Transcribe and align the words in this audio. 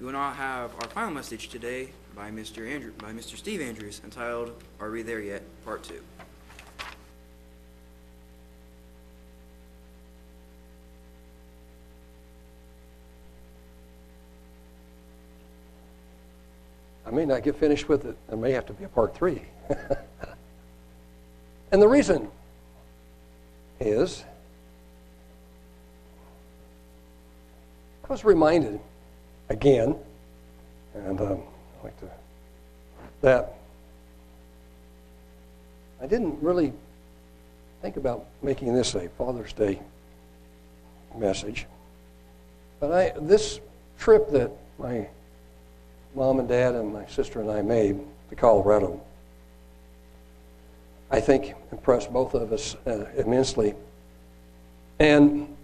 We 0.00 0.06
will 0.06 0.12
now 0.12 0.30
have 0.30 0.72
our 0.76 0.88
final 0.90 1.10
message 1.10 1.48
today 1.48 1.88
by 2.14 2.30
Mr. 2.30 2.70
Andrew, 2.70 2.92
by 2.98 3.10
Mr. 3.10 3.36
Steve 3.36 3.60
Andrews, 3.60 4.00
entitled 4.04 4.52
"Are 4.78 4.92
We 4.92 5.02
There 5.02 5.20
Yet?" 5.20 5.42
Part 5.64 5.82
Two. 5.82 6.00
I 17.04 17.10
may 17.10 17.24
not 17.24 17.42
get 17.42 17.56
finished 17.56 17.88
with 17.88 18.04
it. 18.04 18.16
There 18.28 18.36
may 18.36 18.52
have 18.52 18.66
to 18.66 18.72
be 18.72 18.84
a 18.84 18.88
part 18.88 19.16
three. 19.16 19.42
and 21.72 21.82
the 21.82 21.88
reason 21.88 22.30
is 23.80 24.22
I 28.04 28.12
was 28.12 28.24
reminded 28.24 28.78
again, 29.48 29.96
and 30.94 31.20
um, 31.20 31.42
I 31.80 31.84
like 31.84 32.00
to, 32.00 32.10
that 33.22 33.54
I 36.00 36.06
didn't 36.06 36.42
really 36.42 36.72
think 37.82 37.96
about 37.96 38.26
making 38.42 38.74
this 38.74 38.94
a 38.94 39.08
Father's 39.10 39.52
Day 39.52 39.80
message. 41.16 41.66
But 42.80 42.92
I, 42.92 43.12
this 43.20 43.60
trip 43.98 44.30
that 44.30 44.52
my 44.78 45.08
mom 46.14 46.38
and 46.38 46.48
dad 46.48 46.74
and 46.74 46.92
my 46.92 47.06
sister 47.06 47.40
and 47.40 47.50
I 47.50 47.62
made 47.62 47.98
to 48.30 48.36
Colorado, 48.36 49.00
I 51.10 51.20
think 51.20 51.54
impressed 51.72 52.12
both 52.12 52.34
of 52.34 52.52
us 52.52 52.76
uh, 52.86 53.06
immensely. 53.16 53.74
And 55.00 55.56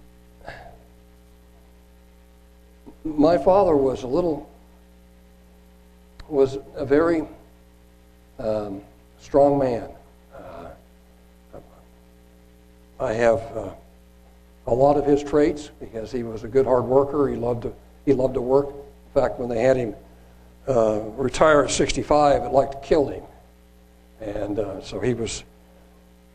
my 3.04 3.36
father 3.36 3.76
was 3.76 4.02
a 4.02 4.06
little, 4.06 4.48
was 6.28 6.58
a 6.74 6.84
very 6.84 7.24
um, 8.38 8.80
strong 9.18 9.58
man. 9.58 9.88
Uh, 10.34 10.68
I 12.98 13.12
have 13.12 13.40
uh, 13.56 13.70
a 14.66 14.74
lot 14.74 14.96
of 14.96 15.04
his 15.04 15.22
traits 15.22 15.70
because 15.80 16.10
he 16.10 16.22
was 16.22 16.44
a 16.44 16.48
good 16.48 16.64
hard 16.64 16.84
worker. 16.84 17.28
He 17.28 17.36
loved 17.36 17.62
to, 17.62 17.74
he 18.06 18.14
loved 18.14 18.34
to 18.34 18.40
work. 18.40 18.68
In 18.68 19.20
fact, 19.20 19.38
when 19.38 19.48
they 19.48 19.60
had 19.60 19.76
him 19.76 19.94
uh, 20.66 21.00
retire 21.16 21.62
at 21.64 21.70
65, 21.70 22.42
it 22.42 22.48
like 22.48 22.70
to 22.70 22.78
kill 22.78 23.08
him. 23.08 23.22
And 24.20 24.58
uh, 24.58 24.80
so 24.80 25.00
he 25.00 25.12
was, 25.12 25.44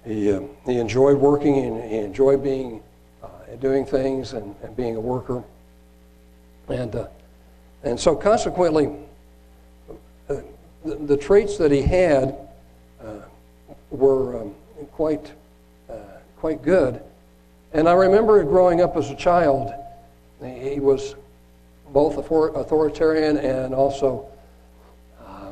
he, 0.06 0.32
uh, 0.32 0.42
he 0.66 0.78
enjoyed 0.78 1.18
working 1.18 1.66
and 1.66 1.90
he 1.90 1.98
enjoyed 1.98 2.44
being, 2.44 2.84
uh, 3.24 3.28
doing 3.60 3.86
things 3.86 4.34
and, 4.34 4.56
and 4.62 4.76
being 4.76 4.96
a 4.96 5.00
worker. 5.00 5.44
And, 6.70 6.96
uh, 6.96 7.08
and 7.84 8.00
so 8.00 8.16
consequently, 8.16 8.90
uh, 10.30 10.36
the, 10.86 10.96
the, 10.96 11.18
traits 11.18 11.58
that 11.58 11.72
he 11.72 11.82
had 11.82 12.38
were 13.90 14.42
um, 14.42 14.56
quite, 14.92 15.32
quite 16.38 16.62
good. 16.62 17.02
And 17.74 17.90
I 17.90 17.94
remember 17.94 18.44
growing 18.44 18.82
up 18.82 18.96
as 18.96 19.10
a 19.10 19.16
child, 19.16 19.74
he 20.42 20.80
was 20.80 21.16
both 21.92 22.18
authoritarian 22.18 23.38
and 23.38 23.74
also 23.74 24.28
uh, 25.26 25.52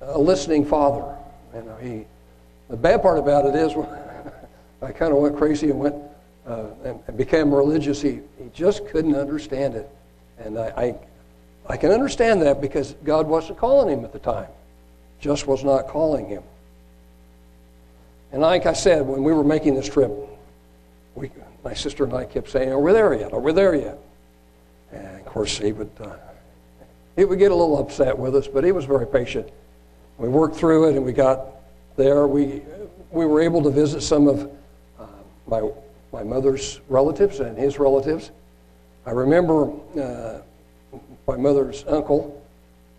a 0.00 0.18
listening 0.18 0.64
father. 0.64 1.14
You 1.54 1.62
know, 1.62 1.76
he, 1.76 2.04
the 2.68 2.76
bad 2.76 3.02
part 3.02 3.18
about 3.18 3.46
it 3.46 3.54
is 3.54 3.72
I 4.82 4.92
kind 4.92 5.12
of 5.12 5.18
went 5.18 5.36
crazy 5.36 5.70
and 5.70 5.78
went 5.78 5.96
uh, 6.48 6.66
and, 6.84 7.16
became 7.16 7.54
religious. 7.54 8.00
He, 8.00 8.20
he 8.38 8.50
just 8.54 8.86
couldn't 8.88 9.14
understand 9.14 9.74
it. 9.74 9.88
And 10.38 10.58
I, 10.58 10.72
I, 10.76 10.94
I 11.74 11.76
can 11.76 11.90
understand 11.90 12.42
that 12.42 12.60
because 12.60 12.94
God 13.04 13.26
wasn't 13.26 13.58
calling 13.58 13.88
him 13.88 14.04
at 14.04 14.12
the 14.12 14.18
time, 14.18 14.48
just 15.20 15.46
was 15.46 15.62
not 15.62 15.88
calling 15.88 16.26
him. 16.26 16.42
And 18.32 18.42
like 18.42 18.66
I 18.66 18.72
said, 18.72 19.06
when 19.06 19.22
we 19.22 19.32
were 19.32 19.44
making 19.44 19.74
this 19.74 19.88
trip, 19.88 20.10
we, 21.14 21.30
my 21.64 21.74
sister 21.74 22.04
and 22.04 22.14
I 22.14 22.24
kept 22.24 22.50
saying, 22.50 22.70
Are 22.70 22.80
we 22.80 22.92
there 22.92 23.14
yet? 23.14 23.32
Are 23.32 23.40
we 23.40 23.52
there 23.52 23.74
yet? 23.74 23.98
And 24.92 25.20
of 25.20 25.26
course, 25.26 25.58
he 25.58 25.72
would, 25.72 25.90
uh, 26.00 26.16
he 27.16 27.24
would 27.24 27.38
get 27.38 27.50
a 27.50 27.54
little 27.54 27.78
upset 27.78 28.16
with 28.16 28.36
us, 28.36 28.46
but 28.46 28.64
he 28.64 28.72
was 28.72 28.84
very 28.84 29.06
patient. 29.06 29.48
We 30.18 30.28
worked 30.28 30.56
through 30.56 30.90
it 30.90 30.96
and 30.96 31.04
we 31.04 31.12
got 31.12 31.46
there. 31.96 32.26
We, 32.26 32.62
we 33.10 33.26
were 33.26 33.40
able 33.40 33.62
to 33.62 33.70
visit 33.70 34.02
some 34.02 34.28
of 34.28 34.50
uh, 34.98 35.06
my, 35.46 35.68
my 36.12 36.22
mother's 36.22 36.80
relatives 36.88 37.40
and 37.40 37.56
his 37.56 37.78
relatives. 37.78 38.30
I 39.06 39.10
remember 39.10 39.70
uh, 40.00 40.40
my 41.26 41.36
mother's 41.36 41.84
uncle 41.86 42.42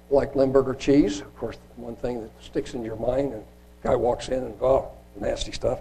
liked 0.09 0.35
Limburger 0.35 0.75
cheese. 0.75 1.21
Of 1.21 1.35
course, 1.37 1.57
one 1.75 1.95
thing 1.95 2.21
that 2.21 2.31
sticks 2.41 2.73
in 2.73 2.83
your 2.83 2.95
mind, 2.95 3.33
and 3.33 3.43
guy 3.83 3.95
walks 3.95 4.29
in 4.29 4.43
and, 4.43 4.55
oh, 4.61 4.89
nasty 5.19 5.51
stuff. 5.51 5.79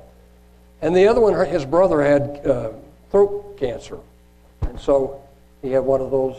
And 0.81 0.95
the 0.95 1.07
other 1.07 1.21
one, 1.21 1.35
his 1.47 1.65
brother 1.65 2.03
had 2.03 2.47
uh, 2.47 2.73
throat 3.11 3.57
cancer. 3.59 3.99
And 4.63 4.79
so 4.79 5.23
he 5.63 5.71
had 5.71 5.85
one 5.85 6.01
of 6.01 6.11
those 6.11 6.37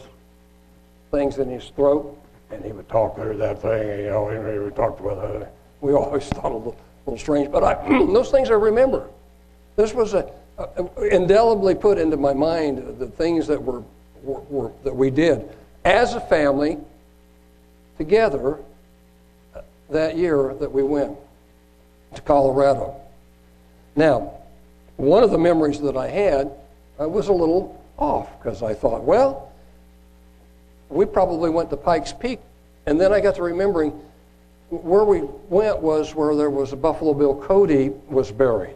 things 1.11 1.37
in 1.37 1.49
his 1.49 1.69
throat, 1.75 2.17
and 2.51 2.63
he 2.63 2.71
would 2.71 2.87
talk 2.89 3.15
through 3.15 3.37
that 3.37 3.61
thing, 3.61 3.87
you 3.99 4.09
know, 4.09 4.29
he 4.29 4.59
would 4.59 4.75
talk 4.75 4.97
to 4.97 5.09
other. 5.09 5.49
We 5.81 5.93
always 5.93 6.27
thought 6.27 6.51
a 6.51 6.55
little, 6.55 6.77
a 7.05 7.09
little 7.09 7.19
strange, 7.19 7.51
but 7.51 7.63
I, 7.63 7.87
those 8.05 8.31
things 8.31 8.49
I 8.49 8.53
remember. 8.53 9.07
This 9.75 9.93
was 9.93 10.13
a, 10.13 10.29
Uh, 10.59 10.83
indelibly 11.11 11.73
put 11.73 11.97
into 11.97 12.17
my 12.17 12.33
mind 12.33 12.99
the 12.99 13.07
things 13.07 13.47
that 13.47 13.63
were, 13.63 13.81
were, 14.23 14.41
were 14.41 14.71
that 14.83 14.93
we 14.93 15.09
did 15.09 15.47
as 15.85 16.15
a 16.15 16.19
family 16.19 16.77
together 17.97 18.59
uh, 19.55 19.61
that 19.89 20.17
year 20.17 20.53
that 20.59 20.69
we 20.69 20.83
went 20.83 21.17
to 22.13 22.21
Colorado. 22.21 22.93
Now, 23.95 24.33
one 24.97 25.23
of 25.23 25.31
the 25.31 25.37
memories 25.37 25.79
that 25.79 25.95
I 25.95 26.09
had 26.09 26.51
I 26.99 27.05
was 27.05 27.29
a 27.29 27.33
little 27.33 27.81
off 27.97 28.37
because 28.37 28.61
I 28.61 28.73
thought, 28.73 29.03
well, 29.03 29.53
we 30.89 31.05
probably 31.05 31.49
went 31.49 31.69
to 31.69 31.77
Pikes 31.77 32.11
Peak. 32.11 32.39
And 32.85 32.99
then 32.99 33.13
I 33.13 33.21
got 33.21 33.35
to 33.35 33.43
remembering 33.43 33.91
where 34.69 35.05
we 35.05 35.21
went 35.47 35.79
was 35.79 36.13
where 36.13 36.35
there 36.35 36.49
was 36.49 36.73
a 36.73 36.75
Buffalo 36.75 37.13
Bill 37.13 37.35
Cody 37.35 37.89
was 38.09 38.31
buried. 38.31 38.75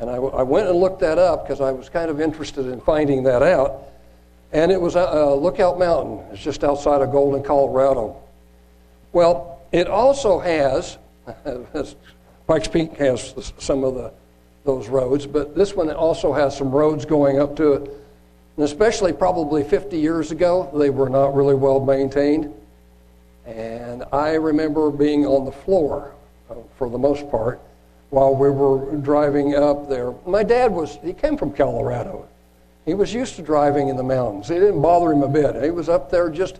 And 0.00 0.08
I, 0.08 0.14
I 0.14 0.42
went 0.42 0.66
and 0.66 0.78
looked 0.78 1.00
that 1.00 1.18
up 1.18 1.44
because 1.44 1.60
I 1.60 1.72
was 1.72 1.90
kind 1.90 2.10
of 2.10 2.20
interested 2.22 2.66
in 2.66 2.80
finding 2.80 3.22
that 3.24 3.42
out. 3.42 3.82
And 4.50 4.72
it 4.72 4.80
was 4.80 4.96
a, 4.96 5.34
Lookout 5.34 5.78
Mountain. 5.78 6.24
It's 6.32 6.42
just 6.42 6.64
outside 6.64 7.02
of 7.02 7.12
Golden, 7.12 7.42
Colorado. 7.42 8.16
Well, 9.12 9.60
it 9.72 9.88
also 9.88 10.38
has, 10.38 10.96
Pikes 12.46 12.68
Peak 12.68 12.94
has 12.96 13.52
some 13.58 13.84
of 13.84 13.94
the 13.94 14.12
those 14.64 14.88
roads, 14.88 15.26
but 15.26 15.54
this 15.54 15.74
one 15.74 15.90
also 15.90 16.32
has 16.32 16.56
some 16.56 16.70
roads 16.70 17.04
going 17.04 17.40
up 17.40 17.56
to 17.56 17.72
it. 17.72 17.90
And 18.56 18.64
especially 18.64 19.12
probably 19.12 19.64
50 19.64 19.98
years 19.98 20.32
ago, 20.32 20.70
they 20.74 20.90
were 20.90 21.08
not 21.08 21.34
really 21.34 21.54
well 21.54 21.80
maintained. 21.80 22.52
And 23.46 24.04
I 24.12 24.34
remember 24.34 24.90
being 24.90 25.26
on 25.26 25.46
the 25.46 25.52
floor 25.52 26.12
uh, 26.50 26.56
for 26.76 26.90
the 26.90 26.98
most 26.98 27.30
part 27.30 27.60
while 28.10 28.34
we 28.34 28.50
were 28.50 28.96
driving 28.96 29.54
up 29.54 29.88
there. 29.88 30.12
My 30.26 30.42
dad 30.42 30.72
was, 30.72 30.98
he 31.02 31.12
came 31.12 31.36
from 31.36 31.52
Colorado. 31.52 32.28
He 32.84 32.94
was 32.94 33.14
used 33.14 33.36
to 33.36 33.42
driving 33.42 33.88
in 33.88 33.96
the 33.96 34.02
mountains. 34.02 34.50
It 34.50 34.58
didn't 34.60 34.82
bother 34.82 35.12
him 35.12 35.22
a 35.22 35.28
bit. 35.28 35.62
He 35.62 35.70
was 35.70 35.88
up 35.88 36.10
there 36.10 36.28
just, 36.28 36.56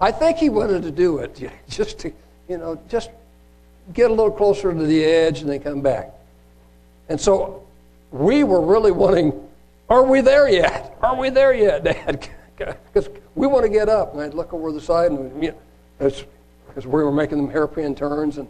I 0.00 0.12
think 0.12 0.38
he 0.38 0.48
wanted 0.48 0.82
to 0.82 0.90
do 0.90 1.18
it 1.18 1.50
just 1.68 1.98
to, 2.00 2.12
you 2.48 2.58
know, 2.58 2.80
just 2.88 3.10
get 3.92 4.10
a 4.10 4.14
little 4.14 4.30
closer 4.30 4.72
to 4.72 4.86
the 4.86 5.04
edge 5.04 5.40
and 5.40 5.50
then 5.50 5.60
come 5.60 5.80
back. 5.80 6.12
And 7.08 7.20
so 7.20 7.66
we 8.12 8.44
were 8.44 8.60
really 8.60 8.92
wanting, 8.92 9.32
are 9.88 10.04
we 10.04 10.20
there 10.20 10.48
yet? 10.48 10.96
Are 11.02 11.16
we 11.16 11.30
there 11.30 11.52
yet, 11.52 11.84
Dad? 11.84 12.28
Because 12.92 13.08
we 13.34 13.48
want 13.48 13.64
to 13.64 13.68
get 13.68 13.88
up. 13.88 14.12
And 14.12 14.22
I'd 14.22 14.34
look 14.34 14.52
over 14.52 14.70
the 14.70 14.80
side, 14.80 15.10
and 15.10 15.42
you 15.42 15.50
know, 15.50 16.12
because 16.68 16.86
we 16.86 17.02
were 17.02 17.10
making 17.10 17.38
them 17.38 17.50
hairpin 17.50 17.96
turns. 17.96 18.38
And, 18.38 18.46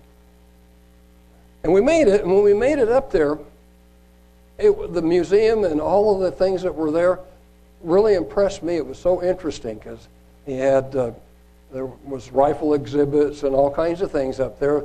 and 1.62 1.72
we 1.72 1.80
made 1.80 2.08
it. 2.08 2.22
And 2.22 2.32
when 2.32 2.42
we 2.42 2.54
made 2.54 2.78
it 2.78 2.88
up 2.88 3.10
there, 3.10 3.38
it, 4.58 4.92
the 4.92 5.02
museum 5.02 5.64
and 5.64 5.80
all 5.80 6.14
of 6.14 6.20
the 6.20 6.30
things 6.30 6.62
that 6.62 6.74
were 6.74 6.90
there 6.90 7.18
really 7.82 8.14
impressed 8.14 8.62
me. 8.62 8.76
It 8.76 8.86
was 8.86 8.98
so 8.98 9.22
interesting 9.22 9.78
because 9.78 10.08
he 10.46 10.54
had, 10.54 10.94
uh, 10.94 11.12
there 11.72 11.86
was 11.86 12.30
rifle 12.32 12.74
exhibits 12.74 13.42
and 13.42 13.54
all 13.54 13.72
kinds 13.72 14.02
of 14.02 14.10
things 14.10 14.40
up 14.40 14.58
there 14.60 14.84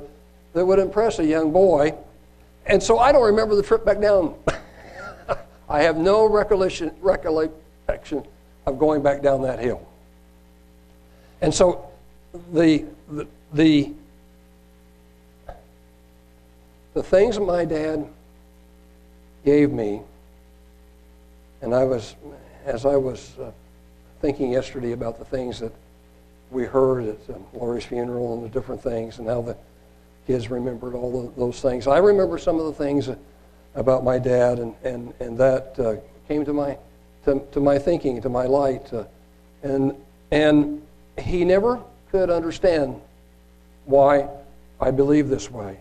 that 0.53 0.65
would 0.65 0.79
impress 0.79 1.19
a 1.19 1.25
young 1.25 1.51
boy 1.51 1.93
and 2.67 2.83
so 2.83 2.99
I 2.99 3.11
don't 3.11 3.25
remember 3.25 3.55
the 3.55 3.63
trip 3.63 3.85
back 3.85 3.99
down. 3.99 4.35
I 5.69 5.81
have 5.81 5.97
no 5.97 6.25
recollection, 6.25 6.91
recollection 7.01 8.23
of 8.65 8.77
going 8.77 9.01
back 9.01 9.21
down 9.21 9.41
that 9.43 9.59
hill. 9.59 9.87
And 11.41 11.53
so 11.53 11.89
the, 12.51 12.85
the, 13.09 13.27
the, 13.53 13.93
the 16.97 17.03
things 17.03 17.39
my 17.39 17.63
dad 17.63 18.07
gave 19.45 19.71
me, 19.71 20.01
and 21.61 21.75
I 21.75 21.83
was, 21.83 22.15
as 22.65 22.87
I 22.87 22.95
was 22.95 23.37
uh, 23.37 23.51
thinking 24.19 24.51
yesterday 24.51 24.93
about 24.93 25.19
the 25.19 25.25
things 25.25 25.59
that 25.59 25.71
we 26.49 26.63
heard 26.63 27.03
at 27.03 27.35
um, 27.35 27.45
Lori's 27.53 27.85
funeral 27.85 28.33
and 28.33 28.43
the 28.43 28.49
different 28.49 28.81
things, 28.81 29.19
and 29.19 29.27
how 29.27 29.43
the 29.43 29.55
kids 30.25 30.49
remembered 30.49 30.95
all 30.95 31.21
the, 31.21 31.39
those 31.39 31.61
things. 31.61 31.85
I 31.85 31.99
remember 31.99 32.39
some 32.39 32.59
of 32.59 32.65
the 32.65 32.73
things 32.73 33.11
about 33.75 34.03
my 34.03 34.17
dad, 34.17 34.57
and, 34.57 34.73
and, 34.83 35.13
and 35.19 35.37
that 35.37 35.79
uh, 35.79 35.97
came 36.27 36.45
to 36.45 36.53
my, 36.53 36.79
to, 37.25 37.39
to 37.51 37.59
my 37.59 37.77
thinking, 37.77 38.23
to 38.23 38.29
my 38.29 38.47
light. 38.47 38.91
Uh, 38.91 39.03
and, 39.61 39.93
and 40.31 40.81
he 41.19 41.45
never 41.45 41.79
could 42.09 42.31
understand 42.31 42.99
why 43.85 44.27
I 44.81 44.89
believe 44.89 45.29
this 45.29 45.51
way. 45.51 45.77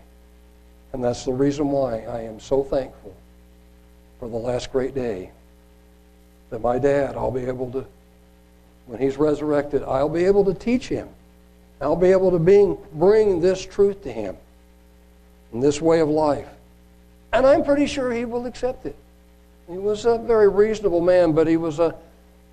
And 0.93 1.03
that's 1.03 1.25
the 1.25 1.33
reason 1.33 1.69
why 1.69 2.01
I 2.01 2.21
am 2.21 2.39
so 2.39 2.63
thankful 2.63 3.15
for 4.19 4.29
the 4.29 4.37
last 4.37 4.71
great 4.71 4.95
day 4.95 5.31
that 6.49 6.61
my 6.61 6.79
dad, 6.79 7.15
I'll 7.15 7.31
be 7.31 7.45
able 7.45 7.71
to, 7.71 7.85
when 8.85 8.99
he's 8.99 9.17
resurrected, 9.17 9.83
I'll 9.83 10.09
be 10.09 10.25
able 10.25 10.45
to 10.45 10.53
teach 10.53 10.87
him. 10.87 11.09
I'll 11.81 11.95
be 11.95 12.11
able 12.11 12.31
to 12.31 12.39
bring, 12.39 12.77
bring 12.93 13.41
this 13.41 13.63
truth 13.63 14.01
to 14.03 14.11
him 14.11 14.35
and 15.53 15.61
this 15.61 15.81
way 15.81 15.99
of 15.99 16.09
life. 16.09 16.47
And 17.33 17.45
I'm 17.45 17.63
pretty 17.63 17.85
sure 17.85 18.11
he 18.11 18.25
will 18.25 18.45
accept 18.45 18.85
it. 18.85 18.95
He 19.69 19.77
was 19.77 20.05
a 20.05 20.17
very 20.17 20.47
reasonable 20.47 21.01
man, 21.01 21.33
but 21.33 21.45
he 21.45 21.57
was 21.57 21.79
a, 21.79 21.93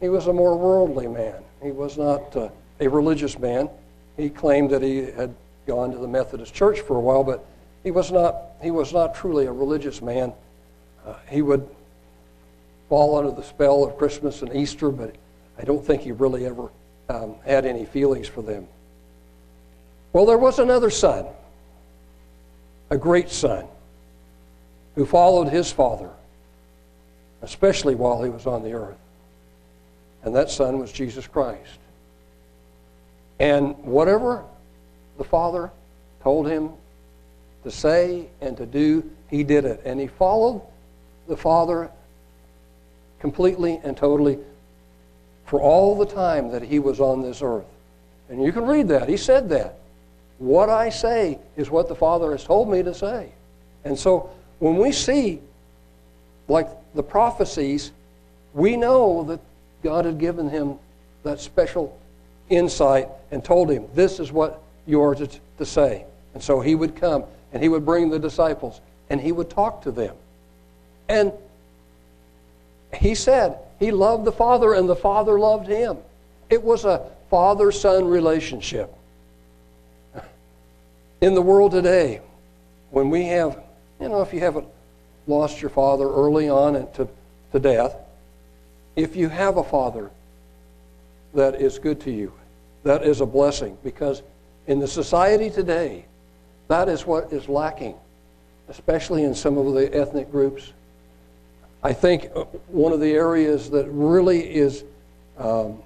he 0.01 0.09
was 0.09 0.27
a 0.27 0.33
more 0.33 0.59
worldly 0.59 1.07
man. 1.07 1.37
He 1.63 1.71
was 1.71 1.97
not 1.97 2.37
uh, 2.37 2.49
a 2.81 2.89
religious 2.89 3.39
man. 3.39 3.71
He 4.17 4.29
claimed 4.29 4.71
that 4.71 4.83
he 4.83 5.11
had 5.13 5.35
gone 5.67 5.93
to 5.93 5.99
the 5.99 6.09
Methodist 6.09 6.53
Church 6.53 6.81
for 6.81 6.97
a 6.97 7.01
while, 7.01 7.25
but 7.25 7.47
he 7.85 7.91
was 7.91 8.11
not, 8.11 8.37
he 8.63 8.71
was 8.71 8.93
not 8.93 9.15
truly 9.15 9.47
a 9.47 9.53
religious 9.53 10.03
man. 10.03 10.33
Uh, 11.07 11.15
he 11.29 11.43
would 11.43 11.69
fall 12.89 13.17
under 13.17 13.31
the 13.31 13.43
spell 13.43 13.85
of 13.85 13.97
Christmas 13.99 14.43
and 14.43 14.55
Easter, 14.57 14.91
but 14.91 15.15
I 15.59 15.65
don't 15.65 15.85
think 15.85 16.03
he 16.03 16.13
really 16.13 16.47
ever 16.47 16.71
um, 17.09 17.37
had 17.45 17.67
any 17.67 17.85
feelings 17.85 18.27
for 18.27 18.43
them. 18.43 18.67
Well, 20.13 20.27
there 20.27 20.39
was 20.39 20.59
another 20.59 20.91
son, 20.91 21.27
a 22.91 22.97
great 22.97 23.31
son, 23.31 23.67
who 24.95 25.05
followed 25.05 25.49
his 25.49 25.71
father, 25.71 26.11
especially 27.43 27.95
while 27.95 28.23
he 28.23 28.31
was 28.31 28.47
on 28.47 28.63
the 28.63 28.73
earth. 28.73 28.97
And 30.23 30.35
that 30.35 30.51
son 30.51 30.79
was 30.79 30.91
Jesus 30.91 31.27
Christ. 31.27 31.79
And 33.39 33.77
whatever 33.79 34.45
the 35.19 35.25
Father 35.25 35.71
told 36.23 36.49
him 36.49 36.71
to 37.65 37.71
say 37.71 38.29
and 38.41 38.57
to 38.57 38.67
do, 38.67 39.11
he 39.29 39.43
did 39.43 39.65
it. 39.65 39.83
And 39.85 39.99
he 39.99 40.07
followed 40.07 40.63
the 41.27 41.37
Father 41.37 41.91
completely 43.19 43.81
and 43.83 43.97
totally 43.97 44.39
for 45.47 45.61
all 45.61 45.97
the 45.97 46.07
time 46.07 46.51
that 46.53 46.63
he 46.63 46.79
was 46.79 47.01
on 47.01 47.23
this 47.23 47.43
earth. 47.43 47.65
And 48.29 48.43
you 48.43 48.53
can 48.53 48.67
read 48.67 48.89
that. 48.89 49.09
He 49.09 49.17
said 49.17 49.49
that. 49.49 49.79
What 50.39 50.69
I 50.69 50.91
say 50.91 51.39
is 51.57 51.71
what 51.71 51.89
the 51.89 51.95
Father 51.95 52.33
has 52.33 52.45
told 52.45 52.71
me 52.71 52.83
to 52.83 52.95
say. 52.95 53.33
And 53.85 53.99
so 53.99 54.31
when 54.59 54.77
we 54.77 54.93
see, 54.93 55.41
like 56.49 56.69
the 56.95 57.03
prophecies, 57.03 57.93
we 58.53 58.77
know 58.77 59.25
that 59.25 59.41
God 59.83 60.05
had 60.05 60.19
given 60.19 60.49
him 60.49 60.77
that 61.23 61.41
special 61.41 61.99
insight 62.51 63.09
and 63.31 63.45
told 63.45 63.71
him, 63.71 63.87
This 63.95 64.21
is 64.21 64.33
what 64.33 64.63
you 64.87 65.03
are 65.03 65.15
to, 65.15 65.29
to 65.59 65.67
say. 65.67 66.05
And 66.35 66.43
so 66.43 66.61
he 66.61 66.75
would 66.75 66.97
come 66.97 67.25
and 67.55 67.63
he 67.63 67.69
would 67.69 67.87
bring 67.87 68.11
the 68.11 68.19
disciples 68.19 68.81
and 69.09 69.21
he 69.21 69.33
would 69.33 69.49
talk 69.49 69.83
to 69.83 69.93
them. 69.93 70.15
And 71.09 71.33
he 72.93 73.15
said 73.15 73.59
he 73.79 73.93
loved 73.93 74.25
the 74.25 74.33
Father 74.33 74.75
and 74.75 74.89
the 74.89 74.97
Father 74.97 75.39
loved 75.39 75.69
him. 75.69 75.97
It 76.51 76.63
was 76.63 76.85
a 76.85 77.11
father 77.31 77.73
son 77.73 78.07
relationship. 78.07 78.93
In 81.21 81.35
the 81.35 81.43
world 81.43 81.73
today, 81.73 82.21
when 82.91 83.09
we 83.09 83.25
have, 83.27 83.59
you 84.01 84.09
know, 84.09 84.21
if 84.21 84.35
you 84.35 84.41
haven't 84.41 84.67
lost 85.27 85.63
your 85.63 85.71
father 85.71 86.05
early 86.05 86.49
on 86.49 86.75
to, 86.93 87.09
to 87.53 87.59
death, 87.59 87.97
if 88.97 89.17
you 89.17 89.29
have 89.29 89.57
a 89.57 89.65
father 89.65 90.11
that 91.35 91.61
is 91.61 91.79
good 91.79 92.01
to 92.03 92.11
you, 92.11 92.33
that 92.83 93.05
is 93.05 93.21
a 93.21 93.27
blessing 93.27 93.79
because 93.83 94.23
in 94.67 94.81
the 94.81 94.89
society 94.89 95.51
today, 95.51 96.05
that 96.69 96.89
is 96.89 97.07
what 97.07 97.33
is 97.33 97.49
lacking, 97.49 97.95
especially 98.69 99.25
in 99.25 99.35
some 99.35 99.59
of 99.59 99.75
the 99.75 99.95
ethnic 99.95 100.31
groups. 100.31 100.73
I 101.83 101.93
think 101.93 102.31
uh, 102.35 102.45
one 102.69 102.93
of 102.93 103.01
the 103.01 103.13
areas 103.13 103.71
that 103.71 103.87
really 103.89 104.41
is 104.41 104.85
um, 105.39 105.83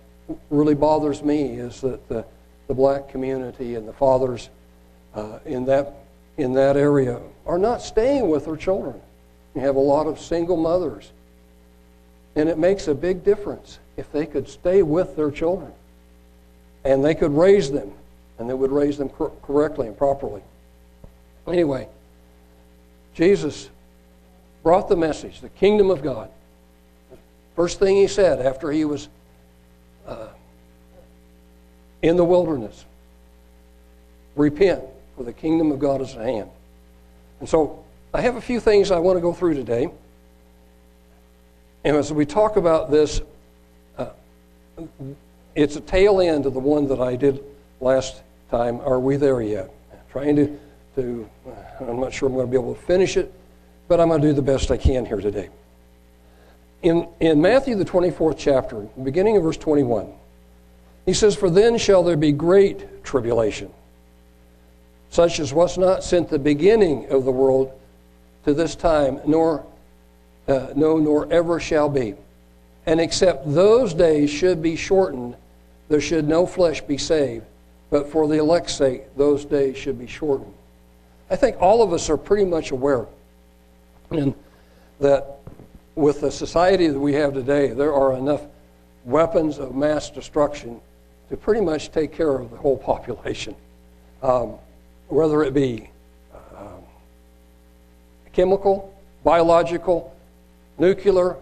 really 0.50 0.74
bothers 0.74 1.22
me 1.22 1.54
is 1.54 1.80
that 1.80 2.08
the, 2.08 2.24
the 2.68 2.74
black 2.74 3.08
community 3.08 3.74
and 3.74 3.88
the 3.88 3.92
fathers 3.92 4.50
uh, 5.14 5.38
in 5.44 5.64
that 5.66 5.94
in 6.36 6.52
that 6.52 6.76
area 6.76 7.20
are 7.46 7.58
not 7.58 7.82
staying 7.82 8.28
with 8.28 8.44
their 8.44 8.56
children. 8.56 8.94
You 9.56 9.62
have 9.62 9.74
a 9.74 9.80
lot 9.80 10.06
of 10.06 10.20
single 10.20 10.56
mothers, 10.56 11.10
and 12.36 12.48
it 12.48 12.58
makes 12.58 12.86
a 12.86 12.94
big 12.94 13.24
difference 13.24 13.80
if 13.96 14.12
they 14.12 14.24
could 14.24 14.48
stay 14.48 14.82
with 14.82 15.16
their 15.16 15.32
children 15.32 15.72
and 16.84 17.04
they 17.04 17.14
could 17.14 17.32
raise 17.32 17.70
them, 17.70 17.92
and 18.38 18.48
they 18.48 18.54
would 18.54 18.70
raise 18.70 18.96
them 18.96 19.08
cor- 19.08 19.32
correctly 19.42 19.88
and 19.88 19.98
properly. 19.98 20.42
Anyway, 21.50 21.88
Jesus 23.14 23.68
brought 24.62 24.88
the 24.88 24.96
message, 24.96 25.40
the 25.40 25.48
kingdom 25.48 25.90
of 25.90 26.02
God. 26.02 26.30
First 27.56 27.78
thing 27.78 27.96
he 27.96 28.06
said 28.06 28.44
after 28.44 28.70
he 28.70 28.84
was 28.84 29.08
uh, 30.06 30.28
in 32.02 32.16
the 32.16 32.24
wilderness 32.24 32.84
repent, 34.36 34.84
for 35.16 35.24
the 35.24 35.32
kingdom 35.32 35.72
of 35.72 35.80
God 35.80 36.00
is 36.00 36.14
at 36.14 36.24
hand. 36.24 36.48
And 37.40 37.48
so 37.48 37.84
I 38.14 38.20
have 38.20 38.36
a 38.36 38.40
few 38.40 38.60
things 38.60 38.90
I 38.90 38.98
want 38.98 39.16
to 39.16 39.20
go 39.20 39.32
through 39.32 39.54
today. 39.54 39.90
And 41.84 41.96
as 41.96 42.12
we 42.12 42.24
talk 42.24 42.56
about 42.56 42.90
this, 42.90 43.20
uh, 43.96 44.10
it's 45.54 45.76
a 45.76 45.80
tail 45.80 46.20
end 46.20 46.46
of 46.46 46.54
the 46.54 46.60
one 46.60 46.86
that 46.88 47.00
I 47.00 47.16
did 47.16 47.42
last 47.80 48.22
time. 48.50 48.80
Are 48.80 49.00
we 49.00 49.16
there 49.16 49.42
yet? 49.42 49.70
trying 50.10 50.36
to, 50.36 50.58
to, 50.96 51.28
I'm 51.80 52.00
not 52.00 52.12
sure 52.12 52.28
I'm 52.28 52.34
going 52.34 52.46
to 52.46 52.50
be 52.50 52.56
able 52.56 52.74
to 52.74 52.80
finish 52.80 53.16
it, 53.16 53.32
but 53.88 54.00
I'm 54.00 54.08
going 54.08 54.20
to 54.20 54.28
do 54.28 54.34
the 54.34 54.42
best 54.42 54.70
I 54.70 54.76
can 54.76 55.06
here 55.06 55.20
today. 55.20 55.48
In, 56.82 57.08
in 57.20 57.40
Matthew, 57.40 57.74
the 57.74 57.84
24th 57.84 58.36
chapter, 58.38 58.80
beginning 59.02 59.36
of 59.36 59.42
verse 59.42 59.56
21, 59.56 60.12
he 61.06 61.12
says, 61.12 61.34
For 61.34 61.50
then 61.50 61.78
shall 61.78 62.02
there 62.02 62.16
be 62.16 62.32
great 62.32 63.02
tribulation, 63.02 63.70
such 65.10 65.40
as 65.40 65.52
was 65.52 65.78
not 65.78 66.04
since 66.04 66.30
the 66.30 66.38
beginning 66.38 67.10
of 67.10 67.24
the 67.24 67.32
world 67.32 67.72
to 68.44 68.54
this 68.54 68.74
time, 68.74 69.20
nor 69.26 69.64
uh, 70.48 70.68
no, 70.74 70.98
nor 70.98 71.30
ever 71.32 71.60
shall 71.60 71.88
be. 71.88 72.14
And 72.86 73.00
except 73.00 73.52
those 73.52 73.92
days 73.92 74.30
should 74.30 74.62
be 74.62 74.76
shortened, 74.76 75.36
there 75.88 76.00
should 76.00 76.26
no 76.26 76.46
flesh 76.46 76.80
be 76.80 76.96
saved, 76.96 77.44
but 77.90 78.10
for 78.10 78.26
the 78.26 78.38
elect's 78.38 78.74
sake, 78.74 79.14
those 79.16 79.44
days 79.44 79.76
should 79.76 79.98
be 79.98 80.06
shortened. 80.06 80.54
I 81.30 81.36
think 81.36 81.60
all 81.60 81.82
of 81.82 81.92
us 81.92 82.08
are 82.08 82.16
pretty 82.16 82.44
much 82.44 82.70
aware 82.70 83.06
and 84.10 84.34
that 85.00 85.40
with 85.94 86.20
the 86.20 86.30
society 86.30 86.88
that 86.88 86.98
we 86.98 87.14
have 87.14 87.34
today, 87.34 87.68
there 87.68 87.92
are 87.92 88.16
enough 88.16 88.42
weapons 89.04 89.58
of 89.58 89.74
mass 89.74 90.10
destruction 90.10 90.80
to 91.28 91.36
pretty 91.36 91.60
much 91.60 91.90
take 91.90 92.12
care 92.12 92.36
of 92.36 92.50
the 92.50 92.56
whole 92.56 92.76
population, 92.76 93.54
um, 94.22 94.54
whether 95.08 95.42
it 95.42 95.52
be 95.52 95.90
um, 96.56 96.82
chemical, 98.32 98.94
biological, 99.24 100.14
nuclear. 100.78 101.36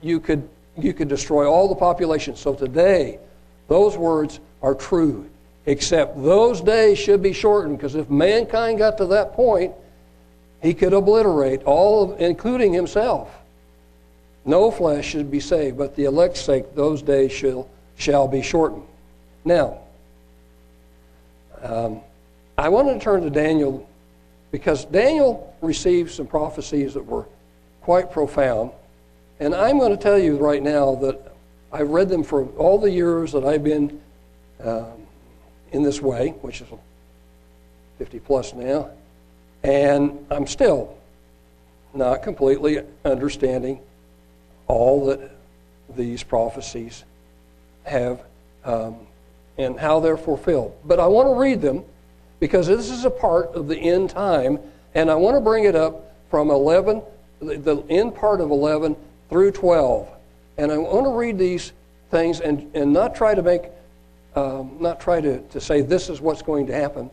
You 0.00 0.20
could 0.20 0.48
you 0.78 0.94
could 0.94 1.08
destroy 1.08 1.50
all 1.50 1.68
the 1.68 1.74
population. 1.74 2.36
So 2.36 2.54
today, 2.54 3.18
those 3.68 3.96
words 3.96 4.40
are 4.62 4.74
true, 4.74 5.28
except 5.66 6.20
those 6.22 6.60
days 6.60 6.98
should 6.98 7.22
be 7.22 7.32
shortened 7.32 7.76
because 7.76 7.94
if 7.94 8.10
mankind 8.10 8.78
got 8.78 8.98
to 8.98 9.06
that 9.06 9.34
point, 9.34 9.72
he 10.62 10.74
could 10.74 10.92
obliterate 10.92 11.62
all, 11.64 12.12
of, 12.12 12.20
including 12.20 12.72
himself. 12.72 13.30
No 14.44 14.70
flesh 14.70 15.06
should 15.06 15.30
be 15.30 15.40
saved, 15.40 15.78
but 15.78 15.94
the 15.94 16.04
elect's 16.04 16.40
sake, 16.40 16.74
those 16.74 17.02
days 17.02 17.32
shall, 17.32 17.68
shall 17.96 18.26
be 18.26 18.42
shortened. 18.42 18.84
Now, 19.44 19.78
um, 21.62 22.00
I 22.58 22.68
want 22.68 22.88
to 22.88 22.98
turn 22.98 23.22
to 23.22 23.30
Daniel 23.30 23.88
because 24.50 24.84
Daniel 24.84 25.54
received 25.60 26.10
some 26.10 26.26
prophecies 26.26 26.94
that 26.94 27.06
were 27.06 27.26
quite 27.82 28.12
profound. 28.12 28.70
And 29.40 29.54
I'm 29.54 29.78
going 29.78 29.96
to 29.96 30.00
tell 30.00 30.18
you 30.18 30.36
right 30.36 30.62
now 30.62 30.96
that 30.96 31.34
I've 31.72 31.88
read 31.88 32.08
them 32.08 32.22
for 32.22 32.46
all 32.58 32.78
the 32.78 32.90
years 32.90 33.32
that 33.32 33.44
I've 33.44 33.64
been 33.64 34.00
um, 34.62 35.01
in 35.72 35.82
this 35.82 36.00
way, 36.00 36.30
which 36.42 36.60
is 36.60 36.68
50 37.98 38.20
plus 38.20 38.54
now, 38.54 38.90
and 39.62 40.24
I'm 40.30 40.46
still 40.46 40.96
not 41.94 42.22
completely 42.22 42.82
understanding 43.04 43.80
all 44.66 45.06
that 45.06 45.30
these 45.96 46.22
prophecies 46.22 47.04
have 47.84 48.22
um, 48.64 48.96
and 49.58 49.78
how 49.78 50.00
they're 50.00 50.16
fulfilled. 50.16 50.74
But 50.84 51.00
I 51.00 51.06
want 51.06 51.28
to 51.28 51.34
read 51.34 51.60
them 51.60 51.84
because 52.40 52.66
this 52.66 52.90
is 52.90 53.04
a 53.04 53.10
part 53.10 53.54
of 53.54 53.68
the 53.68 53.76
end 53.76 54.10
time, 54.10 54.58
and 54.94 55.10
I 55.10 55.14
want 55.14 55.36
to 55.36 55.40
bring 55.40 55.64
it 55.64 55.76
up 55.76 56.14
from 56.30 56.50
11, 56.50 57.02
the, 57.40 57.84
end 57.88 58.14
part 58.14 58.40
of 58.40 58.50
11 58.50 58.96
through 59.28 59.52
12. 59.52 60.08
And 60.58 60.72
I 60.72 60.78
want 60.78 61.06
to 61.06 61.12
read 61.12 61.38
these 61.38 61.72
things 62.10 62.40
and, 62.40 62.70
and 62.74 62.92
not 62.92 63.14
try 63.14 63.34
to 63.34 63.42
make, 63.42 63.62
um, 64.34 64.76
not 64.80 65.00
try 65.00 65.20
to, 65.20 65.40
to 65.40 65.60
say 65.60 65.80
this 65.82 66.08
is 66.08 66.20
what's 66.20 66.42
going 66.42 66.66
to 66.66 66.74
happen, 66.74 67.10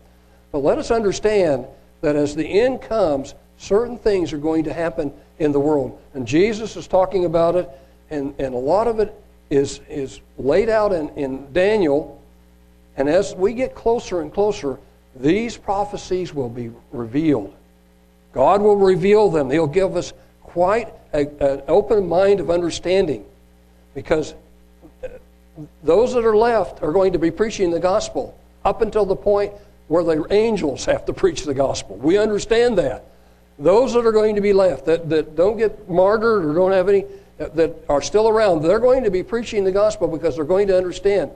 but 0.52 0.60
let 0.60 0.78
us 0.78 0.92
understand 0.92 1.66
that 2.02 2.16
as 2.16 2.36
the 2.36 2.46
end 2.46 2.82
comes, 2.82 3.36
certain 3.58 3.98
things 3.98 4.32
are 4.34 4.38
going 4.38 4.64
to 4.64 4.74
happen 4.74 5.12
in 5.38 5.52
the 5.52 5.60
world. 5.60 6.00
And 6.14 6.28
Jesus 6.28 6.76
is 6.76 6.88
talking 6.88 7.26
about 7.26 7.56
it, 7.56 7.70
and, 8.10 8.34
and 8.40 8.54
a 8.54 8.58
lot 8.58 8.88
of 8.88 9.00
it 9.00 9.14
is, 9.50 9.82
is 9.90 10.22
laid 10.38 10.70
out 10.70 10.94
in, 10.94 11.10
in 11.10 11.52
Daniel. 11.52 12.22
And 12.98 13.10
as 13.10 13.36
we 13.36 13.54
get 13.54 13.76
closer 13.76 14.22
and 14.22 14.34
closer, 14.34 14.80
these 15.16 15.58
prophecies 15.58 16.34
will 16.34 16.50
be 16.50 16.72
revealed. 16.92 17.54
God 18.32 18.62
will 18.62 18.78
reveal 18.78 19.30
them. 19.30 19.50
He'll 19.50 19.68
give 19.68 19.96
us 19.96 20.14
quite 20.44 20.94
a, 21.14 21.28
an 21.44 21.64
open 21.68 22.08
mind 22.08 22.40
of 22.40 22.50
understanding 22.50 23.26
because 23.94 24.34
those 25.84 26.14
that 26.14 26.26
are 26.26 26.36
left 26.36 26.82
are 26.84 26.92
going 26.92 27.14
to 27.14 27.20
be 27.20 27.32
preaching 27.32 27.72
the 27.72 27.80
gospel 27.80 28.38
up 28.66 28.82
until 28.82 29.06
the 29.06 29.16
point 29.16 29.54
where 29.88 30.04
the 30.04 30.26
angels 30.32 30.86
have 30.86 31.06
to 31.06 31.14
preach 31.22 31.44
the 31.44 31.54
gospel. 31.54 31.98
We 31.98 32.18
understand 32.18 32.78
that. 32.78 33.06
Those 33.58 33.94
that 33.94 34.06
are 34.06 34.12
going 34.14 34.36
to 34.36 34.42
be 34.42 34.54
left, 34.54 34.86
that, 34.86 35.10
that 35.10 35.36
don't 35.36 35.58
get 35.58 35.90
martyred 35.90 36.46
or 36.46 36.54
don't 36.54 36.72
have 36.72 36.88
any, 36.88 37.06
that 37.38 37.76
are 37.90 38.02
still 38.02 38.30
around, 38.30 38.62
they're 38.62 38.80
going 38.80 39.04
to 39.04 39.12
be 39.12 39.22
preaching 39.22 39.66
the 39.66 39.72
gospel 39.72 40.08
because 40.08 40.38
they're 40.38 40.46
going 40.46 40.68
to 40.68 40.78
understand, 40.78 41.32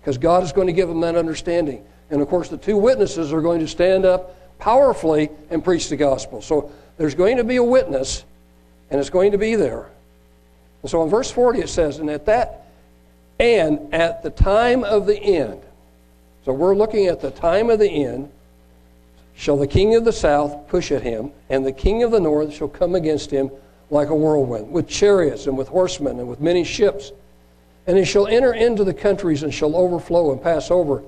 because 0.00 0.18
God 0.18 0.42
is 0.42 0.50
going 0.50 0.66
to 0.66 0.72
give 0.72 0.88
them 0.88 1.00
that 1.02 1.14
understanding. 1.14 1.84
And 2.10 2.20
of 2.20 2.28
course, 2.28 2.48
the 2.48 2.56
two 2.56 2.76
witnesses 2.76 3.32
are 3.32 3.40
going 3.40 3.60
to 3.60 3.68
stand 3.68 4.04
up 4.04 4.34
powerfully 4.58 5.30
and 5.50 5.62
preach 5.62 5.88
the 5.88 5.96
gospel. 5.96 6.42
So 6.42 6.72
there's 6.96 7.14
going 7.14 7.36
to 7.36 7.44
be 7.44 7.56
a 7.56 7.62
witness, 7.62 8.24
and 8.90 8.98
it's 8.98 9.10
going 9.10 9.32
to 9.32 9.38
be 9.38 9.54
there. 9.54 9.88
And 10.82 10.90
so 10.90 11.02
in 11.02 11.10
verse 11.10 11.30
40 11.30 11.60
it 11.60 11.68
says, 11.68 11.98
and 11.98 12.10
at 12.10 12.26
that, 12.26 12.67
and 13.38 13.92
at 13.92 14.22
the 14.22 14.30
time 14.30 14.84
of 14.84 15.06
the 15.06 15.18
end, 15.18 15.60
so 16.44 16.52
we're 16.52 16.74
looking 16.74 17.06
at 17.06 17.20
the 17.20 17.30
time 17.30 17.70
of 17.70 17.78
the 17.78 17.88
end, 17.88 18.30
shall 19.34 19.56
the 19.56 19.66
king 19.66 19.94
of 19.94 20.04
the 20.04 20.12
south 20.12 20.68
push 20.68 20.90
at 20.90 21.02
him, 21.02 21.30
and 21.48 21.64
the 21.64 21.72
king 21.72 22.02
of 22.02 22.10
the 22.10 22.20
north 22.20 22.52
shall 22.52 22.68
come 22.68 22.94
against 22.94 23.30
him 23.30 23.50
like 23.90 24.08
a 24.08 24.14
whirlwind, 24.14 24.70
with 24.70 24.88
chariots 24.88 25.46
and 25.46 25.56
with 25.56 25.68
horsemen 25.68 26.18
and 26.18 26.28
with 26.28 26.40
many 26.40 26.64
ships. 26.64 27.12
And 27.86 27.96
he 27.96 28.04
shall 28.04 28.26
enter 28.26 28.52
into 28.52 28.84
the 28.84 28.92
countries 28.92 29.42
and 29.42 29.54
shall 29.54 29.74
overflow 29.76 30.32
and 30.32 30.42
pass 30.42 30.70
over, 30.70 31.02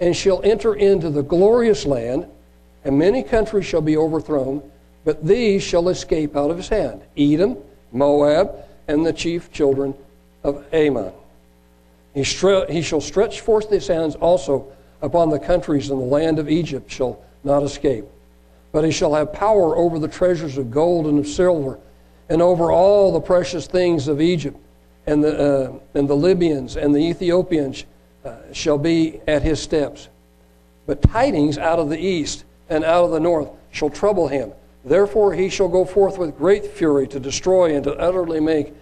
and 0.00 0.16
shall 0.16 0.40
enter 0.42 0.74
into 0.74 1.10
the 1.10 1.22
glorious 1.22 1.84
land 1.84 2.26
and 2.84 2.98
many 2.98 3.22
countries 3.22 3.64
shall 3.64 3.80
be 3.80 3.96
overthrown, 3.96 4.62
but 5.04 5.26
these 5.26 5.62
shall 5.62 5.88
escape 5.88 6.36
out 6.36 6.50
of 6.50 6.58
his 6.58 6.68
hand 6.68 7.02
Edom, 7.16 7.56
Moab, 7.92 8.54
and 8.86 9.04
the 9.04 9.12
chief 9.12 9.50
children 9.52 9.94
of 10.42 10.64
Ammon. 10.72 11.12
He, 12.14 12.22
he 12.22 12.82
shall 12.82 13.00
stretch 13.00 13.40
forth 13.40 13.68
his 13.68 13.88
hands 13.88 14.14
also 14.14 14.72
upon 15.02 15.30
the 15.30 15.38
countries, 15.38 15.90
and 15.90 16.00
the 16.00 16.04
land 16.04 16.38
of 16.38 16.48
Egypt 16.48 16.90
shall 16.90 17.20
not 17.42 17.62
escape. 17.62 18.04
But 18.72 18.84
he 18.84 18.90
shall 18.90 19.14
have 19.14 19.32
power 19.32 19.76
over 19.76 19.98
the 19.98 20.08
treasures 20.08 20.56
of 20.56 20.70
gold 20.70 21.06
and 21.06 21.18
of 21.18 21.26
silver, 21.26 21.78
and 22.28 22.40
over 22.40 22.70
all 22.70 23.12
the 23.12 23.20
precious 23.20 23.66
things 23.66 24.08
of 24.08 24.20
Egypt, 24.20 24.56
and 25.06 25.22
the, 25.22 25.72
uh, 25.72 25.98
and 25.98 26.08
the 26.08 26.16
Libyans 26.16 26.76
and 26.76 26.94
the 26.94 27.00
Ethiopians 27.00 27.84
uh, 28.24 28.36
shall 28.52 28.78
be 28.78 29.20
at 29.28 29.42
his 29.42 29.60
steps. 29.60 30.08
But 30.86 31.02
tidings 31.02 31.58
out 31.58 31.78
of 31.78 31.90
the 31.90 31.98
east 31.98 32.44
and 32.70 32.84
out 32.84 33.04
of 33.04 33.10
the 33.10 33.20
north 33.20 33.50
shall 33.70 33.90
trouble 33.90 34.28
him. 34.28 34.52
Therefore 34.84 35.34
he 35.34 35.48
shall 35.48 35.68
go 35.68 35.84
forth 35.84 36.16
with 36.16 36.38
great 36.38 36.66
fury 36.66 37.06
to 37.08 37.20
destroy 37.20 37.74
and 37.74 37.84
to 37.84 37.94
utterly 37.94 38.40
make 38.40 38.72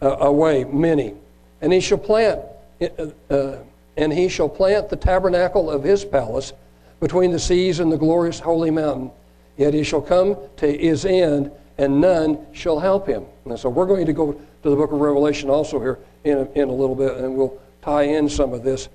uh, 0.00 0.16
away 0.18 0.64
many. 0.64 1.14
And 1.60 1.72
he 1.72 1.80
shall 1.80 1.98
plant 1.98 2.40
uh, 2.80 3.06
uh, 3.30 3.58
and 3.96 4.12
he 4.12 4.28
shall 4.28 4.48
plant 4.48 4.88
the 4.88 4.96
tabernacle 4.96 5.70
of 5.70 5.82
his 5.82 6.04
palace 6.04 6.52
between 7.00 7.30
the 7.30 7.38
seas 7.38 7.80
and 7.80 7.90
the 7.90 7.96
glorious 7.96 8.40
holy 8.40 8.70
mountain. 8.70 9.10
Yet 9.56 9.74
he 9.74 9.84
shall 9.84 10.02
come 10.02 10.36
to 10.56 10.76
his 10.76 11.06
end, 11.06 11.50
and 11.78 12.00
none 12.00 12.46
shall 12.52 12.78
help 12.78 13.06
him. 13.06 13.24
And 13.44 13.58
so 13.58 13.68
we're 13.68 13.86
going 13.86 14.06
to 14.06 14.12
go 14.12 14.32
to 14.32 14.70
the 14.70 14.76
book 14.76 14.92
of 14.92 15.00
Revelation 15.00 15.48
also 15.48 15.78
here 15.78 15.98
in 16.24 16.38
a, 16.38 16.50
in 16.52 16.68
a 16.68 16.72
little 16.72 16.94
bit, 16.94 17.16
and 17.16 17.36
we'll 17.36 17.58
tie 17.82 18.02
in 18.02 18.28
some 18.28 18.52
of 18.52 18.62
this. 18.62 18.88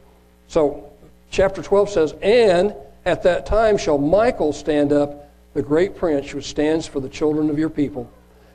So, 0.47 0.91
chapter 1.29 1.61
12 1.63 1.89
says, 1.89 2.13
And 2.21 2.75
at 3.05 3.23
that 3.23 3.45
time 3.45 3.77
shall 3.77 3.97
Michael 3.97 4.53
stand 4.53 4.91
up, 4.91 5.31
the 5.53 5.61
great 5.61 5.95
prince 5.95 6.33
which 6.33 6.45
stands 6.45 6.88
for 6.88 7.00
the 7.00 7.09
children 7.09 7.50
of 7.50 7.57
your 7.57 7.69
people. 7.69 8.09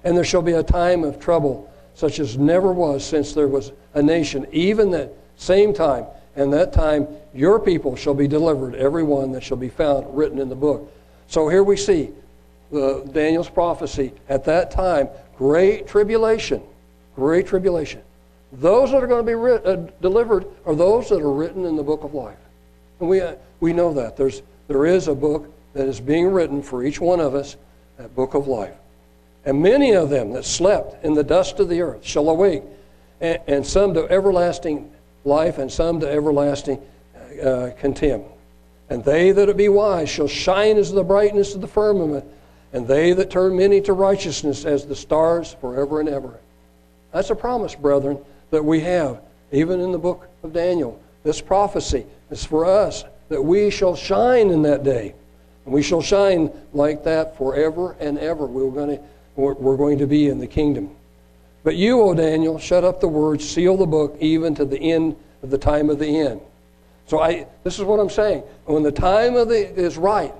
And 0.04 0.16
there 0.16 0.24
shall 0.24 0.42
be 0.42 0.52
a 0.52 0.62
time 0.62 1.04
of 1.04 1.18
trouble, 1.18 1.70
such 1.96 2.20
as 2.20 2.36
never 2.36 2.72
was 2.72 3.04
since 3.04 3.32
there 3.32 3.48
was 3.48 3.72
a 3.94 4.02
nation, 4.02 4.46
even 4.52 4.90
that 4.90 5.10
same 5.36 5.72
time. 5.72 6.04
And 6.36 6.52
that 6.52 6.74
time 6.74 7.08
your 7.34 7.58
people 7.58 7.96
shall 7.96 8.12
be 8.12 8.28
delivered, 8.28 8.74
every 8.74 9.02
one 9.02 9.32
that 9.32 9.42
shall 9.42 9.56
be 9.56 9.70
found 9.70 10.14
written 10.14 10.38
in 10.38 10.50
the 10.50 10.54
book. 10.54 10.92
So 11.26 11.48
here 11.48 11.64
we 11.64 11.78
see 11.78 12.10
the, 12.70 13.02
Daniel's 13.12 13.48
prophecy. 13.48 14.12
At 14.28 14.44
that 14.44 14.70
time, 14.70 15.08
great 15.38 15.88
tribulation. 15.88 16.62
Great 17.14 17.46
tribulation. 17.46 18.02
Those 18.52 18.90
that 18.90 19.02
are 19.02 19.06
going 19.06 19.24
to 19.24 19.26
be 19.26 19.34
writ, 19.34 19.64
uh, 19.64 19.76
delivered 20.02 20.44
are 20.66 20.74
those 20.74 21.08
that 21.08 21.22
are 21.22 21.32
written 21.32 21.64
in 21.64 21.76
the 21.76 21.82
book 21.82 22.04
of 22.04 22.12
life. 22.12 22.36
And 23.00 23.08
we, 23.08 23.22
uh, 23.22 23.36
we 23.60 23.72
know 23.72 23.94
that. 23.94 24.18
There's, 24.18 24.42
there 24.68 24.84
is 24.84 25.08
a 25.08 25.14
book 25.14 25.50
that 25.72 25.88
is 25.88 25.98
being 25.98 26.26
written 26.26 26.62
for 26.62 26.84
each 26.84 27.00
one 27.00 27.20
of 27.20 27.34
us, 27.34 27.56
that 27.96 28.14
book 28.14 28.34
of 28.34 28.46
life. 28.46 28.74
And 29.46 29.62
many 29.62 29.92
of 29.92 30.10
them 30.10 30.32
that 30.32 30.44
slept 30.44 31.04
in 31.04 31.14
the 31.14 31.24
dust 31.24 31.60
of 31.60 31.68
the 31.68 31.80
earth 31.80 32.04
shall 32.04 32.28
awake, 32.28 32.64
and, 33.20 33.38
and 33.46 33.66
some 33.66 33.94
to 33.94 34.06
everlasting 34.10 34.90
life, 35.24 35.58
and 35.58 35.72
some 35.72 36.00
to 36.00 36.10
everlasting 36.10 36.82
uh, 37.42 37.70
contempt. 37.78 38.28
And 38.90 39.04
they 39.04 39.32
that 39.32 39.56
be 39.56 39.68
wise 39.68 40.08
shall 40.10 40.28
shine 40.28 40.76
as 40.76 40.92
the 40.92 41.02
brightness 41.04 41.54
of 41.54 41.60
the 41.60 41.68
firmament, 41.68 42.24
and 42.72 42.86
they 42.86 43.12
that 43.12 43.30
turn 43.30 43.56
many 43.56 43.80
to 43.82 43.92
righteousness 43.92 44.64
as 44.64 44.84
the 44.84 44.96
stars 44.96 45.56
forever 45.60 46.00
and 46.00 46.08
ever. 46.08 46.38
That's 47.12 47.30
a 47.30 47.34
promise, 47.34 47.74
brethren, 47.74 48.18
that 48.50 48.64
we 48.64 48.80
have, 48.80 49.22
even 49.52 49.80
in 49.80 49.92
the 49.92 49.98
book 49.98 50.28
of 50.42 50.52
Daniel. 50.52 51.00
This 51.22 51.40
prophecy 51.40 52.04
is 52.30 52.44
for 52.44 52.64
us 52.64 53.04
that 53.28 53.42
we 53.42 53.70
shall 53.70 53.96
shine 53.96 54.50
in 54.50 54.62
that 54.62 54.84
day. 54.84 55.14
And 55.64 55.74
we 55.74 55.82
shall 55.82 56.02
shine 56.02 56.52
like 56.72 57.04
that 57.04 57.36
forever 57.36 57.96
and 57.98 58.18
ever. 58.18 58.46
We're 58.46 58.70
going, 58.70 58.98
to, 58.98 59.02
we're 59.36 59.76
going 59.76 59.98
to 59.98 60.06
be 60.06 60.28
in 60.28 60.38
the 60.38 60.46
kingdom. 60.46 60.90
But 61.62 61.76
you, 61.76 62.00
O 62.00 62.14
Daniel, 62.14 62.58
shut 62.58 62.84
up 62.84 63.00
the 63.00 63.08
words, 63.08 63.48
seal 63.48 63.76
the 63.76 63.86
book, 63.86 64.16
even 64.20 64.54
to 64.54 64.64
the 64.64 64.78
end 64.78 65.16
of 65.42 65.50
the 65.50 65.58
time 65.58 65.90
of 65.90 65.98
the 65.98 66.06
end. 66.20 66.40
So 67.06 67.20
I, 67.20 67.46
this 67.64 67.78
is 67.78 67.84
what 67.84 68.00
I'm 68.00 68.10
saying. 68.10 68.42
When 68.64 68.82
the 68.82 68.92
time 68.92 69.36
of 69.36 69.48
the 69.48 69.74
is 69.78 69.96
right, 69.96 70.32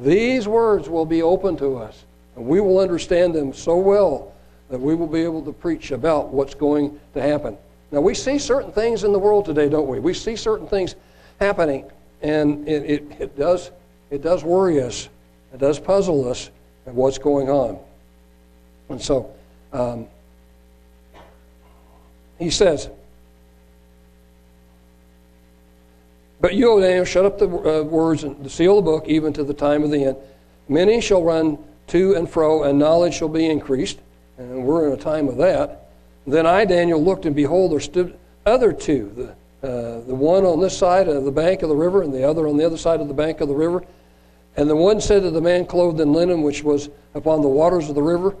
these 0.00 0.46
words 0.46 0.88
will 0.88 1.06
be 1.06 1.22
open 1.22 1.56
to 1.58 1.76
us, 1.76 2.04
and 2.36 2.46
we 2.46 2.60
will 2.60 2.78
understand 2.78 3.34
them 3.34 3.52
so 3.52 3.76
well 3.76 4.34
that 4.68 4.78
we 4.78 4.94
will 4.94 5.06
be 5.06 5.20
able 5.20 5.42
to 5.44 5.52
preach 5.52 5.90
about 5.90 6.28
what's 6.28 6.54
going 6.54 6.98
to 7.14 7.22
happen. 7.22 7.56
Now, 7.90 8.00
we 8.00 8.14
see 8.14 8.38
certain 8.38 8.72
things 8.72 9.04
in 9.04 9.12
the 9.12 9.18
world 9.18 9.44
today, 9.44 9.68
don't 9.68 9.86
we? 9.86 10.00
We 10.00 10.12
see 10.12 10.36
certain 10.36 10.66
things 10.66 10.96
happening, 11.38 11.90
and 12.20 12.68
it, 12.68 12.82
it, 12.84 13.20
it, 13.20 13.38
does, 13.38 13.70
it 14.10 14.22
does 14.22 14.42
worry 14.42 14.82
us. 14.82 15.08
It 15.54 15.58
does 15.60 15.78
puzzle 15.78 16.28
us 16.28 16.50
at 16.86 16.94
what's 16.94 17.18
going 17.18 17.48
on. 17.48 17.78
And 18.88 19.00
so, 19.00 19.32
um, 19.72 20.06
he 22.38 22.50
says, 22.50 22.88
But 26.40 26.54
you, 26.54 26.70
O 26.70 26.80
Daniel, 26.80 27.04
shut 27.04 27.24
up 27.24 27.38
the 27.38 27.48
uh, 27.48 27.82
words 27.82 28.22
and 28.22 28.50
seal 28.50 28.76
the 28.76 28.82
book 28.82 29.08
even 29.08 29.32
to 29.32 29.44
the 29.44 29.54
time 29.54 29.82
of 29.82 29.90
the 29.90 30.04
end. 30.04 30.16
Many 30.68 31.00
shall 31.00 31.22
run 31.22 31.58
to 31.88 32.14
and 32.14 32.28
fro, 32.28 32.64
and 32.64 32.78
knowledge 32.78 33.14
shall 33.14 33.28
be 33.28 33.46
increased. 33.46 33.98
And 34.38 34.64
we're 34.64 34.86
in 34.86 34.92
a 34.92 35.02
time 35.02 35.28
of 35.28 35.38
that. 35.38 35.88
Then 36.26 36.46
I, 36.46 36.64
Daniel, 36.64 37.02
looked, 37.02 37.24
and 37.24 37.34
behold, 37.34 37.72
there 37.72 37.80
stood 37.80 38.18
other 38.44 38.72
two, 38.72 39.12
the, 39.62 39.66
uh, 39.66 40.00
the 40.06 40.14
one 40.14 40.44
on 40.44 40.60
this 40.60 40.76
side 40.76 41.08
of 41.08 41.24
the 41.24 41.32
bank 41.32 41.62
of 41.62 41.68
the 41.68 41.76
river, 41.76 42.02
and 42.02 42.12
the 42.12 42.28
other 42.28 42.46
on 42.46 42.56
the 42.56 42.64
other 42.64 42.76
side 42.76 43.00
of 43.00 43.08
the 43.08 43.14
bank 43.14 43.40
of 43.40 43.48
the 43.48 43.54
river. 43.54 43.84
And 44.56 44.68
the 44.68 44.76
one 44.76 45.00
said 45.00 45.22
to 45.22 45.30
the 45.30 45.40
man 45.40 45.66
clothed 45.66 46.00
in 46.00 46.12
linen, 46.12 46.42
which 46.42 46.62
was 46.62 46.90
upon 47.14 47.42
the 47.42 47.48
waters 47.48 47.88
of 47.88 47.94
the 47.94 48.02
river, 48.02 48.36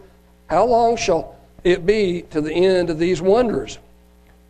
How 0.48 0.64
long 0.64 0.96
shall 0.96 1.36
it 1.64 1.84
be 1.84 2.22
to 2.30 2.40
the 2.40 2.52
end 2.52 2.90
of 2.90 2.98
these 2.98 3.20
wonders? 3.20 3.78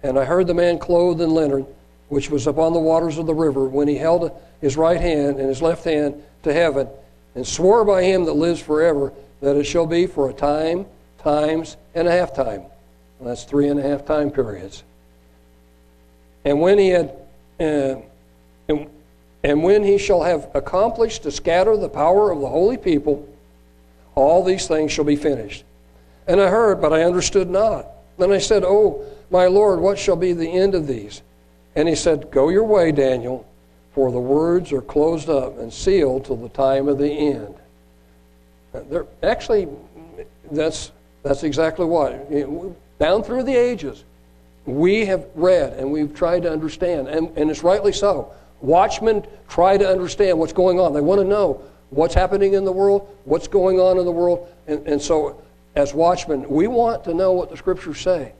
And 0.03 0.19
I 0.19 0.25
heard 0.25 0.47
the 0.47 0.55
man 0.55 0.79
clothed 0.79 1.21
in 1.21 1.31
linen, 1.31 1.67
which 2.09 2.31
was 2.31 2.47
upon 2.47 2.73
the 2.73 2.79
waters 2.79 3.19
of 3.19 3.27
the 3.27 3.35
river, 3.35 3.67
when 3.67 3.89
he 3.89 3.97
held 3.97 4.31
his 4.61 4.77
right 4.77 5.01
hand 5.01 5.39
and 5.39 5.49
his 5.49 5.63
left 5.63 5.85
hand 5.85 6.23
to 6.43 6.53
heaven, 6.53 6.89
and 7.35 7.47
swore 7.47 7.85
by 7.85 8.03
him 8.03 8.25
that 8.27 8.35
lives 8.35 8.61
forever, 8.61 9.13
that 9.41 9.57
it 9.57 9.65
shall 9.65 9.87
be 9.87 10.07
for 10.07 10.31
a 10.31 10.33
time, 10.33 10.87
times, 11.19 11.77
and 11.95 12.07
a 12.07 12.11
half 12.11 12.35
time 12.35 12.63
Well, 13.19 13.29
that's 13.29 13.45
three 13.45 13.69
and 13.69 13.81
a 13.81 13.83
half 13.83 14.05
time 14.05 14.31
periods. 14.31 14.83
And 16.45 16.61
when 16.61 16.79
he 16.79 16.91
had, 16.91 17.11
uh, 17.59 17.97
and, 18.69 18.89
and 19.43 19.63
when 19.63 19.83
he 19.83 19.99
shall 19.99 20.23
have 20.23 20.49
accomplished 20.55 21.25
to 21.25 21.31
scatter 21.31 21.77
the 21.77 21.89
power 21.89 22.31
of 22.31 22.41
the 22.41 22.49
holy 22.49 22.77
people, 22.77 23.29
all 24.15 24.45
these 24.45 24.69
things 24.69 24.93
shall 24.93 25.05
be 25.05 25.17
finished. 25.17 25.65
And 26.27 26.41
I 26.41 26.49
heard, 26.49 26.81
but 26.81 26.93
I 26.93 27.03
understood 27.03 27.49
not. 27.49 27.87
Then 28.19 28.33
I 28.33 28.39
said, 28.39 28.65
Oh, 28.65 29.05
my 29.31 29.47
Lord, 29.47 29.81
what 29.81 29.99
shall 29.99 30.17
be 30.17 30.33
the 30.33 30.49
end 30.49 30.75
of 30.75 30.87
these? 30.87 31.23
And 31.75 31.89
he 31.89 31.95
said, 31.95 32.31
Go 32.31 32.49
your 32.49 32.65
way, 32.65 32.93
Daniel, 32.93 33.47
for 33.93 34.11
the 34.11 34.19
words 34.19 34.73
are 34.73 34.83
closed 34.83 35.29
up 35.29 35.59
and 35.59 35.73
sealed 35.73 36.25
till 36.25 36.37
the 36.37 36.49
time 36.49 36.89
of 36.89 36.99
the 36.99 37.11
end. 37.11 37.55
They're, 38.73 39.07
actually, 39.23 39.69
that's, 40.51 40.93
that's 41.23 41.43
exactly 41.45 41.87
what. 41.87 42.31
Down 42.99 43.23
through 43.23 43.45
the 43.45 43.55
ages, 43.55 44.05
we 44.65 45.07
have 45.07 45.27
read 45.35 45.75
and 45.75 45.91
we've 45.93 46.15
tried 46.15 46.43
to 46.43 46.53
understand, 46.53 47.09
and, 47.09 47.37
and 47.37 47.51
it's 47.51 47.63
rightly 47.63 47.93
so. 47.93 48.33
Watchmen 48.61 49.25
try 49.49 49.77
to 49.77 49.89
understand 49.89 50.39
what's 50.39 50.53
going 50.53 50.81
on. 50.81 50.93
They 50.93 51.01
want 51.01 51.21
to 51.21 51.27
know 51.27 51.63
what's 51.91 52.15
happening 52.15 52.55
in 52.55 52.65
the 52.65 52.73
world, 52.73 53.09
what's 53.25 53.49
going 53.49 53.81
on 53.81 53.99
in 53.99 54.05
the 54.05 54.13
world. 54.13 54.49
And, 54.67 54.87
and 54.87 55.01
so, 55.01 55.41
as 55.77 55.93
watchmen, 55.93 56.49
we 56.49 56.67
want 56.67 57.05
to 57.05 57.15
know 57.15 57.33
what 57.33 57.51
the 57.51 57.57
scriptures 57.57 58.01
say. 58.01 58.33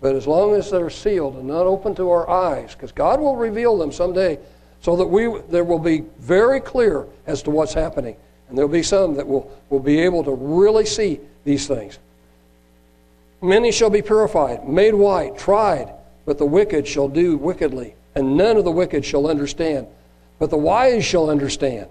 But 0.00 0.16
as 0.16 0.26
long 0.26 0.54
as 0.54 0.70
they're 0.70 0.90
sealed 0.90 1.36
and 1.36 1.46
not 1.46 1.66
open 1.66 1.94
to 1.94 2.10
our 2.10 2.28
eyes, 2.28 2.74
because 2.74 2.92
God 2.92 3.20
will 3.20 3.36
reveal 3.36 3.78
them 3.78 3.92
someday, 3.92 4.38
so 4.82 4.96
that 4.96 5.06
we 5.06 5.40
there 5.48 5.64
will 5.64 5.78
be 5.78 6.04
very 6.18 6.60
clear 6.60 7.06
as 7.26 7.42
to 7.44 7.50
what's 7.50 7.72
happening. 7.72 8.16
And 8.48 8.58
there'll 8.58 8.70
be 8.70 8.82
some 8.82 9.14
that 9.14 9.26
will, 9.26 9.50
will 9.70 9.80
be 9.80 10.00
able 10.00 10.22
to 10.24 10.32
really 10.32 10.84
see 10.84 11.20
these 11.44 11.66
things. 11.66 11.98
Many 13.40 13.72
shall 13.72 13.90
be 13.90 14.02
purified, 14.02 14.68
made 14.68 14.94
white, 14.94 15.38
tried, 15.38 15.92
but 16.24 16.38
the 16.38 16.46
wicked 16.46 16.86
shall 16.86 17.08
do 17.08 17.36
wickedly, 17.36 17.94
and 18.14 18.36
none 18.36 18.56
of 18.56 18.64
the 18.64 18.70
wicked 18.70 19.04
shall 19.04 19.28
understand. 19.28 19.86
But 20.38 20.50
the 20.50 20.56
wise 20.56 21.04
shall 21.04 21.30
understand. 21.30 21.88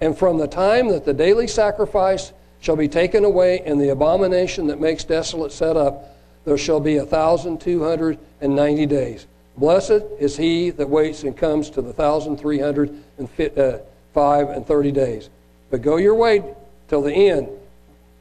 And 0.00 0.16
from 0.16 0.38
the 0.38 0.48
time 0.48 0.88
that 0.88 1.04
the 1.04 1.14
daily 1.14 1.46
sacrifice 1.46 2.32
shall 2.64 2.76
be 2.76 2.88
taken 2.88 3.26
away, 3.26 3.60
and 3.60 3.78
the 3.78 3.90
abomination 3.90 4.68
that 4.68 4.80
makes 4.80 5.04
desolate 5.04 5.52
set 5.52 5.76
up, 5.76 6.16
there 6.46 6.56
shall 6.56 6.80
be 6.80 6.96
a 6.96 7.04
thousand 7.04 7.60
two 7.60 7.84
hundred 7.84 8.18
and 8.40 8.56
ninety 8.56 8.86
days. 8.86 9.26
Blessed 9.58 10.02
is 10.18 10.38
he 10.38 10.70
that 10.70 10.88
waits 10.88 11.24
and 11.24 11.36
comes 11.36 11.68
to 11.68 11.82
the 11.82 11.92
thousand 11.92 12.38
three 12.38 12.58
hundred 12.58 12.98
and 13.18 13.58
uh, 13.58 13.80
five 14.14 14.48
and 14.48 14.66
thirty 14.66 14.90
days. 14.92 15.28
But 15.70 15.82
go 15.82 15.98
your 15.98 16.14
way 16.14 16.42
till 16.88 17.02
the 17.02 17.12
end, 17.12 17.48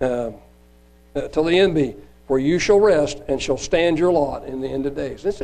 uh, 0.02 0.32
uh, 1.16 1.30
till 1.30 1.46
the 1.46 1.58
end 1.58 1.74
be, 1.74 1.96
for 2.28 2.38
you 2.38 2.60
shall 2.60 2.82
rest 2.82 3.22
and 3.30 3.42
shall 3.42 3.58
stand 3.58 3.98
your 3.98 4.12
lot 4.12 4.44
in 4.44 4.60
the 4.60 4.68
end 4.68 4.86
of 4.86 4.94
days. 4.94 5.24
That's. 5.24 5.42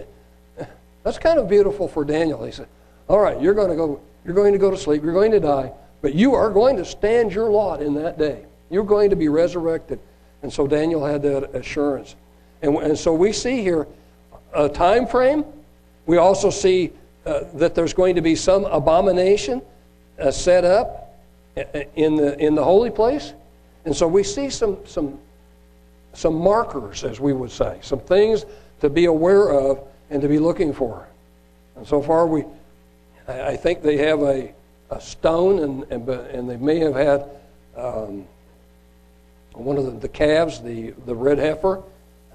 That's 1.05 1.17
kind 1.17 1.39
of 1.39 1.47
beautiful 1.47 1.87
for 1.87 2.03
Daniel. 2.03 2.43
He 2.43 2.51
said, 2.51 2.67
"All 3.07 3.19
right, 3.19 3.39
you're 3.39 3.53
going 3.53 3.69
to 3.69 3.77
go. 3.77 4.01
You're 4.25 4.35
going 4.35 4.51
to 4.51 4.59
go 4.59 4.69
to 4.69 4.77
sleep. 4.77 5.01
You're 5.01 5.13
going 5.13 5.31
to 5.31 5.39
die, 5.39 5.71
but 6.01 6.13
you 6.13 6.35
are 6.35 6.49
going 6.49 6.75
to 6.75 6.83
stand 6.83 7.31
your 7.31 7.49
lot 7.49 7.81
in 7.81 7.93
that 7.93 8.17
day. 8.17 8.43
You're 8.69 8.83
going 8.83 9.09
to 9.09 9.15
be 9.15 9.29
resurrected." 9.29 9.99
And 10.41 10.51
so 10.51 10.67
Daniel 10.67 11.05
had 11.05 11.21
that 11.23 11.55
assurance. 11.55 12.15
And, 12.61 12.75
and 12.77 12.97
so 12.97 13.13
we 13.13 13.33
see 13.33 13.61
here 13.61 13.87
a 14.53 14.69
time 14.69 15.05
frame. 15.07 15.45
We 16.05 16.17
also 16.17 16.49
see 16.49 16.91
uh, 17.25 17.41
that 17.55 17.75
there's 17.75 17.93
going 17.93 18.15
to 18.15 18.21
be 18.21 18.35
some 18.35 18.65
abomination 18.65 19.61
uh, 20.19 20.31
set 20.31 20.65
up 20.65 21.19
in 21.95 22.15
the, 22.15 22.37
in 22.39 22.55
the 22.55 22.63
holy 22.63 22.89
place. 22.89 23.33
And 23.85 23.95
so 23.95 24.07
we 24.07 24.23
see 24.23 24.49
some, 24.49 24.77
some, 24.85 25.19
some 26.13 26.35
markers, 26.35 27.03
as 27.03 27.19
we 27.19 27.33
would 27.33 27.51
say, 27.51 27.79
some 27.81 27.99
things 27.99 28.45
to 28.81 28.89
be 28.89 29.05
aware 29.05 29.49
of 29.49 29.83
and 30.09 30.21
to 30.21 30.27
be 30.27 30.39
looking 30.39 30.73
for. 30.73 31.07
And 31.75 31.85
so 31.87 32.01
far, 32.01 32.25
we, 32.25 32.45
I 33.27 33.55
think 33.55 33.81
they 33.81 33.97
have 33.97 34.21
a, 34.21 34.53
a 34.89 34.99
stone, 34.99 35.59
and, 35.59 35.83
and, 35.91 36.09
and 36.09 36.49
they 36.49 36.57
may 36.57 36.79
have 36.79 36.95
had 36.95 37.29
um, 37.75 38.25
one 39.53 39.77
of 39.77 39.85
the, 39.85 39.91
the 39.91 40.09
calves, 40.09 40.61
the, 40.61 40.91
the 41.05 41.15
red 41.15 41.37
heifer, 41.37 41.81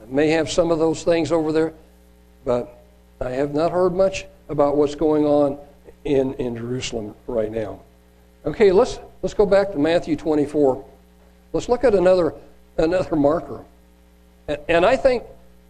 may 0.09 0.29
have 0.29 0.51
some 0.51 0.71
of 0.71 0.79
those 0.79 1.03
things 1.03 1.33
over 1.33 1.53
there, 1.53 1.73
but 2.45 2.85
I 3.21 3.31
have 3.31 3.55
not 3.55 3.73
heard 3.73 3.95
much 3.95 4.27
about 4.49 4.77
what's 4.77 4.95
going 4.95 5.25
on 5.25 5.59
in, 6.05 6.35
in 6.35 6.57
Jerusalem 6.57 7.15
right 7.27 7.51
now. 7.51 7.81
Okay, 8.45 8.73
let's, 8.73 8.99
let's 9.23 9.35
go 9.35 9.47
back 9.47 9.73
to 9.73 9.79
Matthew 9.79 10.17
24. 10.17 10.85
Let's 11.53 11.69
look 11.69 11.85
at 11.85 11.95
another, 11.95 12.35
another 12.77 13.17
marker. 13.17 13.65
And, 14.49 14.59
and 14.69 14.87
I 14.87 14.97
think 14.97 15.25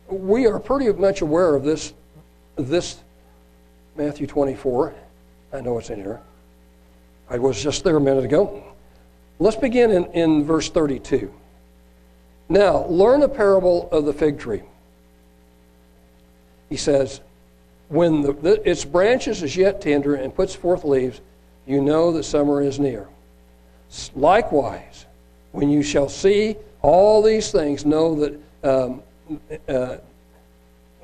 we 0.08 0.46
are 0.46 0.58
pretty 0.58 0.92
much 0.92 1.20
aware 1.20 1.54
of 1.54 1.62
this, 1.62 1.92
this 2.56 2.98
Matthew 3.96 4.26
24. 4.26 4.94
I 5.52 5.60
know 5.60 5.78
it's 5.78 5.90
in 5.90 5.98
here. 6.00 6.20
I 7.30 7.38
was 7.38 7.62
just 7.62 7.84
there 7.84 7.96
a 7.96 8.00
minute 8.00 8.24
ago. 8.24 8.73
Let's 9.44 9.56
begin 9.58 9.90
in, 9.90 10.06
in 10.12 10.44
verse 10.44 10.70
32. 10.70 11.30
Now, 12.48 12.86
learn 12.86 13.20
a 13.20 13.28
parable 13.28 13.90
of 13.92 14.06
the 14.06 14.14
fig 14.14 14.38
tree. 14.38 14.62
He 16.70 16.78
says, 16.78 17.20
When 17.88 18.22
the, 18.22 18.32
the, 18.32 18.70
its 18.70 18.86
branches 18.86 19.42
is 19.42 19.54
yet 19.54 19.82
tender 19.82 20.14
and 20.14 20.34
puts 20.34 20.54
forth 20.54 20.82
leaves, 20.82 21.20
you 21.66 21.82
know 21.82 22.10
that 22.12 22.22
summer 22.22 22.62
is 22.62 22.80
near. 22.80 23.06
Likewise, 24.14 25.04
when 25.52 25.68
you 25.68 25.82
shall 25.82 26.08
see 26.08 26.56
all 26.80 27.22
these 27.22 27.52
things, 27.52 27.84
know 27.84 28.14
that 28.14 28.40
um, 28.62 29.02
uh, 29.68 29.98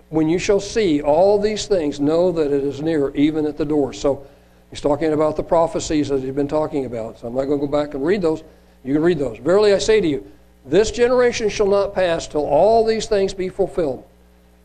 when 0.08 0.30
you 0.30 0.38
shall 0.38 0.60
see 0.60 1.02
all 1.02 1.38
these 1.38 1.66
things, 1.66 2.00
know 2.00 2.32
that 2.32 2.50
it 2.50 2.64
is 2.64 2.80
near, 2.80 3.14
even 3.14 3.44
at 3.44 3.58
the 3.58 3.66
door. 3.66 3.92
So 3.92 4.26
he's 4.70 4.80
talking 4.80 5.12
about 5.12 5.36
the 5.36 5.42
prophecies 5.42 6.08
that 6.08 6.22
he's 6.22 6.34
been 6.34 6.48
talking 6.48 6.86
about. 6.86 7.18
So 7.18 7.28
I'm 7.28 7.34
not 7.34 7.44
going 7.44 7.60
to 7.60 7.66
go 7.66 7.70
back 7.70 7.94
and 7.94 8.04
read 8.04 8.22
those. 8.22 8.42
You 8.84 8.94
can 8.94 9.02
read 9.02 9.18
those. 9.18 9.38
Verily 9.38 9.74
I 9.74 9.78
say 9.78 10.00
to 10.00 10.06
you, 10.06 10.30
this 10.64 10.90
generation 10.90 11.48
shall 11.48 11.68
not 11.68 11.94
pass 11.94 12.26
till 12.26 12.44
all 12.44 12.84
these 12.84 13.06
things 13.06 13.34
be 13.34 13.48
fulfilled. 13.48 14.04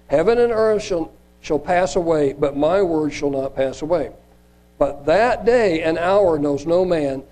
Heaven 0.08 0.38
and 0.40 0.52
earth 0.52 0.84
shall, 0.84 1.12
shall 1.42 1.60
pass 1.60 1.96
away, 1.96 2.34
but 2.34 2.56
my 2.56 2.82
word 2.82 3.14
shall 3.14 3.30
not 3.30 3.56
pass 3.56 3.82
away. 3.82 4.12
But 4.78 5.06
that 5.06 5.46
day 5.46 5.84
and 5.84 5.98
hour 5.98 6.38
knows 6.38 6.66
no 6.66 6.84
man, 6.86 7.24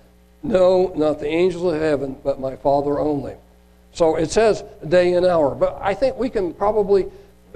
no, 0.42 0.92
not 0.96 1.20
the 1.20 1.28
angels 1.28 1.72
of 1.72 1.80
heaven, 1.80 2.16
but 2.24 2.40
my 2.40 2.56
Father 2.56 2.98
only. 2.98 3.34
So 3.92 4.16
it 4.16 4.30
says 4.30 4.64
day 4.88 5.14
and 5.14 5.24
hour. 5.24 5.54
But 5.54 5.78
I 5.80 5.94
think 5.94 6.16
we 6.16 6.28
can 6.28 6.52
probably 6.52 7.06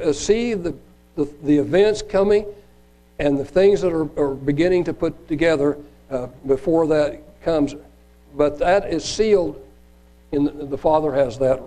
uh, 0.02 0.12
see 0.12 0.54
the, 0.54 0.74
the, 1.16 1.24
the 1.42 1.59
events 1.59 2.02
coming 2.02 2.46
and 3.18 3.38
the 3.38 3.44
things 3.44 3.81
that 3.81 3.92
are, 3.92 4.09
are 4.20 4.35
beginning 4.35 4.85
to 4.85 4.94
put 4.94 5.28
together 5.28 5.78
uh, 6.11 6.26
before 6.46 6.87
that 6.87 7.22
comes. 7.42 7.74
But 8.37 8.59
that 8.59 8.92
is 8.92 9.04
sealed, 9.04 9.61
in 10.33 10.44
the, 10.44 10.50
the 10.66 10.78
Father 10.78 11.12
has 11.12 11.38
that 11.38 11.61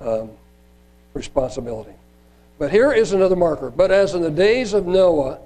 um, 0.00 0.30
responsibility. 1.14 1.92
But 2.58 2.70
here 2.70 2.92
is 2.92 3.12
another 3.12 3.36
marker. 3.36 3.70
But 3.70 3.90
as 3.90 4.14
in 4.14 4.22
the 4.22 4.30
days 4.30 4.74
of 4.74 4.86
Noah, 4.86 5.40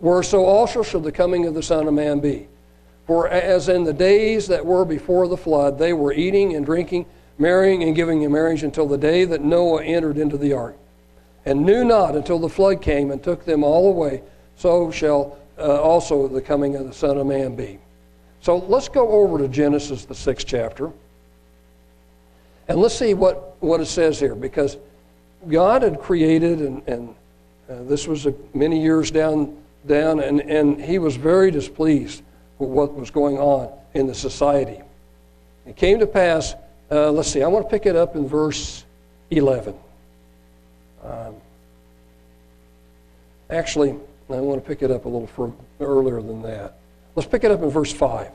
were, 0.00 0.22
so 0.22 0.44
also 0.44 0.82
shall 0.82 1.00
the 1.00 1.12
coming 1.12 1.46
of 1.46 1.54
the 1.54 1.62
Son 1.62 1.86
of 1.86 1.94
Man 1.94 2.20
be. 2.20 2.48
For 3.06 3.28
as 3.28 3.68
in 3.68 3.84
the 3.84 3.92
days 3.92 4.48
that 4.48 4.64
were 4.64 4.84
before 4.84 5.28
the 5.28 5.36
flood, 5.36 5.78
they 5.78 5.92
were 5.92 6.12
eating 6.12 6.54
and 6.54 6.66
drinking, 6.66 7.06
marrying 7.38 7.82
and 7.82 7.96
giving 7.96 8.22
in 8.22 8.32
marriage 8.32 8.62
until 8.62 8.86
the 8.86 8.98
day 8.98 9.24
that 9.24 9.42
Noah 9.42 9.82
entered 9.82 10.18
into 10.18 10.36
the 10.36 10.52
ark, 10.52 10.76
and 11.44 11.64
knew 11.64 11.84
not 11.84 12.14
until 12.14 12.38
the 12.38 12.48
flood 12.48 12.82
came 12.82 13.10
and 13.10 13.22
took 13.22 13.44
them 13.44 13.64
all 13.64 13.88
away, 13.88 14.22
so 14.58 14.90
shall 14.90 15.38
uh, 15.56 15.80
also 15.80 16.28
the 16.28 16.42
coming 16.42 16.76
of 16.76 16.86
the 16.86 16.92
Son 16.92 17.16
of 17.16 17.26
Man 17.26 17.56
be. 17.56 17.78
So 18.42 18.58
let's 18.58 18.88
go 18.88 19.08
over 19.08 19.38
to 19.38 19.48
Genesis, 19.48 20.04
the 20.04 20.14
sixth 20.14 20.46
chapter, 20.46 20.92
and 22.68 22.78
let's 22.78 22.94
see 22.94 23.14
what, 23.14 23.56
what 23.60 23.80
it 23.80 23.86
says 23.86 24.20
here, 24.20 24.34
because 24.34 24.76
God 25.48 25.82
had 25.82 25.98
created, 26.00 26.60
and, 26.60 26.86
and 26.86 27.14
uh, 27.70 27.82
this 27.84 28.06
was 28.06 28.26
a, 28.26 28.34
many 28.52 28.82
years 28.82 29.10
down 29.10 29.56
down, 29.86 30.20
and, 30.20 30.40
and 30.40 30.80
he 30.80 30.98
was 30.98 31.16
very 31.16 31.50
displeased 31.50 32.22
with 32.58 32.68
what 32.68 32.94
was 32.94 33.10
going 33.10 33.38
on 33.38 33.70
in 33.94 34.06
the 34.06 34.14
society. 34.14 34.80
It 35.66 35.76
came 35.76 35.98
to 36.00 36.06
pass, 36.06 36.54
uh, 36.90 37.10
let's 37.10 37.30
see, 37.30 37.42
I 37.42 37.48
want 37.48 37.66
to 37.66 37.70
pick 37.70 37.86
it 37.86 37.96
up 37.96 38.16
in 38.16 38.28
verse 38.28 38.84
11. 39.30 39.74
Um, 41.04 41.34
actually, 43.50 43.96
I 44.30 44.40
want 44.40 44.62
to 44.62 44.66
pick 44.66 44.82
it 44.82 44.90
up 44.90 45.04
a 45.06 45.08
little 45.08 45.26
further, 45.26 45.54
earlier 45.80 46.20
than 46.20 46.42
that. 46.42 46.78
Let's 47.14 47.28
pick 47.28 47.44
it 47.44 47.50
up 47.50 47.62
in 47.62 47.70
verse 47.70 47.92
5. 47.92 48.30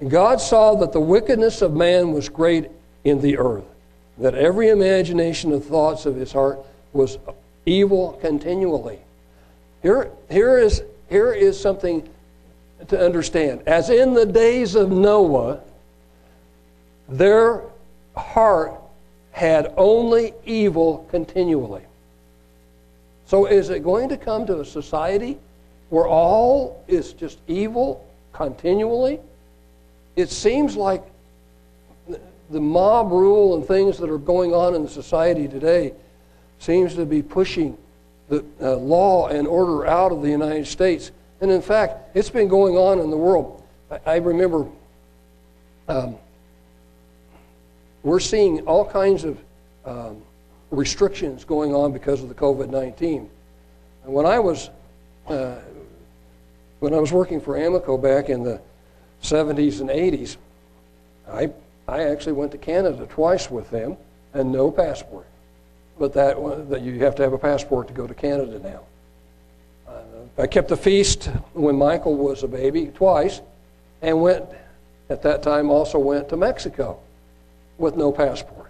And 0.00 0.10
God 0.10 0.40
saw 0.40 0.74
that 0.76 0.92
the 0.92 1.00
wickedness 1.00 1.62
of 1.62 1.74
man 1.74 2.12
was 2.12 2.28
great 2.28 2.70
in 3.04 3.20
the 3.20 3.38
earth, 3.38 3.64
that 4.18 4.34
every 4.34 4.68
imagination 4.68 5.52
of 5.52 5.64
thoughts 5.64 6.04
of 6.04 6.16
his 6.16 6.32
heart 6.32 6.58
was 6.92 7.18
evil 7.64 8.18
continually. 8.20 8.98
Here, 9.82 10.10
here, 10.30 10.58
is, 10.58 10.82
here 11.08 11.32
is 11.32 11.58
something 11.58 12.08
to 12.88 12.98
understand. 13.02 13.62
As 13.66 13.90
in 13.90 14.14
the 14.14 14.26
days 14.26 14.74
of 14.74 14.90
Noah, 14.90 15.60
their 17.08 17.62
heart 18.16 18.74
had 19.32 19.72
only 19.76 20.34
evil 20.44 21.06
continually. 21.10 21.82
So 23.26 23.46
is 23.46 23.70
it 23.70 23.82
going 23.82 24.08
to 24.10 24.16
come 24.16 24.46
to 24.46 24.60
a 24.60 24.64
society 24.64 25.38
where 25.90 26.06
all 26.06 26.84
is 26.88 27.12
just 27.12 27.38
evil 27.46 28.06
continually? 28.32 29.20
It 30.16 30.30
seems 30.30 30.76
like 30.76 31.02
the 32.50 32.60
mob 32.60 33.10
rule 33.10 33.54
and 33.54 33.66
things 33.66 33.98
that 33.98 34.10
are 34.10 34.18
going 34.18 34.52
on 34.52 34.74
in 34.74 34.82
the 34.82 34.88
society 34.88 35.48
today 35.48 35.94
seems 36.58 36.94
to 36.94 37.06
be 37.06 37.22
pushing 37.22 37.76
the 38.28 38.44
uh, 38.60 38.76
law 38.76 39.28
and 39.28 39.46
order 39.46 39.86
out 39.86 40.12
of 40.12 40.22
the 40.22 40.30
United 40.30 40.66
States. 40.66 41.10
And 41.40 41.50
in 41.50 41.62
fact, 41.62 42.16
it's 42.16 42.30
been 42.30 42.48
going 42.48 42.76
on 42.76 42.98
in 43.00 43.10
the 43.10 43.16
world. 43.16 43.62
I, 43.90 44.00
I 44.06 44.16
remember 44.16 44.66
um, 45.88 46.16
we're 48.02 48.20
seeing 48.20 48.60
all 48.66 48.84
kinds 48.84 49.24
of 49.24 49.38
um, 49.84 50.22
restrictions 50.74 51.44
going 51.44 51.74
on 51.74 51.92
because 51.92 52.22
of 52.22 52.28
the 52.28 52.34
COVID 52.34 52.70
19. 52.70 53.28
And 54.04 54.12
when 54.12 54.26
I 54.26 54.38
was 54.38 54.70
uh, 55.28 55.56
when 56.80 56.92
I 56.92 56.98
was 56.98 57.12
working 57.12 57.40
for 57.40 57.54
Amoco 57.54 58.00
back 58.00 58.28
in 58.28 58.42
the 58.42 58.60
70s 59.22 59.80
and 59.80 59.88
80s, 59.88 60.36
I 61.30 61.50
I 61.88 62.04
actually 62.04 62.32
went 62.32 62.52
to 62.52 62.58
Canada 62.58 63.06
twice 63.06 63.50
with 63.50 63.70
them 63.70 63.96
and 64.32 64.52
no 64.52 64.70
passport. 64.70 65.26
But 65.98 66.12
that 66.14 66.36
that 66.70 66.82
you 66.82 66.98
have 67.00 67.14
to 67.16 67.22
have 67.22 67.32
a 67.32 67.38
passport 67.38 67.88
to 67.88 67.94
go 67.94 68.06
to 68.06 68.14
Canada 68.14 68.58
now. 68.58 68.80
Uh, 69.88 70.42
I 70.42 70.46
kept 70.46 70.68
the 70.68 70.76
feast 70.76 71.26
when 71.52 71.76
Michael 71.76 72.16
was 72.16 72.42
a 72.42 72.48
baby 72.48 72.86
twice, 72.86 73.40
and 74.02 74.20
went 74.20 74.44
at 75.08 75.22
that 75.22 75.42
time 75.42 75.70
also 75.70 75.98
went 75.98 76.28
to 76.30 76.36
Mexico 76.36 76.98
with 77.78 77.96
no 77.96 78.10
passport. 78.10 78.63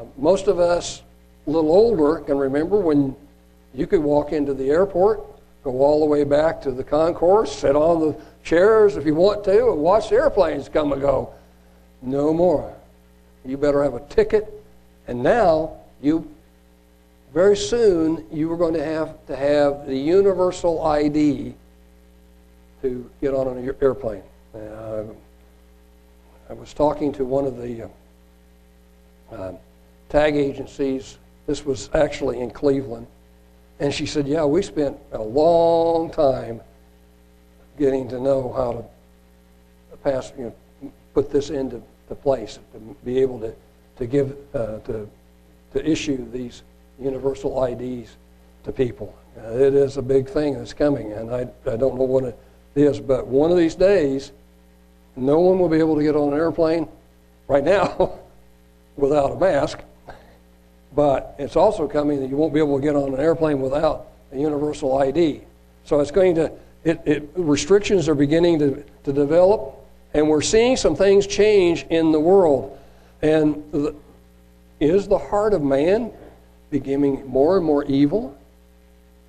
Uh, 0.00 0.04
most 0.16 0.46
of 0.46 0.58
us, 0.58 1.02
a 1.46 1.50
little 1.50 1.70
older, 1.70 2.20
can 2.20 2.38
remember 2.38 2.80
when 2.80 3.14
you 3.74 3.86
could 3.86 4.00
walk 4.00 4.32
into 4.32 4.54
the 4.54 4.70
airport, 4.70 5.20
go 5.62 5.80
all 5.80 6.00
the 6.00 6.06
way 6.06 6.24
back 6.24 6.62
to 6.62 6.70
the 6.70 6.82
concourse, 6.82 7.52
sit 7.52 7.76
on 7.76 8.00
the 8.00 8.16
chairs 8.42 8.96
if 8.96 9.04
you 9.04 9.14
want 9.14 9.44
to, 9.44 9.70
and 9.70 9.78
watch 9.78 10.08
the 10.08 10.14
airplanes 10.14 10.68
come 10.70 10.92
and 10.92 11.02
go. 11.02 11.34
No 12.00 12.32
more. 12.32 12.74
You 13.44 13.58
better 13.58 13.82
have 13.82 13.94
a 13.94 14.00
ticket. 14.06 14.50
And 15.06 15.22
now, 15.22 15.76
you 16.00 16.26
very 17.34 17.56
soon, 17.56 18.24
you 18.32 18.50
are 18.52 18.56
going 18.56 18.74
to 18.74 18.84
have 18.84 19.26
to 19.26 19.36
have 19.36 19.86
the 19.86 19.96
universal 19.96 20.82
ID 20.82 21.54
to 22.80 23.10
get 23.20 23.34
on 23.34 23.48
an 23.48 23.76
airplane. 23.82 24.22
Uh, 24.54 25.02
I 26.48 26.54
was 26.54 26.72
talking 26.72 27.12
to 27.12 27.24
one 27.24 27.44
of 27.44 27.58
the 27.58 27.82
uh, 27.82 27.88
uh, 29.32 29.52
tag 30.10 30.36
agencies. 30.36 31.18
This 31.46 31.64
was 31.64 31.88
actually 31.94 32.40
in 32.40 32.50
Cleveland. 32.50 33.06
And 33.78 33.94
she 33.94 34.04
said, 34.04 34.28
Yeah, 34.28 34.44
we 34.44 34.60
spent 34.60 34.98
a 35.12 35.22
long 35.22 36.10
time 36.10 36.60
getting 37.78 38.08
to 38.10 38.20
know 38.20 38.52
how 38.52 38.72
to 38.72 39.96
pass, 40.04 40.32
you 40.36 40.44
know, 40.82 40.92
put 41.14 41.30
this 41.30 41.50
into 41.50 41.82
the 42.08 42.14
place, 42.14 42.58
to 42.72 42.78
be 43.04 43.18
able 43.18 43.40
to, 43.40 43.54
to 43.96 44.06
give, 44.06 44.36
uh, 44.54 44.78
to, 44.80 45.08
to 45.72 45.90
issue 45.90 46.30
these 46.30 46.62
universal 47.00 47.64
IDs 47.64 48.16
to 48.64 48.72
people. 48.72 49.14
Uh, 49.38 49.52
it 49.52 49.74
is 49.74 49.96
a 49.96 50.02
big 50.02 50.28
thing 50.28 50.54
that's 50.54 50.74
coming, 50.74 51.12
and 51.12 51.34
I, 51.34 51.48
I 51.66 51.76
don't 51.76 51.96
know 51.96 52.04
what 52.04 52.24
it 52.24 52.38
is, 52.74 53.00
but 53.00 53.26
one 53.26 53.50
of 53.50 53.56
these 53.56 53.74
days, 53.74 54.32
no 55.16 55.38
one 55.40 55.58
will 55.58 55.68
be 55.68 55.78
able 55.78 55.96
to 55.96 56.02
get 56.02 56.16
on 56.16 56.32
an 56.32 56.38
airplane 56.38 56.88
right 57.48 57.64
now 57.64 58.18
without 58.96 59.32
a 59.32 59.36
mask. 59.36 59.80
But 60.94 61.34
it's 61.38 61.56
also 61.56 61.86
coming 61.86 62.20
that 62.20 62.28
you 62.28 62.36
won't 62.36 62.52
be 62.52 62.60
able 62.60 62.78
to 62.78 62.82
get 62.82 62.96
on 62.96 63.14
an 63.14 63.20
airplane 63.20 63.60
without 63.60 64.08
a 64.32 64.38
universal 64.38 64.98
ID. 64.98 65.42
So 65.84 66.00
it's 66.00 66.10
going 66.10 66.34
to, 66.36 66.52
it, 66.84 67.00
it, 67.04 67.30
restrictions 67.34 68.08
are 68.08 68.14
beginning 68.14 68.58
to, 68.58 68.84
to 69.04 69.12
develop, 69.12 69.76
and 70.14 70.28
we're 70.28 70.42
seeing 70.42 70.76
some 70.76 70.96
things 70.96 71.26
change 71.26 71.84
in 71.90 72.12
the 72.12 72.20
world. 72.20 72.76
And 73.22 73.62
the, 73.72 73.94
is 74.80 75.06
the 75.06 75.18
heart 75.18 75.52
of 75.52 75.62
man 75.62 76.10
becoming 76.70 77.26
more 77.26 77.56
and 77.56 77.64
more 77.64 77.84
evil? 77.84 78.36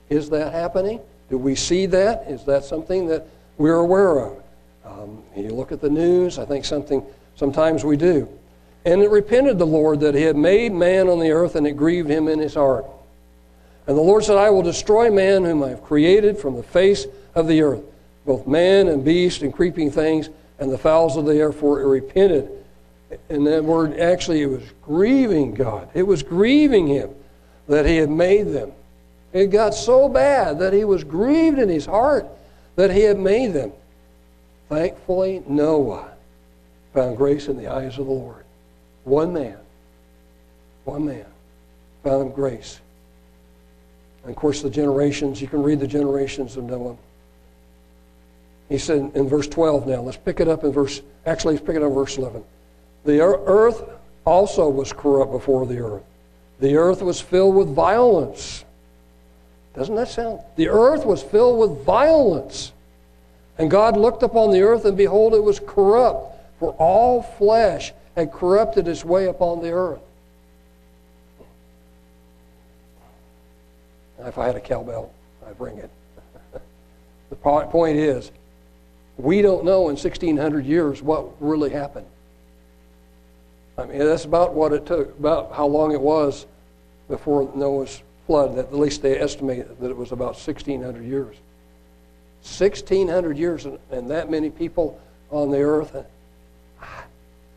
Is 0.10 0.30
that 0.30 0.54
happening? 0.54 1.00
Do 1.30 1.38
we 1.38 1.56
see 1.56 1.86
that? 1.88 2.26
Is 2.28 2.44
that 2.46 2.66
something 2.66 3.08
that 3.08 3.28
we're 3.58 3.76
aware 3.76 4.20
of? 4.20 4.44
Um, 4.86 5.24
you 5.36 5.50
look 5.50 5.72
at 5.72 5.82
the 5.82 5.90
news, 5.90 6.40
I 6.40 6.46
think 6.46 6.66
something, 6.66 7.04
sometimes 7.36 7.84
we 7.84 7.98
do. 7.98 8.28
And 8.84 9.02
it 9.02 9.10
repented 9.10 9.60
the 9.60 9.66
Lord 9.66 10.00
that 10.00 10.16
he 10.16 10.24
had 10.24 10.36
made 10.36 10.72
man 10.72 11.08
on 11.08 11.20
the 11.20 11.32
earth, 11.32 11.56
and 11.56 11.68
it 11.68 11.78
grieved 11.78 12.10
him 12.10 12.28
in 12.28 12.40
his 12.40 12.56
heart. 12.56 12.86
And 13.88 13.98
the 13.98 14.02
Lord 14.02 14.24
said, 14.24 14.38
I 14.38 14.50
will 14.50 14.62
destroy 14.62 15.12
man 15.12 15.44
whom 15.44 15.64
I 15.64 15.70
have 15.70 15.84
created 15.84 16.38
from 16.38 16.56
the 16.56 16.64
face 16.64 17.06
of 17.36 17.48
the 17.48 17.62
earth, 17.62 17.84
both 18.26 18.48
man 18.48 18.88
and 18.88 19.04
beast 19.04 19.42
and 19.42 19.54
creeping 19.54 19.92
things 19.92 20.30
and 20.60 20.72
the 20.72 20.78
fowls 20.78 21.18
of 21.18 21.26
the 21.26 21.36
air, 21.36 21.52
for 21.52 21.82
it 21.82 21.86
repented. 21.86 22.50
And 23.30 23.46
that 23.48 23.64
word 23.64 24.00
actually, 24.00 24.42
it 24.42 24.50
was 24.50 24.64
grieving 24.84 25.54
God. 25.54 25.90
It 25.94 26.04
was 26.04 26.24
grieving 26.24 26.88
him 26.88 27.10
that 27.68 27.86
he 27.86 27.98
had 27.98 28.10
made 28.10 28.48
them. 28.48 28.72
It 29.34 29.48
got 29.48 29.74
so 29.74 30.10
bad 30.10 30.60
that 30.60 30.74
he 30.74 30.86
was 30.86 31.04
grieved 31.04 31.60
in 31.60 31.70
his 31.70 31.86
heart 31.86 32.28
that 32.76 32.92
he 32.92 33.02
had 33.02 33.20
made 33.20 33.54
them. 33.54 33.72
Thankfully, 34.70 35.44
Noah 35.48 36.12
found 36.94 37.18
grace 37.18 37.48
in 37.48 37.58
the 37.58 37.68
eyes 37.68 37.98
of 37.98 38.06
the 38.06 38.12
Lord. 38.12 38.44
One 39.04 39.34
man, 39.34 39.58
one 40.86 41.06
man 41.06 41.26
found 42.04 42.34
grace. 42.34 42.80
And 44.24 44.32
of 44.32 44.36
course, 44.36 44.62
the 44.62 44.70
generations, 44.70 45.42
you 45.42 45.48
can 45.48 45.64
read 45.64 45.80
the 45.80 45.88
generations 45.88 46.58
of 46.58 46.66
Noah. 46.66 46.96
He 48.70 48.78
said 48.78 49.12
in 49.16 49.28
verse 49.28 49.48
12 49.48 49.88
now, 49.88 50.02
let's 50.02 50.18
pick 50.18 50.40
it 50.40 50.48
up 50.48 50.64
in 50.64 50.72
verse, 50.72 51.02
actually, 51.26 51.56
let's 51.56 51.66
pick 51.66 51.76
it 51.76 51.82
up 51.82 51.90
in 51.90 51.96
verse 51.96 52.18
11. 52.18 52.44
The 53.04 53.22
earth 53.22 53.84
also 54.26 54.70
was 54.70 54.94
corrupt 54.94 55.32
before 55.32 55.66
the 55.66 55.80
earth. 55.80 56.04
The 56.60 56.76
earth 56.76 57.02
was 57.02 57.20
filled 57.20 57.56
with 57.56 57.70
violence. 57.70 58.64
Doesn't 59.76 59.96
that 59.96 60.10
sound? 60.10 60.42
The 60.58 60.70
earth 60.70 61.06
was 61.06 61.24
filled 61.24 61.60
with 61.60 61.84
violence. 61.84 62.72
And 63.58 63.70
God 63.70 63.98
looked 63.98 64.22
upon 64.24 64.52
the 64.52 64.62
earth, 64.62 64.86
and 64.86 64.96
behold, 64.96 65.34
it 65.34 65.44
was 65.44 65.60
corrupt, 65.60 66.38
for 66.60 66.72
all 66.74 67.24
flesh 67.24 67.92
had 68.16 68.32
corrupted 68.32 68.88
its 68.88 69.06
way 69.06 69.26
upon 69.26 69.62
the 69.62 69.72
earth. 69.72 70.02
If 74.20 74.38
I 74.38 74.46
had 74.46 74.56
a 74.56 74.60
cowbell, 74.60 75.12
I'd 75.48 75.58
bring 75.58 75.78
it. 75.78 75.90
the 77.30 77.36
point 77.36 77.98
is, 77.98 78.32
we 79.18 79.42
don't 79.42 79.66
know 79.66 79.90
in 79.90 79.96
1600 79.96 80.66
years 80.66 81.02
what 81.02 81.42
really 81.42 81.70
happened. 81.70 82.08
I 83.78 83.86
mean, 83.86 84.00
that's 84.00 84.26
about 84.26 84.54
what 84.54 84.74
it 84.74 84.86
took, 84.86 85.18
about 85.18 85.54
how 85.54 85.66
long 85.66 85.92
it 85.92 86.02
was 86.02 86.46
before 87.08 87.52
Noah's 87.56 88.04
flood. 88.28 88.58
At 88.58 88.74
least 88.74 89.02
they 89.02 89.20
estimate 89.20 89.80
that 89.80 89.90
it 89.90 89.98
was 89.98 90.12
about 90.12 90.36
1600 90.36 91.04
years. 91.04 91.36
1,600 92.44 93.38
years 93.38 93.66
and, 93.66 93.80
and 93.92 94.10
that 94.10 94.30
many 94.30 94.50
people 94.50 95.00
on 95.30 95.52
the 95.52 95.62
earth. 95.62 95.96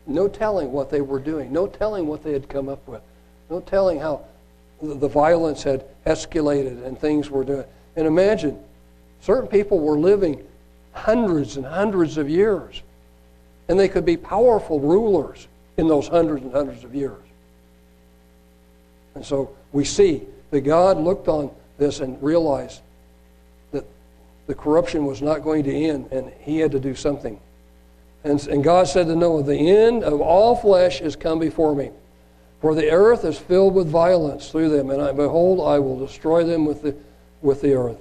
No 0.07 0.27
telling 0.27 0.71
what 0.71 0.89
they 0.89 1.01
were 1.01 1.19
doing. 1.19 1.51
No 1.51 1.67
telling 1.67 2.07
what 2.07 2.23
they 2.23 2.33
had 2.33 2.47
come 2.47 2.69
up 2.69 2.87
with. 2.87 3.01
No 3.49 3.59
telling 3.59 3.99
how 3.99 4.25
the 4.81 5.07
violence 5.07 5.63
had 5.63 5.85
escalated 6.05 6.85
and 6.85 6.99
things 6.99 7.29
were 7.29 7.43
doing. 7.43 7.65
And 7.95 8.05
imagine, 8.05 8.59
certain 9.21 9.47
people 9.47 9.79
were 9.79 9.97
living 9.97 10.45
hundreds 10.91 11.57
and 11.57 11.65
hundreds 11.65 12.17
of 12.17 12.29
years. 12.29 12.81
And 13.67 13.79
they 13.79 13.87
could 13.87 14.05
be 14.05 14.17
powerful 14.17 14.79
rulers 14.79 15.47
in 15.77 15.87
those 15.87 16.07
hundreds 16.07 16.43
and 16.43 16.53
hundreds 16.53 16.83
of 16.83 16.93
years. 16.93 17.21
And 19.15 19.25
so 19.25 19.55
we 19.71 19.85
see 19.85 20.23
that 20.51 20.61
God 20.61 20.97
looked 20.97 21.27
on 21.27 21.49
this 21.77 21.99
and 21.99 22.21
realized 22.21 22.81
that 23.71 23.85
the 24.47 24.55
corruption 24.55 25.05
was 25.05 25.21
not 25.21 25.41
going 25.41 25.63
to 25.63 25.73
end, 25.73 26.11
and 26.11 26.31
he 26.41 26.59
had 26.59 26.71
to 26.71 26.79
do 26.79 26.95
something. 26.95 27.39
And, 28.25 28.45
and 28.47 28.63
God 28.63 28.87
said 28.87 29.05
to 29.05 29.15
Noah, 29.15 29.43
The 29.43 29.69
end 29.69 30.03
of 30.03 30.19
all 30.19 30.55
flesh 30.55 30.99
is 30.99 31.15
come 31.15 31.37
before 31.37 31.75
me, 31.75 31.91
for 32.59 32.73
the 32.73 32.89
earth 32.89 33.23
is 33.23 33.37
filled 33.37 33.75
with 33.75 33.87
violence 33.87 34.49
through 34.49 34.69
them, 34.69 34.89
and 34.89 34.99
I, 34.99 35.11
behold, 35.11 35.65
I 35.65 35.77
will 35.77 35.99
destroy 35.99 36.43
them 36.43 36.65
with 36.65 36.81
the, 36.81 36.95
with 37.43 37.61
the 37.61 37.75
earth. 37.75 37.99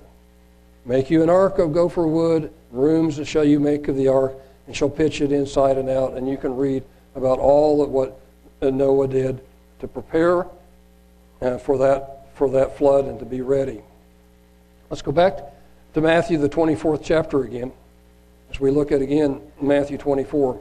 Make 0.87 1.10
you 1.10 1.22
an 1.22 1.28
ark 1.28 1.58
of 1.58 1.74
gopher 1.74 2.06
wood, 2.06 2.50
rooms 2.72 3.20
shall 3.28 3.44
you 3.44 3.60
make 3.60 3.87
of 3.87 3.96
the 3.96 4.08
ark, 4.08 4.34
and 4.66 4.74
shall 4.74 4.88
pitch 4.88 5.20
it 5.20 5.30
inside 5.30 5.76
and 5.76 5.90
out. 5.90 6.14
And 6.14 6.26
you 6.26 6.38
can 6.38 6.56
read 6.56 6.84
about 7.14 7.38
all 7.38 7.82
of 7.82 7.90
what 7.90 8.18
Noah 8.62 9.08
did 9.08 9.42
to 9.80 9.88
prepare 9.88 10.46
uh, 11.42 11.58
for, 11.58 11.76
that, 11.78 12.34
for 12.34 12.48
that 12.50 12.78
flood 12.78 13.04
and 13.04 13.18
to 13.18 13.26
be 13.26 13.42
ready. 13.42 13.82
Let's 14.88 15.02
go 15.02 15.12
back 15.12 15.38
to 15.92 16.00
Matthew, 16.00 16.38
the 16.38 16.48
24th 16.48 17.02
chapter 17.04 17.42
again, 17.42 17.72
as 18.54 18.60
we 18.60 18.70
look 18.70 18.92
at 18.92 19.02
again 19.02 19.40
Matthew 19.60 19.98
24. 19.98 20.60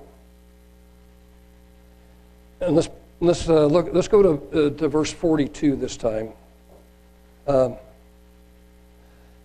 And 2.61 2.75
let's, 2.75 2.89
let's, 3.19 3.47
uh, 3.47 3.67
look, 3.67 3.89
let's 3.93 4.07
go 4.07 4.21
to, 4.23 4.67
uh, 4.67 4.69
to 4.77 4.87
verse 4.87 5.11
42 5.11 5.75
this 5.75 5.95
time. 5.95 6.29
Um, 7.47 7.75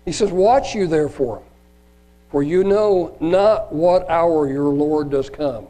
he 0.06 0.12
says, 0.12 0.30
Watch 0.30 0.74
you 0.74 0.86
therefore, 0.86 1.42
for 2.30 2.42
you 2.42 2.64
know 2.64 3.16
not 3.20 3.72
what 3.72 4.08
hour 4.08 4.50
your 4.50 4.68
Lord 4.68 5.10
does 5.10 5.28
come. 5.28 5.66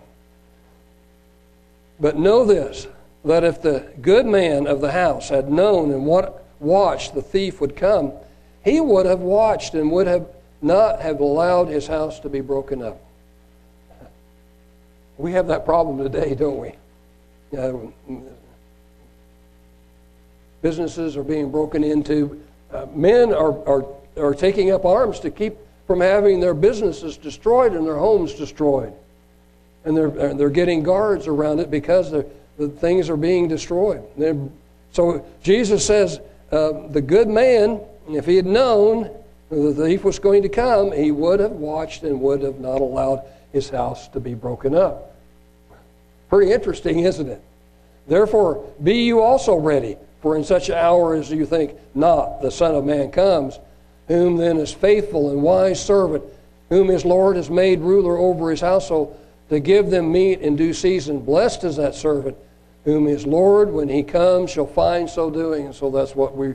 But 1.98 2.16
know 2.16 2.44
this, 2.44 2.86
that 3.24 3.42
if 3.42 3.60
the 3.60 3.92
good 4.00 4.24
man 4.24 4.68
of 4.68 4.80
the 4.80 4.92
house 4.92 5.30
had 5.30 5.50
known 5.50 5.90
and 5.90 6.06
what 6.06 6.44
watched 6.60 7.14
the 7.14 7.22
thief 7.22 7.60
would 7.60 7.74
come, 7.74 8.12
he 8.64 8.80
would 8.80 9.06
have 9.06 9.20
watched 9.20 9.74
and 9.74 9.90
would 9.90 10.06
have 10.06 10.28
not 10.60 11.00
have 11.00 11.20
allowed 11.20 11.68
his 11.68 11.86
house 11.86 12.20
to 12.20 12.28
be 12.28 12.40
broken 12.40 12.82
up. 12.82 13.00
We 15.16 15.32
have 15.32 15.48
that 15.48 15.64
problem 15.64 15.98
today, 15.98 16.34
don't 16.34 16.58
we? 16.58 16.72
Uh, 17.56 17.72
businesses 20.62 21.16
are 21.16 21.24
being 21.24 21.50
broken 21.50 21.82
into. 21.82 22.40
Uh, 22.72 22.86
men 22.94 23.32
are, 23.32 23.52
are, 23.68 23.84
are 24.16 24.34
taking 24.34 24.70
up 24.70 24.84
arms 24.84 25.20
to 25.20 25.30
keep 25.30 25.56
from 25.86 26.00
having 26.00 26.38
their 26.38 26.54
businesses 26.54 27.16
destroyed 27.16 27.72
and 27.72 27.86
their 27.86 27.96
homes 27.96 28.34
destroyed. 28.34 28.92
And 29.84 29.96
they're, 29.96 30.34
they're 30.34 30.50
getting 30.50 30.82
guards 30.82 31.26
around 31.26 31.60
it 31.60 31.70
because 31.70 32.10
the, 32.10 32.26
the 32.58 32.68
things 32.68 33.08
are 33.08 33.16
being 33.16 33.48
destroyed. 33.48 34.02
They're, 34.16 34.36
so 34.92 35.24
Jesus 35.42 35.84
says, 35.84 36.20
uh, 36.52 36.88
the 36.88 37.00
good 37.00 37.28
man, 37.28 37.80
if 38.08 38.26
he 38.26 38.36
had 38.36 38.46
known 38.46 39.10
the 39.50 39.72
thief 39.72 40.04
was 40.04 40.18
going 40.18 40.42
to 40.42 40.48
come, 40.48 40.92
he 40.92 41.10
would 41.10 41.40
have 41.40 41.52
watched 41.52 42.02
and 42.02 42.20
would 42.20 42.42
have 42.42 42.60
not 42.60 42.80
allowed 42.80 43.22
his 43.52 43.70
house 43.70 44.08
to 44.08 44.20
be 44.20 44.34
broken 44.34 44.74
up. 44.74 45.14
Pretty 46.28 46.52
interesting, 46.52 47.00
isn't 47.00 47.28
it? 47.28 47.42
Therefore, 48.06 48.64
be 48.82 49.04
you 49.04 49.20
also 49.20 49.54
ready, 49.56 49.96
for 50.20 50.36
in 50.36 50.44
such 50.44 50.68
an 50.68 50.74
hour 50.74 51.14
as 51.14 51.30
you 51.30 51.46
think 51.46 51.74
not 51.94 52.42
the 52.42 52.50
Son 52.50 52.74
of 52.74 52.84
Man 52.84 53.10
comes, 53.10 53.58
whom 54.08 54.36
then 54.36 54.58
is 54.58 54.72
faithful 54.72 55.30
and 55.30 55.42
wise 55.42 55.82
servant, 55.82 56.24
whom 56.68 56.88
his 56.88 57.04
Lord 57.04 57.36
has 57.36 57.48
made 57.48 57.80
ruler 57.80 58.18
over 58.18 58.50
his 58.50 58.60
household, 58.60 59.18
to 59.48 59.60
give 59.60 59.90
them 59.90 60.12
meat 60.12 60.40
in 60.40 60.56
due 60.56 60.74
season. 60.74 61.20
Blessed 61.20 61.64
is 61.64 61.76
that 61.76 61.94
servant, 61.94 62.36
whom 62.84 63.06
his 63.06 63.26
Lord, 63.26 63.70
when 63.70 63.88
he 63.88 64.02
comes, 64.02 64.50
shall 64.50 64.66
find 64.66 65.08
so 65.08 65.30
doing. 65.30 65.66
And 65.66 65.74
so 65.74 65.90
that's 65.90 66.14
what 66.14 66.36
we 66.36 66.54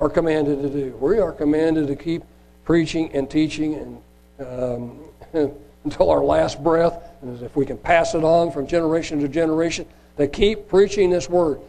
are 0.00 0.08
commanded 0.08 0.62
to 0.62 0.68
do. 0.68 0.96
We 1.00 1.18
are 1.18 1.32
commanded 1.32 1.86
to 1.88 1.96
keep 1.96 2.22
preaching 2.64 3.10
and 3.12 3.30
teaching 3.30 3.74
and 3.74 4.46
um, 4.46 4.98
until 5.84 6.10
our 6.10 6.24
last 6.24 6.62
breath, 6.62 7.00
and 7.22 7.40
if 7.42 7.54
we 7.54 7.64
can 7.64 7.78
pass 7.78 8.14
it 8.14 8.24
on 8.24 8.50
from 8.50 8.66
generation 8.66 9.20
to 9.20 9.28
generation, 9.28 9.86
to 10.16 10.26
keep 10.26 10.68
preaching 10.68 11.10
this 11.10 11.30
word 11.30 11.60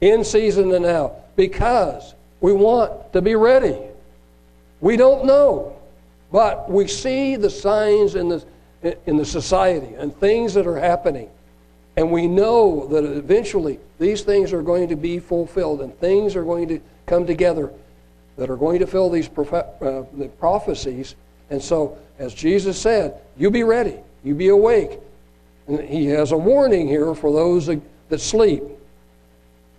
in 0.00 0.24
season 0.24 0.72
and 0.72 0.86
out 0.86 1.36
because 1.36 2.14
we 2.40 2.52
want 2.52 3.12
to 3.12 3.20
be 3.20 3.34
ready. 3.34 3.76
We 4.80 4.96
don't 4.96 5.26
know, 5.26 5.78
but 6.32 6.70
we 6.70 6.88
see 6.88 7.36
the 7.36 7.50
signs 7.50 8.14
in 8.14 8.30
the, 8.30 8.44
in 9.06 9.18
the 9.18 9.26
society 9.26 9.94
and 9.94 10.16
things 10.16 10.54
that 10.54 10.66
are 10.66 10.78
happening. 10.78 11.28
And 11.96 12.10
we 12.10 12.26
know 12.26 12.86
that 12.88 13.04
eventually 13.04 13.78
these 13.98 14.22
things 14.22 14.54
are 14.54 14.62
going 14.62 14.88
to 14.88 14.96
be 14.96 15.18
fulfilled 15.18 15.82
and 15.82 15.94
things 15.98 16.34
are 16.34 16.44
going 16.44 16.68
to 16.68 16.80
come 17.10 17.26
together 17.26 17.70
that 18.36 18.48
are 18.48 18.56
going 18.56 18.78
to 18.78 18.86
fill 18.86 19.10
these 19.10 19.28
uh, 19.28 20.04
the 20.14 20.30
prophecies. 20.38 21.16
And 21.50 21.60
so, 21.60 21.98
as 22.18 22.32
Jesus 22.32 22.80
said, 22.80 23.20
you 23.36 23.50
be 23.50 23.64
ready, 23.64 23.96
you 24.24 24.34
be 24.34 24.48
awake. 24.48 24.98
And 25.66 25.80
he 25.80 26.06
has 26.06 26.32
a 26.32 26.36
warning 26.36 26.88
here 26.88 27.14
for 27.14 27.32
those 27.32 27.66
that 27.66 28.20
sleep. 28.20 28.62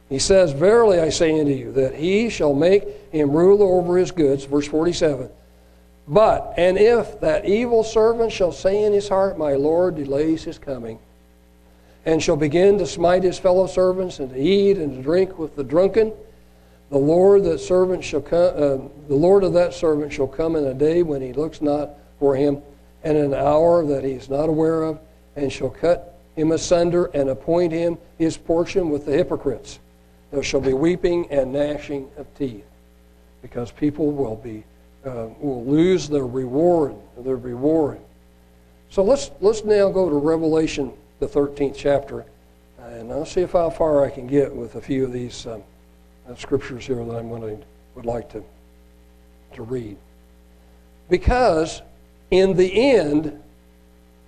He 0.09 0.19
says, 0.19 0.51
Verily 0.51 0.99
I 0.99 1.09
say 1.09 1.39
unto 1.39 1.53
you, 1.53 1.71
that 1.71 1.95
he 1.95 2.29
shall 2.29 2.53
make 2.53 2.83
him 3.11 3.31
ruler 3.31 3.65
over 3.65 3.97
his 3.97 4.11
goods. 4.11 4.43
Verse 4.43 4.67
47. 4.67 5.29
But, 6.07 6.53
and 6.57 6.77
if 6.77 7.21
that 7.21 7.45
evil 7.45 7.83
servant 7.83 8.33
shall 8.33 8.51
say 8.51 8.83
in 8.83 8.91
his 8.91 9.07
heart, 9.07 9.37
My 9.37 9.53
Lord 9.53 9.95
delays 9.95 10.43
his 10.43 10.59
coming, 10.59 10.99
and 12.05 12.21
shall 12.21 12.35
begin 12.35 12.77
to 12.79 12.85
smite 12.85 13.23
his 13.23 13.39
fellow 13.39 13.67
servants, 13.67 14.19
and 14.19 14.31
to 14.31 14.37
eat 14.37 14.77
and 14.77 14.97
to 14.97 15.01
drink 15.01 15.39
with 15.39 15.55
the 15.55 15.63
drunken, 15.63 16.11
the 16.91 16.97
Lord 16.97 17.45
that 17.45 17.59
servant 17.59 18.03
shall 18.03 18.21
come, 18.21 18.53
uh, 18.53 18.77
the 19.07 19.15
Lord 19.15 19.45
of 19.45 19.53
that 19.53 19.73
servant 19.73 20.11
shall 20.11 20.27
come 20.27 20.57
in 20.57 20.65
a 20.65 20.73
day 20.73 21.03
when 21.03 21.21
he 21.21 21.31
looks 21.31 21.61
not 21.61 21.91
for 22.19 22.35
him, 22.35 22.61
and 23.03 23.17
an 23.17 23.33
hour 23.33 23.85
that 23.85 24.03
he 24.03 24.11
is 24.11 24.29
not 24.29 24.49
aware 24.49 24.83
of, 24.83 24.99
and 25.37 25.51
shall 25.51 25.69
cut 25.69 26.19
him 26.35 26.51
asunder 26.51 27.05
and 27.13 27.29
appoint 27.29 27.71
him 27.71 27.97
his 28.17 28.35
portion 28.35 28.89
with 28.89 29.05
the 29.05 29.13
hypocrites. 29.13 29.79
There 30.31 30.43
shall 30.43 30.59
be 30.59 30.73
weeping 30.73 31.31
and 31.31 31.53
gnashing 31.53 32.09
of 32.17 32.27
teeth, 32.37 32.65
because 33.41 33.71
people 33.71 34.11
will 34.11 34.35
be 34.35 34.65
uh, 35.05 35.29
will 35.39 35.65
lose 35.65 36.09
their 36.09 36.27
reward, 36.27 36.93
their 37.17 37.37
reward. 37.37 37.99
So 38.89 39.01
let's 39.01 39.31
let's 39.39 39.63
now 39.63 39.89
go 39.89 40.09
to 40.09 40.15
Revelation, 40.15 40.91
the 41.19 41.27
13th 41.27 41.75
chapter, 41.75 42.25
and 42.83 43.11
I'll 43.13 43.25
see 43.25 43.41
if 43.41 43.53
how 43.53 43.69
far 43.69 44.05
I 44.05 44.09
can 44.09 44.27
get 44.27 44.53
with 44.53 44.75
a 44.75 44.81
few 44.81 45.05
of 45.05 45.13
these 45.13 45.47
um, 45.47 45.63
scriptures 46.37 46.85
here 46.85 47.03
that 47.03 47.15
I'm 47.15 47.29
going 47.29 47.41
to 47.41 47.65
would 47.95 48.05
like 48.05 48.29
to 48.31 48.43
to 49.53 49.63
read. 49.63 49.97
Because 51.09 51.81
in 52.29 52.55
the 52.55 52.91
end, 52.91 53.41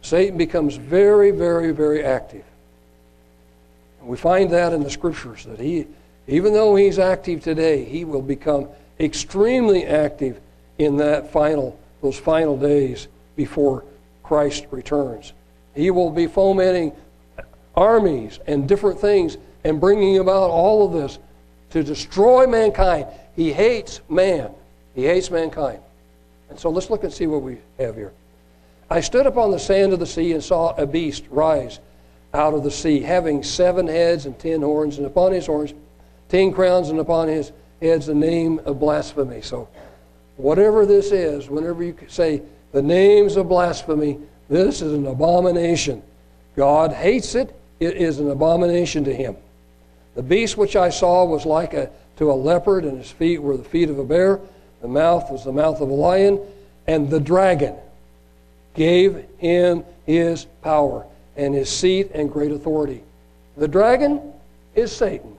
Satan 0.02 0.38
becomes 0.38 0.76
very, 0.76 1.32
very, 1.32 1.72
very 1.72 2.04
active. 2.04 2.44
We 4.02 4.18
find 4.18 4.52
that 4.52 4.74
in 4.74 4.84
the 4.84 4.90
scriptures 4.90 5.46
that 5.46 5.60
he, 5.60 5.88
even 6.28 6.54
though 6.54 6.76
he's 6.76 7.00
active 7.00 7.42
today, 7.42 7.86
he 7.86 8.04
will 8.04 8.22
become 8.22 8.68
extremely 9.00 9.86
active 9.86 10.42
in 10.78 10.98
that 10.98 11.32
final, 11.32 11.80
those 12.02 12.20
final 12.20 12.58
days 12.58 13.08
before 13.38 13.86
Christ 14.22 14.68
returns. 14.72 15.32
He 15.74 15.90
will 15.90 16.12
be 16.12 16.28
fomenting 16.28 16.92
armies 17.76 18.40
and 18.46 18.68
different 18.68 19.00
things 19.00 19.38
and 19.64 19.80
bringing 19.80 20.20
about 20.20 20.50
all 20.50 20.86
of 20.86 20.92
this 20.92 21.18
to 21.74 21.84
destroy 21.84 22.46
mankind. 22.46 23.08
He 23.36 23.52
hates 23.52 24.00
man. 24.08 24.52
He 24.94 25.06
hates 25.06 25.32
mankind. 25.32 25.80
And 26.52 26.60
so 26.60 26.70
let's 26.70 26.92
look 26.92 27.04
and 27.04 27.12
see 27.12 27.26
what 27.26 27.42
we 27.42 27.58
have 27.80 27.96
here. 27.96 28.14
I 28.92 29.02
stood 29.02 29.26
upon 29.26 29.50
the 29.50 29.58
sand 29.58 29.92
of 29.92 30.00
the 30.00 30.06
sea 30.06 30.34
and 30.34 30.44
saw 30.44 30.76
a 30.76 30.86
beast 30.86 31.26
rise 31.32 31.80
out 32.32 32.54
of 32.54 32.64
the 32.64 32.70
sea, 32.70 33.00
having 33.00 33.42
seven 33.42 33.88
heads 33.88 34.28
and 34.28 34.38
ten 34.38 34.62
horns, 34.62 35.00
and 35.00 35.08
upon 35.08 35.32
his 35.32 35.48
horns 35.48 35.74
ten 36.30 36.52
crowns, 36.52 36.90
and 36.90 37.00
upon 37.00 37.28
his 37.28 37.52
heads 37.82 38.06
the 38.06 38.14
name 38.14 38.60
of 38.66 38.80
blasphemy. 38.80 39.42
So, 39.42 39.68
whatever 40.38 40.86
this 40.86 41.12
is, 41.12 41.50
whenever 41.50 41.84
you 41.84 41.98
say 42.08 42.44
the 42.72 42.84
names 42.84 43.36
of 43.36 43.50
blasphemy, 43.50 44.20
this 44.48 44.84
is 44.84 44.94
an 44.94 45.08
abomination. 45.08 46.04
God 46.56 46.92
hates 46.94 47.34
it, 47.34 47.60
it 47.80 47.98
is 47.98 48.20
an 48.20 48.30
abomination 48.30 49.04
to 49.06 49.14
him. 49.14 49.38
The 50.16 50.24
beast 50.24 50.58
which 50.58 50.76
I 50.76 50.90
saw 50.90 51.26
was 51.26 51.46
like 51.46 51.74
a, 51.74 51.90
to 52.18 52.32
a 52.32 52.34
leopard, 52.34 52.86
and 52.86 52.98
his 52.98 53.12
feet 53.12 53.42
were 53.42 53.58
the 53.58 53.64
feet 53.64 53.90
of 53.90 54.00
a 54.00 54.04
bear, 54.04 54.40
the 54.82 54.88
mouth 54.88 55.32
was 55.32 55.46
the 55.46 55.52
mouth 55.52 55.80
of 55.82 55.90
a 55.90 55.94
lion, 55.94 56.40
and 56.88 57.10
the 57.10 57.20
dragon 57.20 57.76
gave 58.76 59.26
him 59.38 59.84
his 60.06 60.46
power 60.62 61.06
and 61.38 61.56
his 61.56 61.70
seat 61.70 62.12
and 62.14 62.32
great 62.32 62.52
authority. 62.52 63.02
The 63.58 63.68
dragon 63.68 64.34
is 64.76 64.92
Satan. 64.92 65.38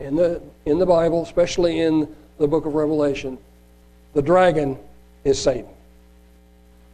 In 0.00 0.16
the, 0.16 0.42
in 0.66 0.78
the 0.78 0.86
Bible, 0.86 1.22
especially 1.22 1.80
in 1.80 2.14
the 2.38 2.46
book 2.46 2.66
of 2.66 2.74
Revelation, 2.74 3.38
the 4.14 4.22
dragon 4.22 4.78
is 5.24 5.40
Satan. 5.40 5.70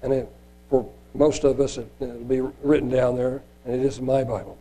And 0.02 0.12
it, 0.12 0.28
for 0.70 0.88
most 1.14 1.44
of 1.44 1.60
us, 1.60 1.78
it, 1.78 1.88
will 1.98 2.24
be 2.24 2.40
written 2.62 2.88
down 2.88 3.16
there, 3.16 3.42
and 3.64 3.74
it 3.74 3.84
is 3.84 3.98
in 3.98 4.06
my 4.06 4.22
Bible. 4.22 4.56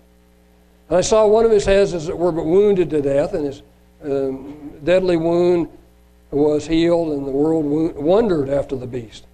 I 0.89 1.01
saw 1.01 1.25
one 1.25 1.45
of 1.45 1.51
his 1.51 1.65
heads, 1.65 1.93
as 1.93 2.09
it 2.09 2.17
were, 2.17 2.31
but 2.31 2.45
wounded 2.45 2.89
to 2.91 3.01
death, 3.01 3.33
and 3.33 3.45
his 3.45 3.61
um, 4.03 4.71
deadly 4.83 5.17
wound 5.17 5.67
was 6.31 6.67
healed, 6.67 7.13
and 7.13 7.25
the 7.25 7.31
world 7.31 7.65
wondered 7.95 8.49
after 8.49 8.75
the 8.75 8.87
beast. 8.87 9.25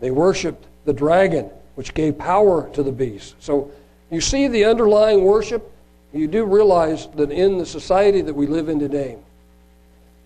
They 0.00 0.10
worshiped 0.10 0.64
the 0.84 0.92
dragon, 0.92 1.50
which 1.74 1.94
gave 1.94 2.18
power 2.18 2.68
to 2.70 2.82
the 2.82 2.92
beast. 2.92 3.34
So 3.40 3.70
you 4.10 4.20
see 4.20 4.48
the 4.48 4.64
underlying 4.64 5.22
worship. 5.22 5.70
You 6.12 6.26
do 6.26 6.44
realize 6.44 7.06
that 7.08 7.30
in 7.30 7.58
the 7.58 7.66
society 7.66 8.22
that 8.22 8.34
we 8.34 8.46
live 8.46 8.68
in 8.68 8.78
today, 8.78 9.18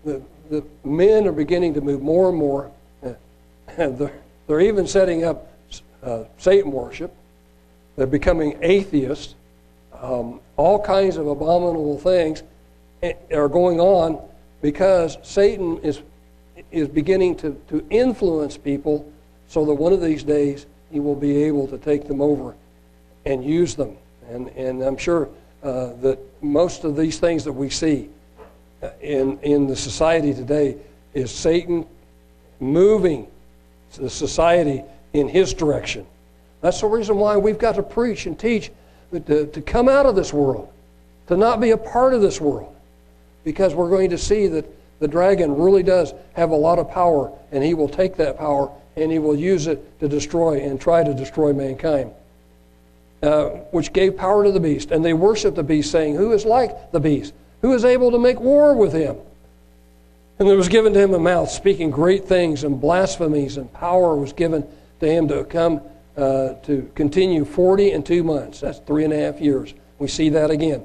the, 0.05 0.21
the 0.49 0.63
men 0.83 1.27
are 1.27 1.33
beginning 1.33 1.73
to 1.73 1.81
move 1.81 2.01
more 2.01 2.29
and 2.29 2.37
more. 2.37 2.71
And 3.77 3.97
they're, 3.97 4.13
they're 4.47 4.61
even 4.61 4.87
setting 4.87 5.23
up 5.23 5.51
uh, 6.01 6.23
Satan 6.37 6.71
worship. 6.71 7.13
They're 7.95 8.07
becoming 8.07 8.57
atheists. 8.61 9.35
Um, 10.03 10.41
all 10.57 10.83
kinds 10.83 11.15
of 11.15 11.27
abominable 11.27 11.97
things 11.97 12.43
are 13.33 13.47
going 13.47 13.79
on 13.79 14.19
because 14.61 15.17
Satan 15.23 15.77
is, 15.77 16.01
is 16.71 16.89
beginning 16.89 17.37
to, 17.37 17.59
to 17.69 17.85
influence 17.89 18.57
people 18.57 19.09
so 19.47 19.65
that 19.65 19.73
one 19.73 19.93
of 19.93 20.01
these 20.01 20.23
days 20.23 20.65
he 20.91 20.99
will 20.99 21.15
be 21.15 21.43
able 21.43 21.67
to 21.67 21.77
take 21.77 22.05
them 22.05 22.19
over 22.19 22.53
and 23.25 23.45
use 23.45 23.75
them. 23.75 23.95
And, 24.27 24.49
and 24.49 24.81
I'm 24.81 24.97
sure 24.97 25.29
uh, 25.63 25.93
that 26.01 26.19
most 26.41 26.83
of 26.83 26.97
these 26.97 27.17
things 27.17 27.45
that 27.45 27.53
we 27.53 27.69
see 27.69 28.09
in, 29.01 29.39
in 29.39 29.67
the 29.67 29.75
society 29.75 30.33
today 30.33 30.75
is 31.13 31.31
Satan 31.31 31.85
moving 32.59 33.25
the 33.95 34.09
society 34.09 34.83
in 35.13 35.29
his 35.29 35.53
direction. 35.53 36.05
That's 36.59 36.81
the 36.81 36.87
reason 36.87 37.15
why 37.15 37.37
we've 37.37 37.57
got 37.57 37.75
to 37.75 37.83
preach 37.83 38.25
and 38.25 38.37
teach 38.37 38.69
to, 39.19 39.47
to 39.47 39.61
come 39.61 39.89
out 39.89 40.05
of 40.05 40.15
this 40.15 40.33
world, 40.33 40.71
to 41.27 41.37
not 41.37 41.59
be 41.59 41.71
a 41.71 41.77
part 41.77 42.13
of 42.13 42.21
this 42.21 42.39
world, 42.41 42.75
because 43.43 43.73
we're 43.73 43.89
going 43.89 44.09
to 44.11 44.17
see 44.17 44.47
that 44.47 44.65
the 44.99 45.07
dragon 45.07 45.55
really 45.55 45.83
does 45.83 46.13
have 46.33 46.51
a 46.51 46.55
lot 46.55 46.79
of 46.79 46.89
power, 46.89 47.31
and 47.51 47.63
he 47.63 47.73
will 47.73 47.89
take 47.89 48.15
that 48.17 48.37
power 48.37 48.71
and 48.95 49.11
he 49.11 49.17
will 49.17 49.35
use 49.35 49.65
it 49.65 49.99
to 49.99 50.07
destroy 50.07 50.61
and 50.61 50.79
try 50.79 51.03
to 51.03 51.13
destroy 51.15 51.51
mankind. 51.51 52.11
Uh, 53.23 53.49
which 53.71 53.93
gave 53.93 54.17
power 54.17 54.43
to 54.43 54.51
the 54.51 54.59
beast. 54.59 54.91
And 54.91 55.03
they 55.03 55.13
worshiped 55.13 55.55
the 55.55 55.63
beast, 55.63 55.91
saying, 55.91 56.15
Who 56.15 56.33
is 56.33 56.43
like 56.43 56.91
the 56.91 56.99
beast? 56.99 57.33
Who 57.61 57.73
is 57.73 57.85
able 57.85 58.11
to 58.11 58.19
make 58.19 58.37
war 58.41 58.75
with 58.75 58.91
him? 58.91 59.15
And 60.37 60.49
there 60.49 60.57
was 60.57 60.67
given 60.67 60.93
to 60.93 60.99
him 60.99 61.13
a 61.13 61.19
mouth 61.19 61.49
speaking 61.49 61.89
great 61.89 62.25
things 62.25 62.65
and 62.65 62.81
blasphemies, 62.81 63.55
and 63.55 63.71
power 63.71 64.13
was 64.17 64.33
given 64.33 64.67
to 64.99 65.07
him 65.07 65.29
to 65.29 65.45
come 65.45 65.79
uh, 66.17 66.53
to 66.63 66.89
continue 66.95 67.45
40 67.45 67.91
and 67.91 68.05
two 68.05 68.23
months. 68.23 68.59
That's 68.59 68.79
three 68.79 69.03
and 69.03 69.13
a 69.13 69.17
half 69.17 69.41
years. 69.41 69.73
We 69.99 70.07
see 70.07 70.29
that 70.29 70.51
again. 70.51 70.83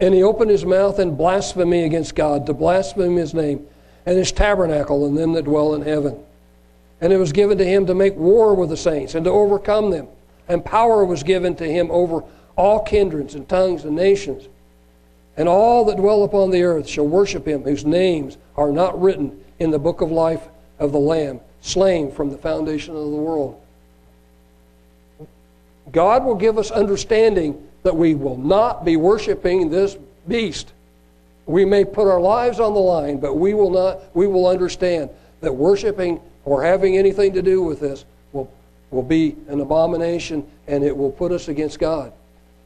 And 0.00 0.14
he 0.14 0.22
opened 0.22 0.50
his 0.50 0.64
mouth 0.64 0.98
in 0.98 1.16
blasphemy 1.16 1.84
against 1.84 2.14
God, 2.14 2.46
to 2.46 2.54
blaspheme 2.54 3.16
his 3.16 3.34
name 3.34 3.66
and 4.06 4.18
his 4.18 4.32
tabernacle 4.32 5.06
and 5.06 5.16
them 5.16 5.32
that 5.32 5.44
dwell 5.44 5.74
in 5.74 5.82
heaven. 5.82 6.18
And 7.00 7.12
it 7.12 7.16
was 7.16 7.32
given 7.32 7.58
to 7.58 7.64
him 7.64 7.86
to 7.86 7.94
make 7.94 8.14
war 8.16 8.54
with 8.54 8.70
the 8.70 8.76
saints 8.76 9.14
and 9.14 9.24
to 9.24 9.30
overcome 9.30 9.90
them. 9.90 10.08
And 10.48 10.64
power 10.64 11.04
was 11.04 11.22
given 11.22 11.54
to 11.56 11.64
him 11.64 11.90
over 11.90 12.22
all 12.56 12.82
kindreds 12.82 13.34
and 13.34 13.48
tongues 13.48 13.84
and 13.84 13.96
nations. 13.96 14.48
And 15.36 15.48
all 15.48 15.84
that 15.86 15.96
dwell 15.96 16.22
upon 16.22 16.50
the 16.50 16.62
earth 16.62 16.88
shall 16.88 17.06
worship 17.06 17.46
him, 17.46 17.62
whose 17.62 17.84
names 17.84 18.36
are 18.56 18.70
not 18.70 19.00
written 19.00 19.42
in 19.58 19.70
the 19.70 19.78
book 19.78 20.00
of 20.00 20.10
life 20.10 20.48
of 20.78 20.92
the 20.92 20.98
Lamb, 20.98 21.40
slain 21.60 22.12
from 22.12 22.30
the 22.30 22.38
foundation 22.38 22.94
of 22.94 23.02
the 23.02 23.16
world. 23.16 23.60
God 25.92 26.24
will 26.24 26.34
give 26.34 26.58
us 26.58 26.70
understanding 26.70 27.66
that 27.82 27.94
we 27.96 28.14
will 28.14 28.36
not 28.36 28.84
be 28.84 28.96
worshiping 28.96 29.70
this 29.70 29.96
beast. 30.26 30.72
We 31.46 31.64
may 31.64 31.84
put 31.84 32.08
our 32.08 32.20
lives 32.20 32.58
on 32.58 32.72
the 32.72 32.80
line, 32.80 33.18
but 33.18 33.34
we 33.34 33.54
will 33.54 33.70
not 33.70 34.00
we 34.14 34.26
will 34.26 34.46
understand 34.46 35.10
that 35.40 35.52
worshiping 35.52 36.20
or 36.44 36.62
having 36.62 36.96
anything 36.96 37.34
to 37.34 37.42
do 37.42 37.62
with 37.62 37.80
this 37.80 38.04
will, 38.32 38.50
will 38.90 39.02
be 39.02 39.36
an 39.48 39.60
abomination 39.60 40.46
and 40.66 40.82
it 40.82 40.96
will 40.96 41.10
put 41.10 41.32
us 41.32 41.48
against 41.48 41.78
God. 41.78 42.12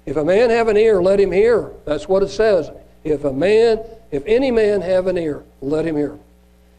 If 0.06 0.16
a 0.16 0.24
man 0.24 0.50
have 0.50 0.68
an 0.68 0.76
ear, 0.76 1.02
let 1.02 1.20
him 1.20 1.32
hear. 1.32 1.70
That's 1.84 2.08
what 2.08 2.22
it 2.22 2.28
says. 2.28 2.70
If 3.04 3.24
a 3.24 3.32
man, 3.32 3.80
if 4.10 4.22
any 4.26 4.50
man 4.50 4.80
have 4.80 5.06
an 5.06 5.18
ear, 5.18 5.42
let 5.60 5.84
him 5.84 5.96
hear. 5.96 6.18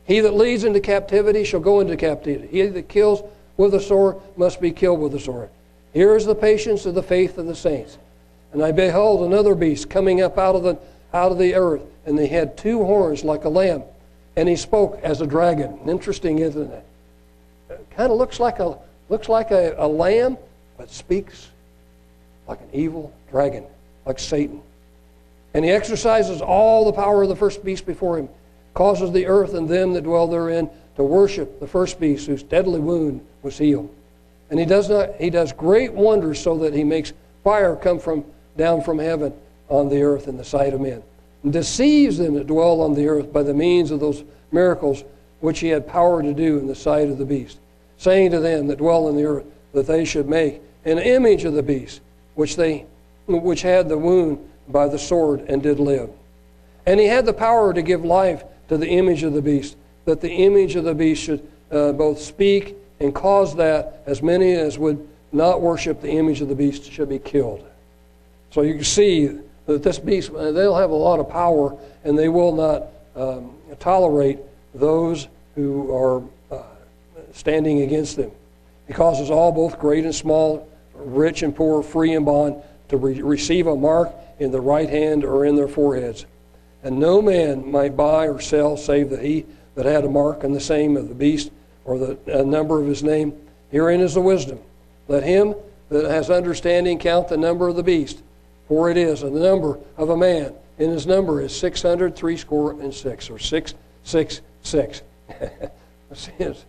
He 0.06 0.22
that 0.22 0.34
leads 0.34 0.64
into 0.64 0.80
captivity 0.80 1.44
shall 1.44 1.60
go 1.60 1.82
into 1.82 1.96
captivity. 1.96 2.48
He 2.48 2.66
that 2.66 2.90
kills 2.90 3.22
with 3.58 3.76
a 3.76 3.80
sword 3.80 4.18
must 4.38 4.60
be 4.60 4.72
killed 4.72 5.00
with 5.00 5.14
a 5.14 5.20
sword. 5.20 5.50
Here 5.94 6.16
is 6.16 6.26
the 6.26 6.36
patience 6.36 6.86
of 6.86 6.96
the 6.96 7.04
faith 7.04 7.38
of 7.38 7.48
the 7.48 7.56
saints. 7.56 7.98
And 8.52 8.64
I 8.64 8.72
beheld 8.72 9.22
another 9.22 9.56
beast 9.56 9.90
coming 9.90 10.22
up 10.22 10.38
out 10.38 10.56
of 10.56 10.64
the 10.64 10.80
out 11.14 11.32
of 11.32 11.40
the 11.40 11.56
earth, 11.56 11.82
and 12.06 12.20
he 12.20 12.28
had 12.28 12.58
two 12.58 12.84
horns 12.84 13.24
like 13.24 13.44
a 13.44 13.50
lamb, 13.50 13.84
and 14.36 14.48
he 14.48 14.56
spoke 14.56 15.00
as 15.02 15.22
a 15.22 15.28
dragon. 15.28 15.80
Interesting, 15.88 16.40
isn't 16.40 16.72
it? 16.72 16.86
it 17.70 17.88
kind 17.92 18.12
of 18.12 18.18
looks 18.18 18.40
like 18.40 18.60
a 18.60 18.78
looks 19.10 19.30
like 19.30 19.52
a, 19.52 19.76
a 19.78 19.88
lamb, 19.88 20.38
but 20.78 20.90
speaks 20.90 21.50
like 22.48 22.60
an 22.62 22.70
evil 22.74 23.14
dragon, 23.30 23.66
like 24.06 24.20
Satan. 24.20 24.62
And 25.54 25.66
he 25.66 25.72
exercises 25.72 26.42
all 26.42 26.86
the 26.86 26.94
power 26.94 27.24
of 27.24 27.30
the 27.30 27.36
first 27.36 27.64
beast 27.64 27.86
before 27.86 28.18
him, 28.18 28.30
causes 28.74 29.12
the 29.12 29.26
earth 29.26 29.54
and 29.54 29.68
them 29.68 29.94
that 29.94 30.04
dwell 30.04 30.28
therein 30.28 30.70
to 30.96 31.04
worship 31.04 31.60
the 31.60 31.68
first 31.68 32.00
beast 32.00 32.28
whose 32.28 32.44
deadly 32.44 32.80
wound 32.80 33.26
was 33.42 33.58
healed. 33.58 33.94
And 34.50 34.60
he 34.60 34.66
does 34.66 34.90
not 34.90 35.16
he 35.16 35.30
does 35.30 35.54
great 35.54 35.94
wonders 35.94 36.42
so 36.42 36.58
that 36.60 36.74
he 36.74 36.84
makes 36.84 37.14
fire 37.44 37.76
come 37.76 38.00
from 38.00 38.26
down 38.58 38.82
from 38.82 39.00
heaven 39.00 39.34
on 39.70 39.90
the 39.90 40.02
earth 40.02 40.28
in 40.28 40.38
the 40.38 40.44
sight 40.44 40.74
of 40.74 40.82
men. 40.82 41.04
And 41.44 41.54
deceives 41.54 42.18
them 42.18 42.34
that 42.34 42.48
dwell 42.48 42.82
on 42.82 42.96
the 42.96 43.08
earth 43.08 43.32
by 43.32 43.44
the 43.44 43.54
means 43.54 43.92
of 43.92 44.00
those 44.00 44.24
miracles 44.52 45.04
which 45.40 45.60
he 45.60 45.70
had 45.70 45.88
power 45.88 46.22
to 46.22 46.34
do 46.34 46.58
in 46.58 46.68
the 46.68 46.76
sight 46.76 47.10
of 47.10 47.18
the 47.18 47.26
beast, 47.26 47.60
saying 47.98 48.32
to 48.32 48.40
them 48.40 48.68
that 48.68 48.80
dwell 48.80 49.08
on 49.08 49.16
the 49.16 49.24
earth 49.24 49.46
that 49.74 49.88
they 49.88 50.04
should 50.04 50.28
make 50.28 50.62
an 50.86 51.00
image 51.00 51.46
of 51.46 51.54
the 51.54 51.64
beast, 51.64 52.02
which 52.36 52.56
they 52.56 52.86
which 53.28 53.62
had 53.62 53.88
the 53.88 53.98
wound 53.98 54.40
by 54.68 54.88
the 54.88 54.98
sword 54.98 55.42
and 55.48 55.62
did 55.62 55.80
live. 55.80 56.10
And 56.86 57.00
he 57.00 57.06
had 57.06 57.26
the 57.26 57.34
power 57.34 57.74
to 57.74 57.82
give 57.82 58.04
life 58.04 58.44
to 58.70 58.78
the 58.78 58.88
image 58.88 59.24
of 59.24 59.34
the 59.34 59.42
beast, 59.42 59.78
that 60.06 60.22
the 60.22 60.32
image 60.32 60.76
of 60.76 60.84
the 60.84 60.96
beast 60.96 61.24
should 61.24 61.48
uh, 61.72 61.92
both 61.92 62.20
speak 62.20 62.76
and 63.00 63.14
cause 63.14 63.56
that 63.56 64.04
as 64.06 64.22
many 64.22 64.54
as 64.54 64.78
would 64.78 65.08
not 65.32 65.62
worship 65.62 66.02
the 66.02 66.10
image 66.10 66.42
of 66.42 66.50
the 66.50 66.56
beast 66.56 66.92
should 66.92 67.10
be 67.10 67.20
killed. 67.20 67.66
So 68.52 68.62
you 68.62 68.76
can 68.76 68.84
see 68.84 69.38
that 69.68 69.84
this 69.84 70.00
beast, 70.00 70.32
uh, 70.32 70.52
they'll 70.52 70.76
have 70.76 70.90
a 70.90 70.96
lot 70.96 71.20
of 71.20 71.30
power 71.30 71.78
and 72.04 72.18
they 72.18 72.30
will 72.30 72.56
not 72.56 72.88
um, 73.16 73.54
tolerate 73.80 74.40
those 74.74 75.28
who 75.56 75.94
are 75.96 76.24
uh, 76.52 76.64
standing 77.34 77.82
against 77.82 78.16
them. 78.16 78.32
He 78.88 78.94
causes 78.94 79.30
all, 79.30 79.52
both 79.52 79.80
great 79.80 80.04
and 80.04 80.16
small, 80.16 80.68
rich 80.96 81.44
and 81.44 81.56
poor, 81.56 81.84
free 81.84 82.16
and 82.16 82.26
bond, 82.26 82.56
to 82.90 82.98
re- 82.98 83.22
receive 83.22 83.68
a 83.68 83.76
mark 83.76 84.12
in 84.40 84.52
the 84.52 84.62
right 84.62 84.90
hand 84.90 85.24
or 85.24 85.46
in 85.46 85.56
their 85.56 85.68
foreheads. 85.68 86.26
And 86.82 87.00
no 87.00 87.22
man 87.22 87.70
might 87.70 87.96
buy 87.96 88.28
or 88.28 88.40
sell 88.40 88.78
save 88.78 89.12
that 89.12 89.22
he 89.22 89.46
that 89.76 89.86
had 89.86 90.06
a 90.06 90.10
mark 90.10 90.44
in 90.44 90.54
the 90.54 90.60
same 90.60 90.98
of 90.98 91.08
the 91.08 91.16
beast 91.16 91.52
or 91.90 91.98
the 91.98 92.46
number 92.46 92.80
of 92.80 92.86
his 92.86 93.02
name. 93.02 93.34
Herein 93.72 94.00
is 94.00 94.14
the 94.14 94.22
wisdom. 94.22 94.60
Let 95.08 95.24
him 95.24 95.56
that 95.90 96.06
has 96.06 96.30
understanding 96.30 97.00
count 97.00 97.30
the 97.30 97.38
number 97.38 97.68
of 97.68 97.76
the 97.76 97.82
beast, 97.82 98.22
for 98.68 98.92
it 98.92 98.98
is 98.98 99.22
the 99.22 99.32
number 99.32 99.80
of 99.98 100.12
a 100.12 100.18
man, 100.18 100.54
and 100.78 100.92
his 100.92 101.08
number 101.08 101.42
is 101.42 101.58
six 101.58 101.82
hundred 101.82 102.16
three 102.16 102.38
score 102.38 102.74
and 102.74 102.94
six, 102.94 103.28
or 103.28 103.40
six 103.40 103.74
six 104.04 104.42
six. 104.62 105.02
if 106.40 106.66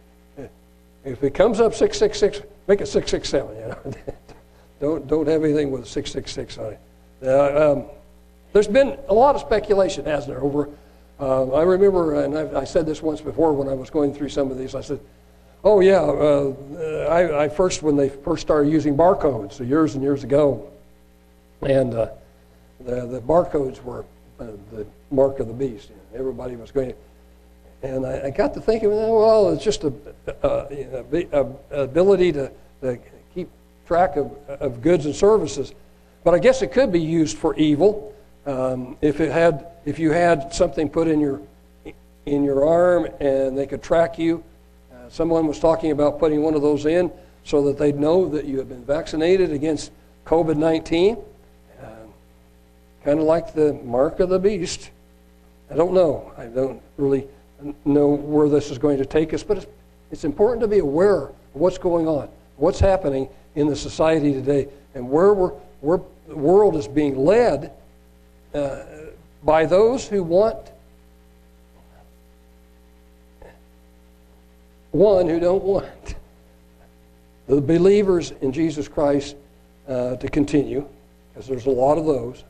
it 1.04 1.34
comes 1.34 1.60
up 1.60 1.74
six 1.74 1.98
six 1.98 2.18
six, 2.18 2.40
make 2.66 2.80
it 2.80 2.86
six 2.86 3.10
six 3.10 3.28
seven. 3.28 3.54
You 3.56 3.68
know, 3.68 3.94
don't 4.80 5.06
don't 5.06 5.28
have 5.28 5.44
anything 5.44 5.70
with 5.70 5.86
six 5.86 6.10
six 6.10 6.32
six 6.32 6.56
on 6.56 6.72
it. 6.72 6.80
Uh, 7.22 7.72
um, 7.72 7.84
there's 8.54 8.68
been 8.68 8.98
a 9.08 9.14
lot 9.14 9.34
of 9.34 9.42
speculation, 9.42 10.06
hasn't 10.06 10.32
there, 10.32 10.42
over 10.42 10.70
uh, 11.20 11.52
I 11.52 11.62
remember, 11.62 12.22
and 12.22 12.36
I've, 12.36 12.54
i 12.54 12.64
said 12.64 12.86
this 12.86 13.02
once 13.02 13.20
before 13.20 13.52
when 13.52 13.68
I 13.68 13.74
was 13.74 13.90
going 13.90 14.14
through 14.14 14.30
some 14.30 14.50
of 14.50 14.58
these. 14.58 14.74
I 14.74 14.80
said, 14.80 15.00
"Oh 15.62 15.80
yeah, 15.80 16.00
uh, 16.00 16.54
I, 17.10 17.44
I, 17.44 17.48
first 17.48 17.82
when 17.82 17.96
they 17.96 18.08
first 18.08 18.42
started 18.42 18.72
using 18.72 18.96
barcodes, 18.96 19.54
so 19.54 19.64
years 19.64 19.94
and 19.94 20.02
years 20.02 20.24
ago, 20.24 20.70
and 21.60 21.94
uh, 21.94 22.08
the 22.80 23.06
the 23.06 23.20
barcodes 23.20 23.82
were 23.82 24.04
uh, 24.38 24.46
the 24.72 24.86
mark 25.10 25.40
of 25.40 25.48
the 25.48 25.52
beast. 25.52 25.90
Everybody 26.14 26.56
was 26.56 26.70
going." 26.70 26.94
And 27.82 28.04
I, 28.04 28.26
I, 28.26 28.30
got 28.30 28.52
to 28.54 28.60
thinking, 28.60 28.90
well, 28.90 29.54
it's 29.54 29.64
just 29.64 29.84
a, 29.84 29.92
a, 30.42 31.02
a, 31.32 31.46
a 31.70 31.82
ability 31.82 32.30
to, 32.32 32.52
to 32.82 32.98
keep 33.34 33.48
track 33.86 34.16
of, 34.16 34.30
of 34.48 34.82
goods 34.82 35.06
and 35.06 35.16
services, 35.16 35.72
but 36.22 36.34
I 36.34 36.40
guess 36.40 36.60
it 36.60 36.72
could 36.72 36.92
be 36.92 37.00
used 37.00 37.38
for 37.38 37.54
evil. 37.56 38.14
Um, 38.44 38.98
if 39.00 39.20
it 39.20 39.32
had, 39.32 39.69
if 39.84 39.98
you 39.98 40.10
had 40.10 40.52
something 40.52 40.88
put 40.88 41.08
in 41.08 41.20
your 41.20 41.40
in 42.26 42.44
your 42.44 42.66
arm 42.66 43.08
and 43.20 43.56
they 43.56 43.66
could 43.66 43.82
track 43.82 44.18
you, 44.18 44.44
uh, 44.92 45.08
someone 45.08 45.46
was 45.46 45.58
talking 45.58 45.90
about 45.90 46.18
putting 46.18 46.42
one 46.42 46.54
of 46.54 46.62
those 46.62 46.86
in 46.86 47.10
so 47.44 47.62
that 47.64 47.78
they'd 47.78 47.98
know 47.98 48.28
that 48.28 48.44
you 48.44 48.58
have 48.58 48.68
been 48.68 48.84
vaccinated 48.84 49.52
against 49.52 49.90
COVID 50.26 50.56
nineteen. 50.56 51.16
Uh, 51.82 51.86
kind 53.04 53.18
of 53.18 53.24
like 53.24 53.54
the 53.54 53.72
mark 53.84 54.20
of 54.20 54.28
the 54.28 54.38
beast. 54.38 54.90
I 55.70 55.74
don't 55.74 55.94
know. 55.94 56.32
I 56.36 56.44
don't 56.46 56.82
really 56.96 57.26
know 57.84 58.08
where 58.08 58.48
this 58.48 58.70
is 58.70 58.78
going 58.78 58.98
to 58.98 59.06
take 59.06 59.32
us, 59.32 59.42
but 59.42 59.58
it's, 59.58 59.66
it's 60.10 60.24
important 60.24 60.60
to 60.60 60.68
be 60.68 60.78
aware 60.78 61.24
of 61.24 61.34
what's 61.54 61.78
going 61.78 62.08
on, 62.08 62.28
what's 62.56 62.80
happening 62.80 63.28
in 63.54 63.66
the 63.66 63.76
society 63.76 64.32
today, 64.32 64.68
and 64.94 65.08
where 65.08 65.32
we're, 65.32 65.52
where 65.80 66.00
the 66.28 66.36
world 66.36 66.76
is 66.76 66.88
being 66.88 67.16
led 67.24 67.72
uh, 68.54 68.82
by 69.42 69.66
those 69.66 70.06
who 70.06 70.22
want 70.22 70.72
one 74.92 75.28
who 75.28 75.38
don't 75.38 75.62
want 75.62 76.14
the 77.46 77.60
believers 77.60 78.32
in 78.42 78.52
Jesus 78.52 78.88
Christ 78.88 79.36
uh, 79.88 80.16
to 80.16 80.28
continue, 80.28 80.86
because 81.32 81.48
there's 81.48 81.66
a 81.66 81.70
lot 81.70 81.98
of 81.98 82.06
those, 82.06 82.44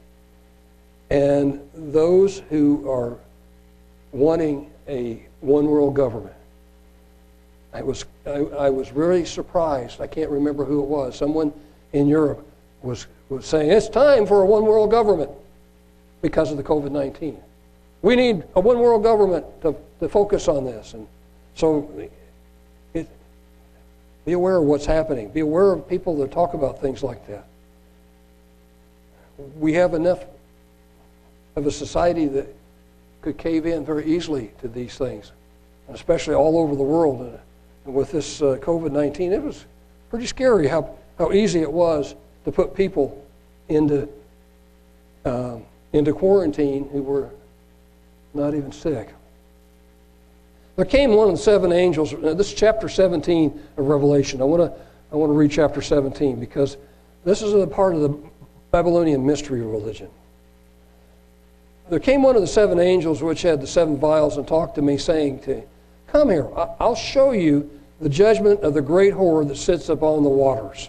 and 1.11 1.61
those 1.74 2.41
who 2.51 2.91
are 2.91 3.16
wanting 4.12 4.70
a 4.88 5.22
one 5.41 5.66
world 5.66 5.95
government. 5.95 6.34
I 7.72 7.82
was, 7.82 8.05
I, 8.26 8.30
I 8.30 8.70
was 8.70 8.91
really 8.93 9.24
surprised. 9.24 10.01
I 10.01 10.07
can't 10.07 10.30
remember 10.30 10.64
who 10.64 10.82
it 10.82 10.86
was. 10.88 11.16
Someone 11.16 11.53
in 11.93 12.09
Europe 12.09 12.45
was, 12.82 13.07
was 13.28 13.47
saying, 13.47 13.70
it's 13.70 13.88
time 13.88 14.26
for 14.26 14.43
a 14.43 14.47
one 14.47 14.64
world 14.64 14.91
government 14.91 15.30
because 16.22 16.50
of 16.50 16.56
the 16.56 16.62
COVID 16.62 16.90
19. 16.90 17.40
we 18.02 18.16
need 18.16 18.44
a 18.54 18.60
one 18.60 18.78
world 18.78 19.02
government 19.02 19.44
to, 19.62 19.74
to 20.00 20.08
focus 20.08 20.48
on 20.48 20.64
this. 20.64 20.94
And 20.94 21.06
so 21.54 21.90
it, 21.98 22.12
be 24.24 24.32
aware 24.32 24.56
of 24.56 24.64
what's 24.64 24.86
happening. 24.86 25.28
Be 25.30 25.40
aware 25.40 25.72
of 25.72 25.88
people 25.88 26.16
that 26.18 26.30
talk 26.30 26.54
about 26.54 26.80
things 26.80 27.02
like 27.02 27.26
that. 27.26 27.44
We 29.58 29.72
have 29.74 29.94
enough 29.94 30.24
of 31.56 31.66
a 31.66 31.70
society 31.70 32.26
that 32.26 32.54
could 33.22 33.38
cave 33.38 33.66
in 33.66 33.84
very 33.84 34.04
easily 34.06 34.52
to 34.60 34.68
these 34.68 34.96
things, 34.96 35.32
especially 35.88 36.34
all 36.34 36.58
over 36.58 36.76
the 36.76 36.82
world. 36.82 37.38
And 37.84 37.94
with 37.94 38.12
this 38.12 38.42
uh, 38.42 38.58
COVID 38.60 38.92
19, 38.92 39.32
it 39.32 39.42
was 39.42 39.64
pretty 40.10 40.26
scary 40.26 40.68
how, 40.68 40.94
how 41.18 41.32
easy 41.32 41.60
it 41.60 41.72
was 41.72 42.14
to 42.44 42.52
put 42.52 42.74
people 42.74 43.24
into, 43.68 44.08
um, 45.24 45.64
into 45.93 46.12
quarantine 46.12 46.88
who 46.91 47.03
were 47.03 47.30
not 48.34 48.55
even 48.55 48.72
sick. 48.72 49.12
There 50.76 50.84
came 50.84 51.12
one 51.12 51.28
of 51.28 51.34
the 51.34 51.43
seven 51.43 51.72
angels. 51.72 52.12
This 52.12 52.49
is 52.49 52.55
chapter 52.55 52.88
17 52.88 53.61
of 53.76 53.86
Revelation. 53.86 54.41
I 54.41 54.45
want 54.45 54.62
to 54.62 54.80
I 55.12 55.16
want 55.16 55.30
to 55.30 55.34
read 55.34 55.51
chapter 55.51 55.82
17 55.82 56.38
because 56.38 56.76
this 57.24 57.43
is 57.43 57.53
a 57.53 57.66
part 57.66 57.95
of 57.95 58.01
the 58.01 58.16
Babylonian 58.70 59.26
mystery 59.26 59.61
religion. 59.61 60.09
There 61.88 61.99
came 61.99 62.22
one 62.22 62.36
of 62.36 62.43
the 62.43 62.49
seven 62.49 62.78
angels 62.78 63.20
which 63.20 63.43
had 63.43 63.61
the 63.61 63.66
seven 63.66 63.99
vials 63.99 64.36
and 64.36 64.47
talked 64.47 64.76
to 64.76 64.82
me, 64.82 64.97
saying 64.97 65.41
to 65.41 65.62
Come 66.07 66.30
here, 66.30 66.49
I'll 66.78 66.95
show 66.95 67.32
you 67.32 67.68
the 68.01 68.09
judgment 68.09 68.61
of 68.61 68.74
the 68.74 68.80
great 68.80 69.12
whore 69.12 69.47
that 69.47 69.57
sits 69.57 69.88
upon 69.88 70.22
the 70.22 70.28
waters, 70.28 70.88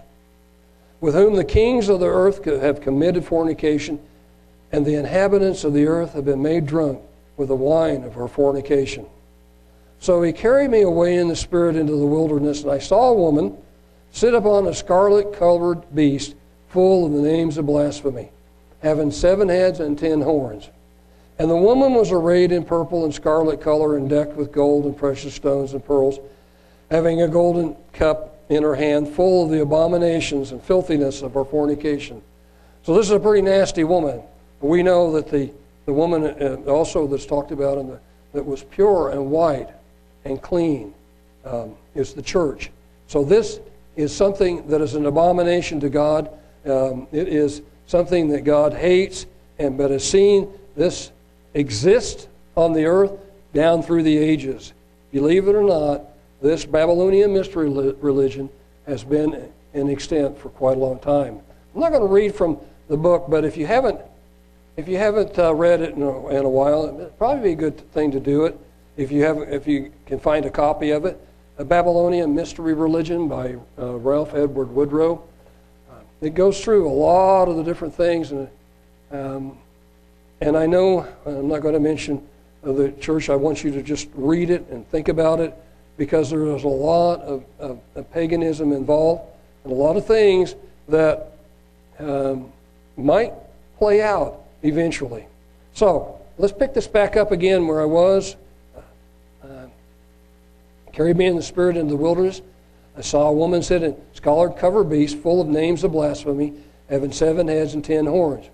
with 0.99 1.15
whom 1.15 1.35
the 1.35 1.43
kings 1.43 1.89
of 1.89 1.99
the 1.99 2.07
earth 2.07 2.45
have 2.45 2.81
committed 2.81 3.25
fornication, 3.25 3.99
and 4.71 4.85
the 4.85 4.95
inhabitants 4.95 5.63
of 5.63 5.73
the 5.73 5.87
earth 5.87 6.13
have 6.13 6.25
been 6.25 6.41
made 6.41 6.65
drunk 6.65 7.01
with 7.37 7.49
the 7.49 7.55
wine 7.55 8.03
of 8.03 8.13
her 8.13 8.27
fornication. 8.27 9.05
So 9.99 10.21
he 10.21 10.33
carried 10.33 10.71
me 10.71 10.81
away 10.81 11.17
in 11.17 11.27
the 11.27 11.35
spirit 11.35 11.75
into 11.75 11.95
the 11.95 12.05
wilderness, 12.05 12.63
and 12.63 12.71
I 12.71 12.79
saw 12.79 13.09
a 13.09 13.13
woman 13.13 13.57
sit 14.11 14.33
upon 14.33 14.67
a 14.67 14.73
scarlet 14.73 15.33
colored 15.33 15.83
beast 15.93 16.35
full 16.69 17.05
of 17.05 17.11
the 17.11 17.21
names 17.21 17.57
of 17.57 17.65
blasphemy, 17.65 18.29
having 18.81 19.11
seven 19.11 19.49
heads 19.49 19.79
and 19.79 19.97
ten 19.97 20.21
horns. 20.21 20.69
And 21.37 21.49
the 21.49 21.55
woman 21.55 21.93
was 21.93 22.11
arrayed 22.11 22.51
in 22.51 22.63
purple 22.63 23.03
and 23.03 23.13
scarlet 23.13 23.61
color 23.61 23.97
and 23.97 24.09
decked 24.09 24.33
with 24.33 24.51
gold 24.51 24.85
and 24.85 24.95
precious 24.95 25.33
stones 25.33 25.73
and 25.73 25.83
pearls, 25.83 26.19
having 26.89 27.21
a 27.21 27.27
golden 27.27 27.75
cup 27.93 28.39
in 28.49 28.63
her 28.63 28.75
hand 28.75 29.07
full 29.07 29.45
of 29.45 29.49
the 29.49 29.61
abominations 29.61 30.51
and 30.51 30.61
filthiness 30.61 31.21
of 31.21 31.33
her 31.33 31.45
fornication. 31.45 32.21
So 32.83 32.95
this 32.95 33.05
is 33.05 33.11
a 33.11 33.19
pretty 33.19 33.41
nasty 33.41 33.83
woman. 33.83 34.21
We 34.61 34.83
know 34.83 35.11
that 35.13 35.29
the 35.29 35.51
the 35.85 35.93
woman 35.93 36.23
uh, 36.23 36.57
also 36.67 37.07
that's 37.07 37.25
talked 37.25 37.51
about 37.51 37.77
in 37.77 37.87
the, 37.87 37.99
that 38.33 38.45
was 38.45 38.63
pure 38.63 39.09
and 39.09 39.29
white 39.29 39.69
and 40.25 40.41
clean 40.41 40.93
um, 41.43 41.75
is 41.95 42.13
the 42.13 42.21
church. 42.21 42.71
So 43.07 43.23
this 43.23 43.59
is 43.95 44.15
something 44.15 44.67
that 44.67 44.79
is 44.81 44.95
an 44.95 45.05
abomination 45.05 45.79
to 45.81 45.89
God. 45.89 46.29
Um, 46.65 47.07
it 47.11 47.27
is 47.27 47.61
something 47.87 48.29
that 48.29 48.41
God 48.41 48.73
hates, 48.73 49.25
and 49.59 49.77
but 49.77 49.91
has 49.91 50.07
seen 50.07 50.47
this 50.75 51.11
exist 51.53 52.29
on 52.55 52.73
the 52.73 52.85
earth 52.85 53.11
down 53.53 53.83
through 53.83 54.03
the 54.03 54.17
ages. 54.17 54.73
Believe 55.11 55.47
it 55.47 55.55
or 55.55 55.63
not, 55.63 56.03
this 56.41 56.63
Babylonian 56.63 57.33
mystery 57.33 57.69
religion 57.69 58.49
has 58.87 59.03
been 59.03 59.51
in 59.73 59.89
extent 59.89 60.37
for 60.37 60.49
quite 60.49 60.77
a 60.77 60.79
long 60.79 60.99
time. 60.99 61.41
I'm 61.73 61.81
not 61.81 61.89
going 61.89 62.01
to 62.01 62.07
read 62.07 62.33
from 62.33 62.57
the 62.87 62.97
book, 62.97 63.25
but 63.27 63.43
if 63.43 63.57
you 63.57 63.65
haven't 63.65 63.99
if 64.77 64.87
you 64.87 64.97
haven't 64.97 65.37
uh, 65.37 65.53
read 65.53 65.81
it 65.81 65.95
in 65.95 66.01
a, 66.01 66.27
in 66.29 66.45
a 66.45 66.49
while, 66.49 66.85
it'd 66.85 67.17
probably 67.17 67.43
be 67.43 67.51
a 67.51 67.55
good 67.55 67.91
thing 67.91 68.11
to 68.11 68.19
do 68.19 68.45
it. 68.45 68.57
If 68.97 69.11
you 69.11 69.23
have, 69.23 69.37
if 69.39 69.67
you 69.67 69.91
can 70.05 70.19
find 70.19 70.45
a 70.45 70.49
copy 70.49 70.91
of 70.91 71.05
it, 71.05 71.19
"A 71.57 71.65
Babylonian 71.65 72.33
Mystery 72.35 72.73
Religion" 72.73 73.27
by 73.27 73.55
uh, 73.77 73.97
Ralph 73.97 74.33
Edward 74.33 74.69
Woodrow. 74.71 75.23
Uh, 75.89 75.95
it 76.21 76.35
goes 76.35 76.63
through 76.63 76.89
a 76.89 76.93
lot 76.93 77.47
of 77.47 77.57
the 77.57 77.63
different 77.63 77.95
things, 77.95 78.31
and 78.31 78.49
um, 79.11 79.57
and 80.39 80.57
I 80.57 80.65
know 80.65 81.07
I'm 81.25 81.47
not 81.47 81.61
going 81.61 81.73
to 81.73 81.79
mention 81.79 82.27
the 82.63 82.91
church. 82.99 83.29
I 83.29 83.35
want 83.35 83.63
you 83.63 83.71
to 83.71 83.81
just 83.81 84.07
read 84.13 84.49
it 84.49 84.67
and 84.69 84.87
think 84.89 85.07
about 85.07 85.39
it 85.39 85.53
because 85.97 86.29
there 86.29 86.47
is 86.55 86.63
a 86.63 86.67
lot 86.67 87.21
of, 87.21 87.43
of, 87.59 87.79
of 87.95 88.11
paganism 88.11 88.71
involved 88.71 89.21
and 89.63 89.71
a 89.71 89.75
lot 89.75 89.97
of 89.97 90.05
things 90.05 90.55
that 90.87 91.33
um, 91.99 92.51
might 92.97 93.33
play 93.77 94.01
out 94.01 94.40
eventually. 94.63 95.25
So 95.73 96.19
let's 96.37 96.53
pick 96.53 96.73
this 96.73 96.87
back 96.87 97.15
up 97.17 97.31
again 97.31 97.67
where 97.67 97.81
I 97.81 97.85
was. 97.85 98.35
Uh, 99.43 99.67
carried 100.93 101.17
me 101.17 101.25
in 101.25 101.35
the 101.35 101.43
spirit 101.43 101.77
into 101.77 101.91
the 101.91 101.97
wilderness. 101.97 102.41
I 102.97 103.01
saw 103.01 103.29
a 103.29 103.33
woman 103.33 103.63
sitting, 103.63 103.95
scarlet 104.13 104.57
covered 104.57 104.85
beast, 104.85 105.17
full 105.17 105.39
of 105.39 105.47
names 105.47 105.83
of 105.83 105.93
blasphemy, 105.93 106.53
having 106.89 107.11
seven 107.11 107.47
heads 107.47 107.73
and 107.73 107.83
ten 107.83 108.05
horns. 108.05 108.49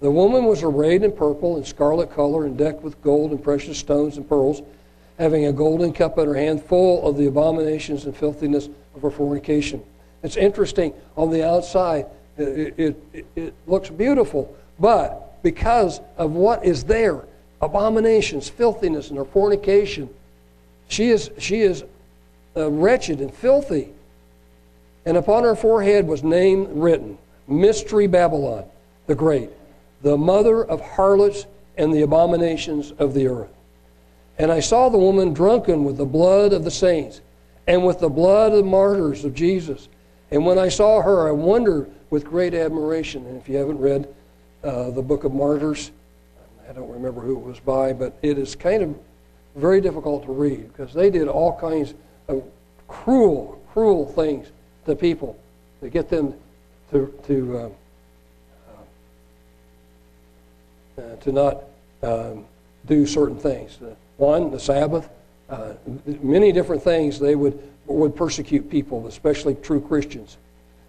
The 0.00 0.10
woman 0.10 0.44
was 0.44 0.62
arrayed 0.62 1.02
in 1.02 1.12
purple 1.12 1.56
and 1.56 1.66
scarlet 1.66 2.10
color 2.12 2.44
and 2.46 2.56
decked 2.56 2.82
with 2.82 3.00
gold 3.02 3.32
and 3.32 3.42
precious 3.42 3.78
stones 3.78 4.16
and 4.16 4.28
pearls, 4.28 4.62
having 5.18 5.46
a 5.46 5.52
golden 5.52 5.92
cup 5.92 6.18
in 6.18 6.26
her 6.26 6.34
hand 6.34 6.62
full 6.62 7.06
of 7.06 7.16
the 7.16 7.26
abominations 7.26 8.04
and 8.04 8.16
filthiness 8.16 8.68
of 8.94 9.02
her 9.02 9.10
fornication. 9.10 9.82
It's 10.22 10.36
interesting 10.36 10.94
on 11.16 11.30
the 11.30 11.46
outside, 11.46 12.06
it, 12.36 12.74
it, 12.78 12.96
it, 13.12 13.26
it 13.34 13.54
looks 13.66 13.90
beautiful, 13.90 14.56
but 14.78 15.31
because 15.42 16.00
of 16.16 16.32
what 16.32 16.64
is 16.64 16.84
there 16.84 17.24
abominations, 17.62 18.48
filthiness, 18.48 19.08
and 19.08 19.18
her 19.18 19.24
fornication. 19.24 20.10
She 20.88 21.08
is, 21.10 21.30
she 21.38 21.60
is 21.60 21.84
uh, 22.56 22.70
wretched 22.70 23.20
and 23.20 23.32
filthy. 23.32 23.90
And 25.06 25.16
upon 25.16 25.44
her 25.44 25.54
forehead 25.54 26.06
was 26.06 26.22
name 26.22 26.80
written 26.80 27.18
Mystery 27.46 28.06
Babylon 28.06 28.64
the 29.06 29.14
Great, 29.14 29.50
the 30.02 30.16
mother 30.16 30.64
of 30.64 30.80
harlots 30.80 31.46
and 31.76 31.92
the 31.92 32.02
abominations 32.02 32.92
of 32.92 33.14
the 33.14 33.26
earth. 33.26 33.50
And 34.38 34.50
I 34.50 34.60
saw 34.60 34.88
the 34.88 34.98
woman 34.98 35.32
drunken 35.32 35.84
with 35.84 35.96
the 35.96 36.04
blood 36.04 36.52
of 36.52 36.64
the 36.64 36.70
saints 36.70 37.20
and 37.66 37.84
with 37.84 38.00
the 38.00 38.08
blood 38.08 38.52
of 38.52 38.58
the 38.58 38.64
martyrs 38.64 39.24
of 39.24 39.34
Jesus. 39.34 39.88
And 40.30 40.44
when 40.44 40.58
I 40.58 40.68
saw 40.68 41.02
her, 41.02 41.28
I 41.28 41.32
wondered 41.32 41.90
with 42.10 42.24
great 42.24 42.54
admiration. 42.54 43.26
And 43.26 43.40
if 43.40 43.48
you 43.48 43.56
haven't 43.56 43.78
read 43.78 44.12
uh, 44.64 44.90
the 44.90 45.02
Book 45.02 45.24
of 45.24 45.32
Martyrs. 45.32 45.90
I 46.68 46.72
don't 46.72 46.90
remember 46.90 47.20
who 47.20 47.36
it 47.36 47.44
was 47.44 47.60
by, 47.60 47.92
but 47.92 48.16
it 48.22 48.38
is 48.38 48.54
kind 48.54 48.82
of 48.82 48.96
very 49.56 49.80
difficult 49.80 50.24
to 50.24 50.32
read 50.32 50.72
because 50.72 50.94
they 50.94 51.10
did 51.10 51.28
all 51.28 51.58
kinds 51.58 51.94
of 52.28 52.42
cruel, 52.88 53.60
cruel 53.72 54.06
things 54.06 54.48
to 54.86 54.96
people 54.96 55.38
to 55.80 55.90
get 55.90 56.08
them 56.08 56.34
to 56.90 57.12
to 57.26 57.58
um, 57.58 57.72
uh, 60.98 61.16
to 61.16 61.32
not 61.32 61.64
um, 62.02 62.44
do 62.86 63.06
certain 63.06 63.38
things. 63.38 63.78
One, 64.16 64.50
the 64.50 64.60
Sabbath, 64.60 65.08
uh, 65.48 65.74
many 66.22 66.52
different 66.52 66.82
things. 66.82 67.18
They 67.18 67.34
would 67.34 67.60
would 67.86 68.14
persecute 68.14 68.70
people, 68.70 69.06
especially 69.06 69.56
true 69.56 69.80
Christians, 69.80 70.38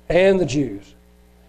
and 0.09 0.39
the 0.39 0.45
Jews. 0.45 0.93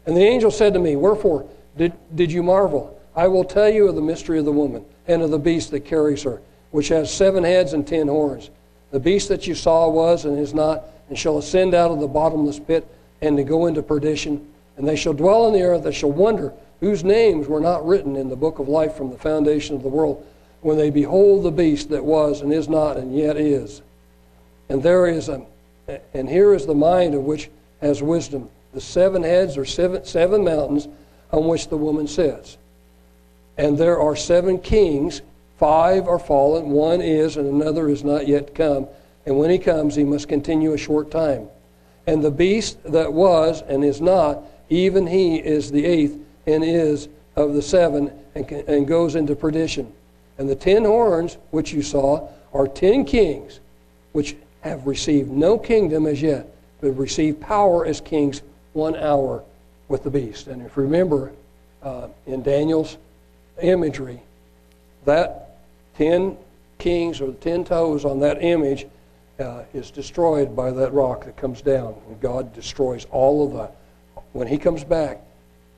And 0.06 0.16
the 0.16 0.22
angel 0.22 0.50
said 0.50 0.74
to 0.74 0.80
me, 0.80 0.96
"Wherefore 0.96 1.46
did, 1.76 1.92
did 2.14 2.32
you 2.32 2.42
marvel? 2.42 3.00
I 3.16 3.28
will 3.28 3.44
tell 3.44 3.68
you 3.68 3.88
of 3.88 3.94
the 3.94 4.02
mystery 4.02 4.38
of 4.38 4.44
the 4.44 4.52
woman 4.52 4.84
and 5.06 5.22
of 5.22 5.30
the 5.30 5.38
beast 5.38 5.70
that 5.70 5.80
carries 5.80 6.22
her, 6.22 6.40
which 6.70 6.88
has 6.88 7.12
seven 7.12 7.44
heads 7.44 7.72
and 7.72 7.86
ten 7.86 8.08
horns. 8.08 8.50
The 8.90 9.00
beast 9.00 9.28
that 9.28 9.46
you 9.46 9.54
saw 9.54 9.88
was 9.88 10.24
and 10.24 10.38
is 10.38 10.54
not, 10.54 10.84
and 11.08 11.18
shall 11.18 11.38
ascend 11.38 11.74
out 11.74 11.90
of 11.90 12.00
the 12.00 12.08
bottomless 12.08 12.58
pit 12.58 12.86
and 13.20 13.36
to 13.36 13.44
go 13.44 13.66
into 13.66 13.82
perdition. 13.82 14.46
And 14.76 14.86
they 14.86 14.96
shall 14.96 15.12
dwell 15.12 15.44
on 15.44 15.52
the 15.52 15.62
earth, 15.62 15.84
they 15.84 15.92
shall 15.92 16.12
wonder 16.12 16.52
whose 16.80 17.04
names 17.04 17.46
were 17.46 17.60
not 17.60 17.86
written 17.86 18.16
in 18.16 18.28
the 18.28 18.36
book 18.36 18.58
of 18.58 18.68
life 18.68 18.94
from 18.94 19.10
the 19.10 19.18
foundation 19.18 19.76
of 19.76 19.82
the 19.82 19.88
world, 19.88 20.26
when 20.60 20.76
they 20.76 20.90
behold 20.90 21.44
the 21.44 21.50
beast 21.50 21.90
that 21.90 22.04
was 22.04 22.40
and 22.40 22.52
is 22.52 22.68
not 22.68 22.96
and 22.96 23.16
yet 23.16 23.36
is. 23.36 23.82
And 24.68 24.82
there 24.82 25.06
is 25.06 25.28
a, 25.28 25.44
and 26.12 26.28
here 26.28 26.54
is 26.54 26.66
the 26.66 26.74
mind 26.74 27.14
of 27.14 27.22
which 27.22 27.50
has 27.80 28.02
wisdom. 28.02 28.48
The 28.72 28.80
seven 28.80 29.22
heads 29.22 29.56
are 29.56 29.64
seven, 29.64 30.04
seven 30.04 30.42
mountains 30.42 30.88
on 31.34 31.48
which 31.48 31.68
the 31.68 31.76
woman 31.76 32.06
sits. 32.06 32.56
And 33.58 33.76
there 33.76 33.98
are 33.98 34.14
seven 34.14 34.58
kings, 34.58 35.20
five 35.58 36.06
are 36.06 36.18
fallen, 36.18 36.70
one 36.70 37.00
is, 37.00 37.36
and 37.36 37.48
another 37.48 37.88
is 37.88 38.04
not 38.04 38.28
yet 38.28 38.54
come. 38.54 38.86
And 39.26 39.36
when 39.36 39.50
he 39.50 39.58
comes, 39.58 39.96
he 39.96 40.04
must 40.04 40.28
continue 40.28 40.72
a 40.72 40.78
short 40.78 41.10
time. 41.10 41.48
And 42.06 42.22
the 42.22 42.30
beast 42.30 42.78
that 42.84 43.12
was 43.12 43.62
and 43.62 43.84
is 43.84 44.00
not, 44.00 44.44
even 44.68 45.08
he 45.08 45.36
is 45.36 45.72
the 45.72 45.84
eighth 45.84 46.16
and 46.46 46.62
is 46.62 47.08
of 47.34 47.54
the 47.54 47.62
seven 47.62 48.12
and, 48.36 48.48
and 48.52 48.86
goes 48.86 49.16
into 49.16 49.34
perdition. 49.34 49.92
And 50.38 50.48
the 50.48 50.54
ten 50.54 50.84
horns 50.84 51.38
which 51.50 51.72
you 51.72 51.82
saw 51.82 52.28
are 52.52 52.68
ten 52.68 53.04
kings 53.04 53.58
which 54.12 54.36
have 54.60 54.86
received 54.86 55.30
no 55.30 55.58
kingdom 55.58 56.06
as 56.06 56.22
yet, 56.22 56.46
but 56.80 56.92
received 56.92 57.40
power 57.40 57.84
as 57.84 58.00
kings 58.00 58.42
one 58.72 58.94
hour 58.94 59.42
with 59.88 60.02
the 60.02 60.10
beast. 60.10 60.46
And 60.46 60.62
if 60.62 60.76
you 60.76 60.82
remember 60.82 61.32
uh, 61.82 62.08
in 62.26 62.42
Daniel's 62.42 62.96
imagery, 63.62 64.20
that 65.04 65.58
ten 65.96 66.36
kings 66.78 67.20
or 67.20 67.26
the 67.26 67.32
ten 67.34 67.64
toes 67.64 68.04
on 68.04 68.20
that 68.20 68.42
image 68.42 68.86
uh, 69.38 69.62
is 69.72 69.90
destroyed 69.90 70.54
by 70.56 70.70
that 70.70 70.92
rock 70.92 71.24
that 71.24 71.36
comes 71.36 71.62
down. 71.62 71.94
And 72.08 72.20
God 72.20 72.52
destroys 72.54 73.06
all 73.10 73.46
of 73.46 73.52
the, 73.52 74.20
when 74.32 74.48
He 74.48 74.58
comes 74.58 74.84
back, 74.84 75.20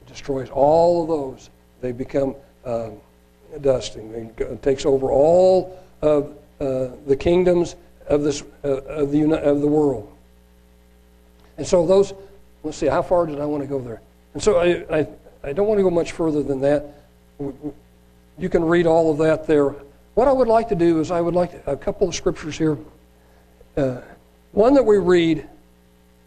destroys 0.06 0.48
all 0.50 1.02
of 1.02 1.08
those. 1.08 1.50
They 1.80 1.92
become 1.92 2.36
um, 2.64 2.92
dust 3.60 3.96
and 3.96 4.62
takes 4.62 4.86
over 4.86 5.10
all 5.10 5.82
of 6.02 6.36
uh, 6.60 6.88
the 7.06 7.16
kingdoms 7.16 7.76
of, 8.06 8.22
this, 8.22 8.42
uh, 8.64 8.68
of, 8.68 9.10
the, 9.10 9.22
of 9.42 9.60
the 9.60 9.66
world. 9.66 10.10
And 11.58 11.66
so 11.66 11.86
those, 11.86 12.12
let's 12.66 12.76
see, 12.76 12.86
how 12.86 13.02
far 13.02 13.26
did 13.26 13.40
I 13.40 13.46
want 13.46 13.62
to 13.62 13.68
go 13.68 13.80
there? 13.80 14.02
And 14.34 14.42
so 14.42 14.58
I, 14.58 14.98
I, 14.98 15.06
I 15.42 15.52
don't 15.52 15.66
want 15.66 15.78
to 15.78 15.82
go 15.82 15.90
much 15.90 16.12
further 16.12 16.42
than 16.42 16.60
that. 16.60 16.84
You 18.38 18.48
can 18.48 18.64
read 18.64 18.86
all 18.86 19.10
of 19.10 19.18
that 19.18 19.46
there. 19.46 19.74
What 20.14 20.28
I 20.28 20.32
would 20.32 20.48
like 20.48 20.68
to 20.68 20.74
do 20.74 21.00
is 21.00 21.10
I 21.10 21.20
would 21.20 21.34
like 21.34 21.52
to, 21.64 21.70
a 21.70 21.76
couple 21.76 22.08
of 22.08 22.14
scriptures 22.14 22.58
here. 22.58 22.76
Uh, 23.76 24.00
one 24.52 24.74
that 24.74 24.82
we 24.82 24.98
read 24.98 25.48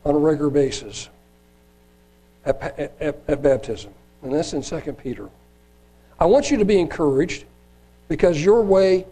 on 0.06 0.16
a 0.16 0.18
regular 0.18 0.50
basis 0.50 1.10
at, 2.46 2.80
at, 2.80 3.20
at 3.28 3.42
baptism, 3.42 3.94
and 4.24 4.34
that's 4.34 4.54
in 4.54 4.62
2 4.62 4.94
Peter. 4.94 5.30
I 6.20 6.26
want 6.26 6.50
you 6.50 6.58
to 6.58 6.66
be 6.66 6.80
encouraged 6.80 7.46
because 8.08 8.44
your 8.44 8.62
way 8.62 9.06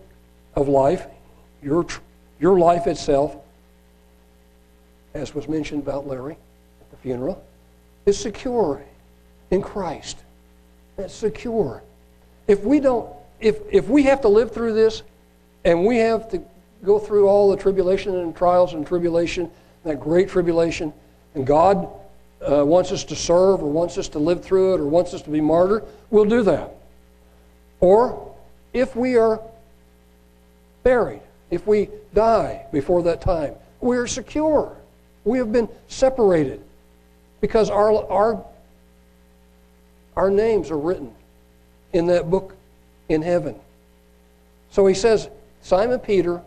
of 0.56 0.68
life, 0.68 1.06
your, 1.62 1.86
your 2.40 2.58
life 2.58 2.88
itself, 2.88 3.36
as 5.14 5.36
was 5.36 5.48
mentioned 5.48 5.84
about 5.84 6.08
Larry 6.08 6.38
funeral, 7.08 7.41
is 8.05 8.20
secure 8.20 8.84
in 9.49 9.62
Christ. 9.62 10.18
That's 10.97 11.14
secure. 11.14 11.82
If 12.47 12.66
we 12.66 12.82
don't, 12.82 13.10
if, 13.39 13.60
if 13.72 13.88
we 13.88 14.03
have 14.03 14.20
to 14.22 14.28
live 14.28 14.51
through 14.51 14.74
this 14.74 15.03
and 15.64 15.86
we 15.86 15.97
have 15.97 16.30
to 16.32 16.43
go 16.84 16.99
through 16.99 17.28
all 17.30 17.49
the 17.49 17.55
tribulation 17.55 18.14
and 18.18 18.36
trials 18.36 18.74
and 18.74 18.86
tribulation, 18.86 19.49
that 19.86 20.01
great 20.01 20.28
tribulation, 20.28 20.91
and 21.34 21.47
God 21.47 21.88
uh, 22.41 22.66
wants 22.66 22.91
us 22.91 23.05
to 23.05 23.16
serve 23.16 23.64
or 23.64 23.72
wants 23.72 23.97
us 23.97 24.10
to 24.10 24.20
live 24.20 24.43
through 24.43 24.74
it 24.74 24.82
or 24.82 24.88
wants 24.88 25.14
us 25.14 25.22
to 25.22 25.30
be 25.30 25.39
martyr, 25.39 25.84
we'll 26.10 26.26
do 26.26 26.43
that. 26.43 26.76
Or 27.80 28.36
if 28.74 28.97
we 28.97 29.16
are 29.16 29.39
buried, 30.84 31.22
if 31.51 31.66
we 31.66 31.88
die 32.14 32.66
before 32.74 33.01
that 33.03 33.22
time, 33.22 33.53
we 33.80 33.95
are 33.95 34.08
secure. 34.08 34.76
We 35.24 35.38
have 35.38 35.53
been 35.53 35.70
separated 35.88 36.62
because 37.42 37.70
our, 37.70 38.06
our, 38.12 38.46
our 40.16 40.30
names 40.30 40.72
are 40.72 40.78
written 40.78 41.14
in 41.94 42.08
that 42.08 42.30
book 42.30 42.56
in 43.10 43.22
heaven. 43.22 43.56
So 44.72 44.86
he 44.88 44.94
says, 44.94 45.30
Simon 45.62 46.00
Peter, 46.00 46.42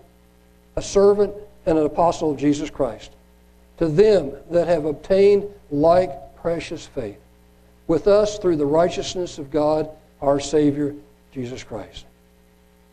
a 0.77 0.83
servant 0.83 1.35
and 1.67 1.79
an 1.79 1.87
apostle 1.87 2.33
of 2.33 2.39
Jesus 2.39 2.71
Christ, 2.71 3.11
to 3.79 3.89
them 3.89 4.33
that 4.51 4.69
have 4.69 4.85
obtained 4.85 5.45
like 5.71 6.37
precious 6.37 6.87
faith, 6.87 7.19
with 7.87 8.07
us 8.07 8.39
through 8.39 8.57
the 8.57 8.67
righteousness 8.67 9.39
of 9.39 9.51
God, 9.51 9.89
our 10.21 10.41
Savior, 10.41 10.95
Jesus 11.33 11.63
Christ. 11.63 12.05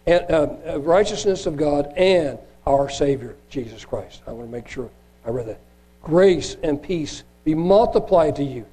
And, 0.05 0.25
uh, 0.31 0.79
righteousness 0.79 1.45
of 1.45 1.57
God 1.57 1.93
and 1.97 2.39
our 2.65 2.89
Savior, 2.89 3.35
Jesus 3.49 3.83
Christ. 3.83 4.21
I 4.27 4.31
want 4.31 4.47
to 4.47 4.51
make 4.51 4.67
sure 4.67 4.89
I 5.25 5.29
read 5.29 5.47
that. 5.47 5.59
Grace 6.03 6.55
and 6.63 6.81
peace 6.81 7.23
be 7.47 7.55
multiplied 7.55 8.35
to 8.35 8.43
you 8.43 8.65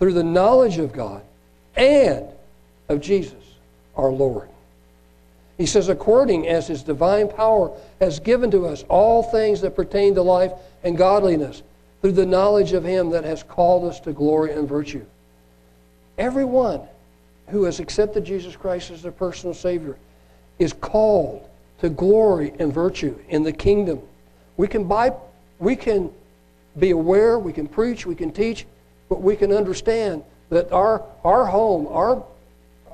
through 0.00 0.12
the 0.12 0.24
knowledge 0.24 0.78
of 0.78 0.92
God 0.92 1.22
and 1.76 2.26
of 2.88 3.00
Jesus 3.00 3.44
our 3.96 4.10
Lord. 4.10 4.48
He 5.58 5.64
says, 5.64 5.88
according 5.88 6.48
as 6.48 6.66
his 6.66 6.82
divine 6.82 7.28
power 7.28 7.70
has 8.00 8.18
given 8.18 8.50
to 8.50 8.66
us 8.66 8.84
all 8.88 9.22
things 9.22 9.60
that 9.60 9.76
pertain 9.76 10.16
to 10.16 10.22
life 10.22 10.50
and 10.82 10.98
godliness, 10.98 11.62
through 12.02 12.12
the 12.12 12.26
knowledge 12.26 12.72
of 12.72 12.82
him 12.82 13.10
that 13.10 13.22
has 13.22 13.44
called 13.44 13.84
us 13.84 14.00
to 14.00 14.12
glory 14.12 14.50
and 14.54 14.68
virtue. 14.68 15.06
Everyone 16.18 16.80
who 17.50 17.62
has 17.62 17.78
accepted 17.78 18.24
Jesus 18.24 18.56
Christ 18.56 18.90
as 18.90 19.02
their 19.02 19.12
personal 19.12 19.54
Savior 19.54 19.96
is 20.58 20.72
called 20.72 21.48
to 21.78 21.88
glory 21.88 22.52
and 22.58 22.74
virtue 22.74 23.16
in 23.28 23.44
the 23.44 23.52
kingdom. 23.52 24.02
We 24.56 24.66
can 24.66 24.82
buy, 24.82 25.12
we 25.60 25.76
can 25.76 26.10
be 26.78 26.90
aware, 26.90 27.38
we 27.38 27.52
can 27.52 27.66
preach, 27.66 28.06
we 28.06 28.14
can 28.14 28.30
teach, 28.30 28.66
but 29.08 29.22
we 29.22 29.36
can 29.36 29.52
understand 29.52 30.22
that 30.50 30.72
our, 30.72 31.02
our 31.24 31.46
home, 31.46 31.86
our, 31.88 32.24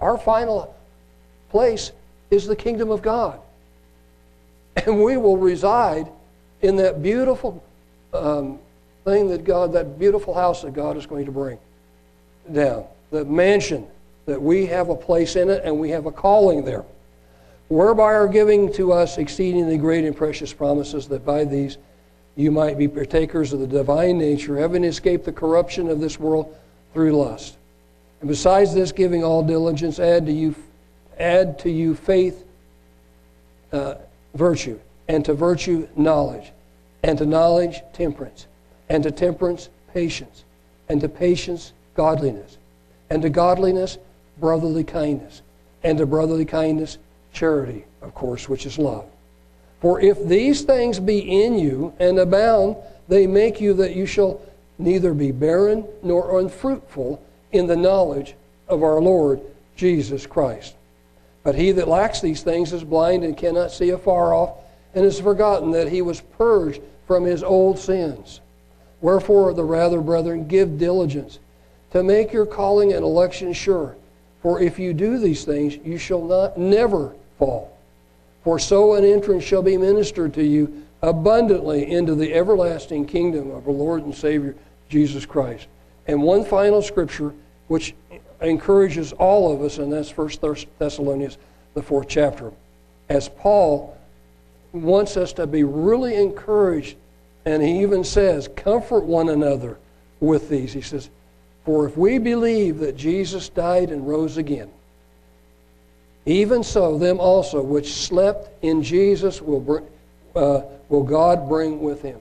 our 0.00 0.18
final 0.18 0.74
place 1.50 1.92
is 2.30 2.46
the 2.46 2.56
kingdom 2.56 2.90
of 2.90 3.02
God. 3.02 3.40
And 4.86 5.02
we 5.02 5.18
will 5.18 5.36
reside 5.36 6.08
in 6.62 6.76
that 6.76 7.02
beautiful 7.02 7.62
um, 8.14 8.58
thing 9.04 9.28
that 9.28 9.44
God, 9.44 9.74
that 9.74 9.98
beautiful 9.98 10.32
house 10.32 10.62
that 10.62 10.72
God 10.72 10.96
is 10.96 11.04
going 11.04 11.26
to 11.26 11.32
bring 11.32 11.58
down, 12.50 12.84
the 13.10 13.24
mansion 13.24 13.86
that 14.26 14.40
we 14.40 14.66
have 14.66 14.88
a 14.88 14.96
place 14.96 15.36
in 15.36 15.50
it 15.50 15.62
and 15.64 15.78
we 15.78 15.90
have 15.90 16.06
a 16.06 16.12
calling 16.12 16.64
there, 16.64 16.84
whereby 17.68 18.14
are 18.14 18.28
giving 18.28 18.72
to 18.74 18.92
us 18.92 19.18
exceedingly 19.18 19.76
great 19.76 20.04
and 20.04 20.16
precious 20.16 20.52
promises 20.52 21.08
that 21.08 21.24
by 21.24 21.44
these 21.44 21.76
you 22.36 22.50
might 22.50 22.78
be 22.78 22.88
partakers 22.88 23.52
of 23.52 23.60
the 23.60 23.66
divine 23.66 24.18
nature, 24.18 24.56
having 24.58 24.84
escaped 24.84 25.24
the 25.24 25.32
corruption 25.32 25.88
of 25.88 26.00
this 26.00 26.18
world 26.18 26.54
through 26.92 27.12
lust. 27.12 27.56
And 28.20 28.28
besides 28.28 28.74
this, 28.74 28.92
giving 28.92 29.22
all 29.22 29.42
diligence, 29.42 29.98
add 29.98 30.26
to 30.26 30.32
you, 30.32 30.54
add 31.18 31.58
to 31.60 31.70
you 31.70 31.94
faith, 31.94 32.44
uh, 33.72 33.96
virtue, 34.34 34.78
and 35.08 35.24
to 35.24 35.34
virtue, 35.34 35.88
knowledge, 35.96 36.52
and 37.02 37.18
to 37.18 37.26
knowledge, 37.26 37.82
temperance, 37.92 38.46
and 38.88 39.02
to 39.02 39.10
temperance, 39.10 39.68
patience, 39.92 40.44
and 40.88 41.00
to 41.00 41.08
patience, 41.08 41.72
godliness, 41.94 42.56
and 43.10 43.22
to 43.22 43.28
godliness, 43.28 43.98
brotherly 44.38 44.84
kindness, 44.84 45.42
and 45.82 45.98
to 45.98 46.06
brotherly 46.06 46.44
kindness, 46.44 46.98
charity, 47.32 47.84
of 48.00 48.14
course, 48.14 48.48
which 48.48 48.64
is 48.66 48.78
love. 48.78 49.06
For 49.82 50.00
if 50.00 50.24
these 50.24 50.62
things 50.62 51.00
be 51.00 51.42
in 51.42 51.58
you 51.58 51.92
and 51.98 52.16
abound, 52.16 52.76
they 53.08 53.26
make 53.26 53.60
you 53.60 53.74
that 53.74 53.96
you 53.96 54.06
shall 54.06 54.40
neither 54.78 55.12
be 55.12 55.32
barren 55.32 55.84
nor 56.04 56.38
unfruitful 56.38 57.20
in 57.50 57.66
the 57.66 57.74
knowledge 57.74 58.36
of 58.68 58.84
our 58.84 59.00
Lord 59.00 59.40
Jesus 59.74 60.24
Christ. 60.24 60.76
But 61.42 61.56
he 61.56 61.72
that 61.72 61.88
lacks 61.88 62.20
these 62.20 62.44
things 62.44 62.72
is 62.72 62.84
blind 62.84 63.24
and 63.24 63.36
cannot 63.36 63.72
see 63.72 63.90
afar 63.90 64.32
off, 64.32 64.52
and 64.94 65.04
has 65.04 65.18
forgotten 65.18 65.72
that 65.72 65.88
he 65.88 66.00
was 66.00 66.20
purged 66.20 66.80
from 67.08 67.24
his 67.24 67.42
old 67.42 67.76
sins. 67.76 68.40
Wherefore, 69.00 69.52
the 69.52 69.64
rather, 69.64 70.00
brethren, 70.00 70.46
give 70.46 70.78
diligence 70.78 71.40
to 71.90 72.04
make 72.04 72.32
your 72.32 72.46
calling 72.46 72.92
and 72.92 73.02
election 73.02 73.52
sure. 73.52 73.96
For 74.42 74.60
if 74.60 74.78
you 74.78 74.94
do 74.94 75.18
these 75.18 75.44
things, 75.44 75.76
you 75.84 75.98
shall 75.98 76.22
not 76.22 76.56
never 76.56 77.16
fall. 77.36 77.71
For 78.44 78.58
so 78.58 78.94
an 78.94 79.04
entrance 79.04 79.44
shall 79.44 79.62
be 79.62 79.76
ministered 79.76 80.34
to 80.34 80.44
you 80.44 80.82
abundantly 81.00 81.90
into 81.90 82.14
the 82.14 82.32
everlasting 82.32 83.06
kingdom 83.06 83.50
of 83.50 83.66
our 83.66 83.72
Lord 83.72 84.04
and 84.04 84.14
Savior 84.14 84.54
Jesus 84.88 85.26
Christ. 85.26 85.66
And 86.06 86.22
one 86.22 86.44
final 86.44 86.82
scripture 86.82 87.32
which 87.68 87.94
encourages 88.40 89.12
all 89.12 89.52
of 89.52 89.62
us, 89.62 89.78
and 89.78 89.92
that's 89.92 90.16
1 90.16 90.30
Thessalonians, 90.78 91.38
the 91.74 91.82
fourth 91.82 92.08
chapter. 92.08 92.52
As 93.08 93.28
Paul 93.28 93.96
wants 94.72 95.16
us 95.16 95.32
to 95.34 95.46
be 95.46 95.64
really 95.64 96.16
encouraged, 96.16 96.96
and 97.44 97.62
he 97.62 97.82
even 97.82 98.04
says, 98.04 98.48
Comfort 98.56 99.04
one 99.04 99.28
another 99.28 99.78
with 100.20 100.48
these. 100.48 100.72
He 100.72 100.80
says, 100.80 101.10
For 101.64 101.86
if 101.86 101.96
we 101.96 102.18
believe 102.18 102.78
that 102.78 102.96
Jesus 102.96 103.48
died 103.48 103.90
and 103.90 104.06
rose 104.06 104.36
again, 104.36 104.70
even 106.24 106.62
so, 106.62 106.98
them 106.98 107.18
also 107.18 107.62
which 107.62 107.94
slept 107.94 108.48
in 108.62 108.82
Jesus 108.82 109.42
will, 109.42 109.86
uh, 110.36 110.62
will 110.88 111.02
God 111.02 111.48
bring 111.48 111.80
with 111.80 112.02
him. 112.02 112.20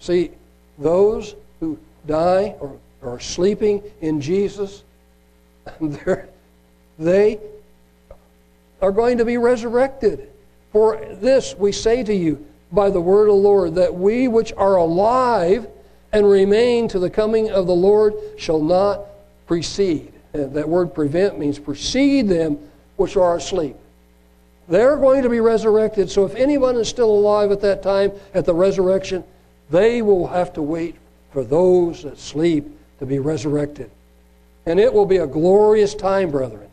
See, 0.00 0.32
those 0.78 1.36
who 1.60 1.78
die 2.06 2.56
or 2.60 2.76
are 3.02 3.20
sleeping 3.20 3.82
in 4.00 4.20
Jesus, 4.20 4.82
they 6.98 7.38
are 8.82 8.92
going 8.92 9.18
to 9.18 9.24
be 9.24 9.36
resurrected. 9.38 10.30
For 10.72 10.96
this 11.20 11.54
we 11.54 11.70
say 11.70 12.02
to 12.02 12.14
you 12.14 12.44
by 12.72 12.90
the 12.90 13.00
word 13.00 13.28
of 13.28 13.36
the 13.36 13.42
Lord, 13.42 13.74
that 13.76 13.94
we 13.94 14.26
which 14.26 14.52
are 14.54 14.76
alive 14.76 15.68
and 16.12 16.28
remain 16.28 16.88
to 16.88 16.98
the 16.98 17.10
coming 17.10 17.50
of 17.50 17.66
the 17.66 17.74
Lord 17.74 18.14
shall 18.36 18.60
not 18.60 19.02
precede. 19.46 20.12
And 20.32 20.52
that 20.54 20.68
word 20.68 20.92
prevent 20.92 21.38
means 21.38 21.60
precede 21.60 22.28
them 22.28 22.58
which 22.96 23.16
are 23.16 23.36
asleep. 23.36 23.76
They're 24.68 24.96
going 24.96 25.22
to 25.22 25.28
be 25.28 25.40
resurrected. 25.40 26.10
So 26.10 26.24
if 26.24 26.34
anyone 26.34 26.76
is 26.76 26.88
still 26.88 27.10
alive 27.10 27.50
at 27.52 27.60
that 27.60 27.82
time, 27.82 28.12
at 28.32 28.44
the 28.44 28.54
resurrection, 28.54 29.24
they 29.70 30.02
will 30.02 30.26
have 30.28 30.52
to 30.54 30.62
wait 30.62 30.96
for 31.32 31.44
those 31.44 32.02
that 32.04 32.18
sleep 32.18 32.66
to 32.98 33.06
be 33.06 33.18
resurrected. 33.18 33.90
And 34.66 34.80
it 34.80 34.92
will 34.92 35.06
be 35.06 35.18
a 35.18 35.26
glorious 35.26 35.94
time, 35.94 36.30
brethren, 36.30 36.68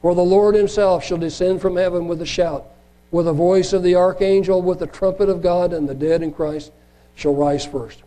for 0.00 0.14
the 0.14 0.22
Lord 0.22 0.54
himself 0.54 1.04
shall 1.04 1.18
descend 1.18 1.60
from 1.60 1.76
heaven 1.76 2.08
with 2.08 2.22
a 2.22 2.26
shout, 2.26 2.64
with 3.10 3.26
the 3.26 3.32
voice 3.32 3.72
of 3.72 3.82
the 3.82 3.96
archangel, 3.96 4.62
with 4.62 4.78
the 4.78 4.86
trumpet 4.86 5.28
of 5.28 5.42
God, 5.42 5.72
and 5.72 5.88
the 5.88 5.94
dead 5.94 6.22
in 6.22 6.32
Christ 6.32 6.72
shall 7.14 7.34
rise 7.34 7.66
first. 7.66 8.02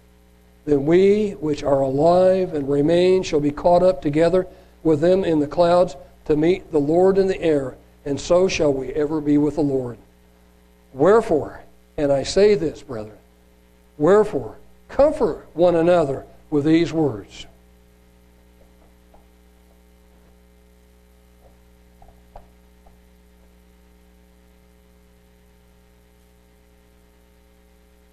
Then 0.65 0.85
we 0.85 1.31
which 1.31 1.63
are 1.63 1.81
alive 1.81 2.53
and 2.53 2.67
remain 2.67 3.23
shall 3.23 3.39
be 3.39 3.51
caught 3.51 3.83
up 3.83 4.01
together 4.01 4.47
with 4.83 4.99
them 4.99 5.23
in 5.23 5.39
the 5.39 5.47
clouds 5.47 5.95
to 6.27 6.35
meet 6.35 6.71
the 6.73 6.79
Lord 6.79 7.17
in 7.17 7.27
the 7.27 7.41
air, 7.41 7.77
and 8.03 8.19
so 8.19 8.49
shall 8.49 8.73
we 8.73 8.89
ever 8.89 9.21
be 9.21 9.37
with 9.37 9.55
the 9.55 9.61
Lord. 9.61 9.97
Wherefore, 10.93 11.63
and 11.95 12.11
I 12.11 12.23
say 12.23 12.53
this, 12.53 12.83
brethren, 12.83 13.17
wherefore, 13.97 14.57
comfort 14.89 15.47
one 15.53 15.75
another 15.75 16.25
with 16.49 16.65
these 16.65 16.91
words. 16.91 17.46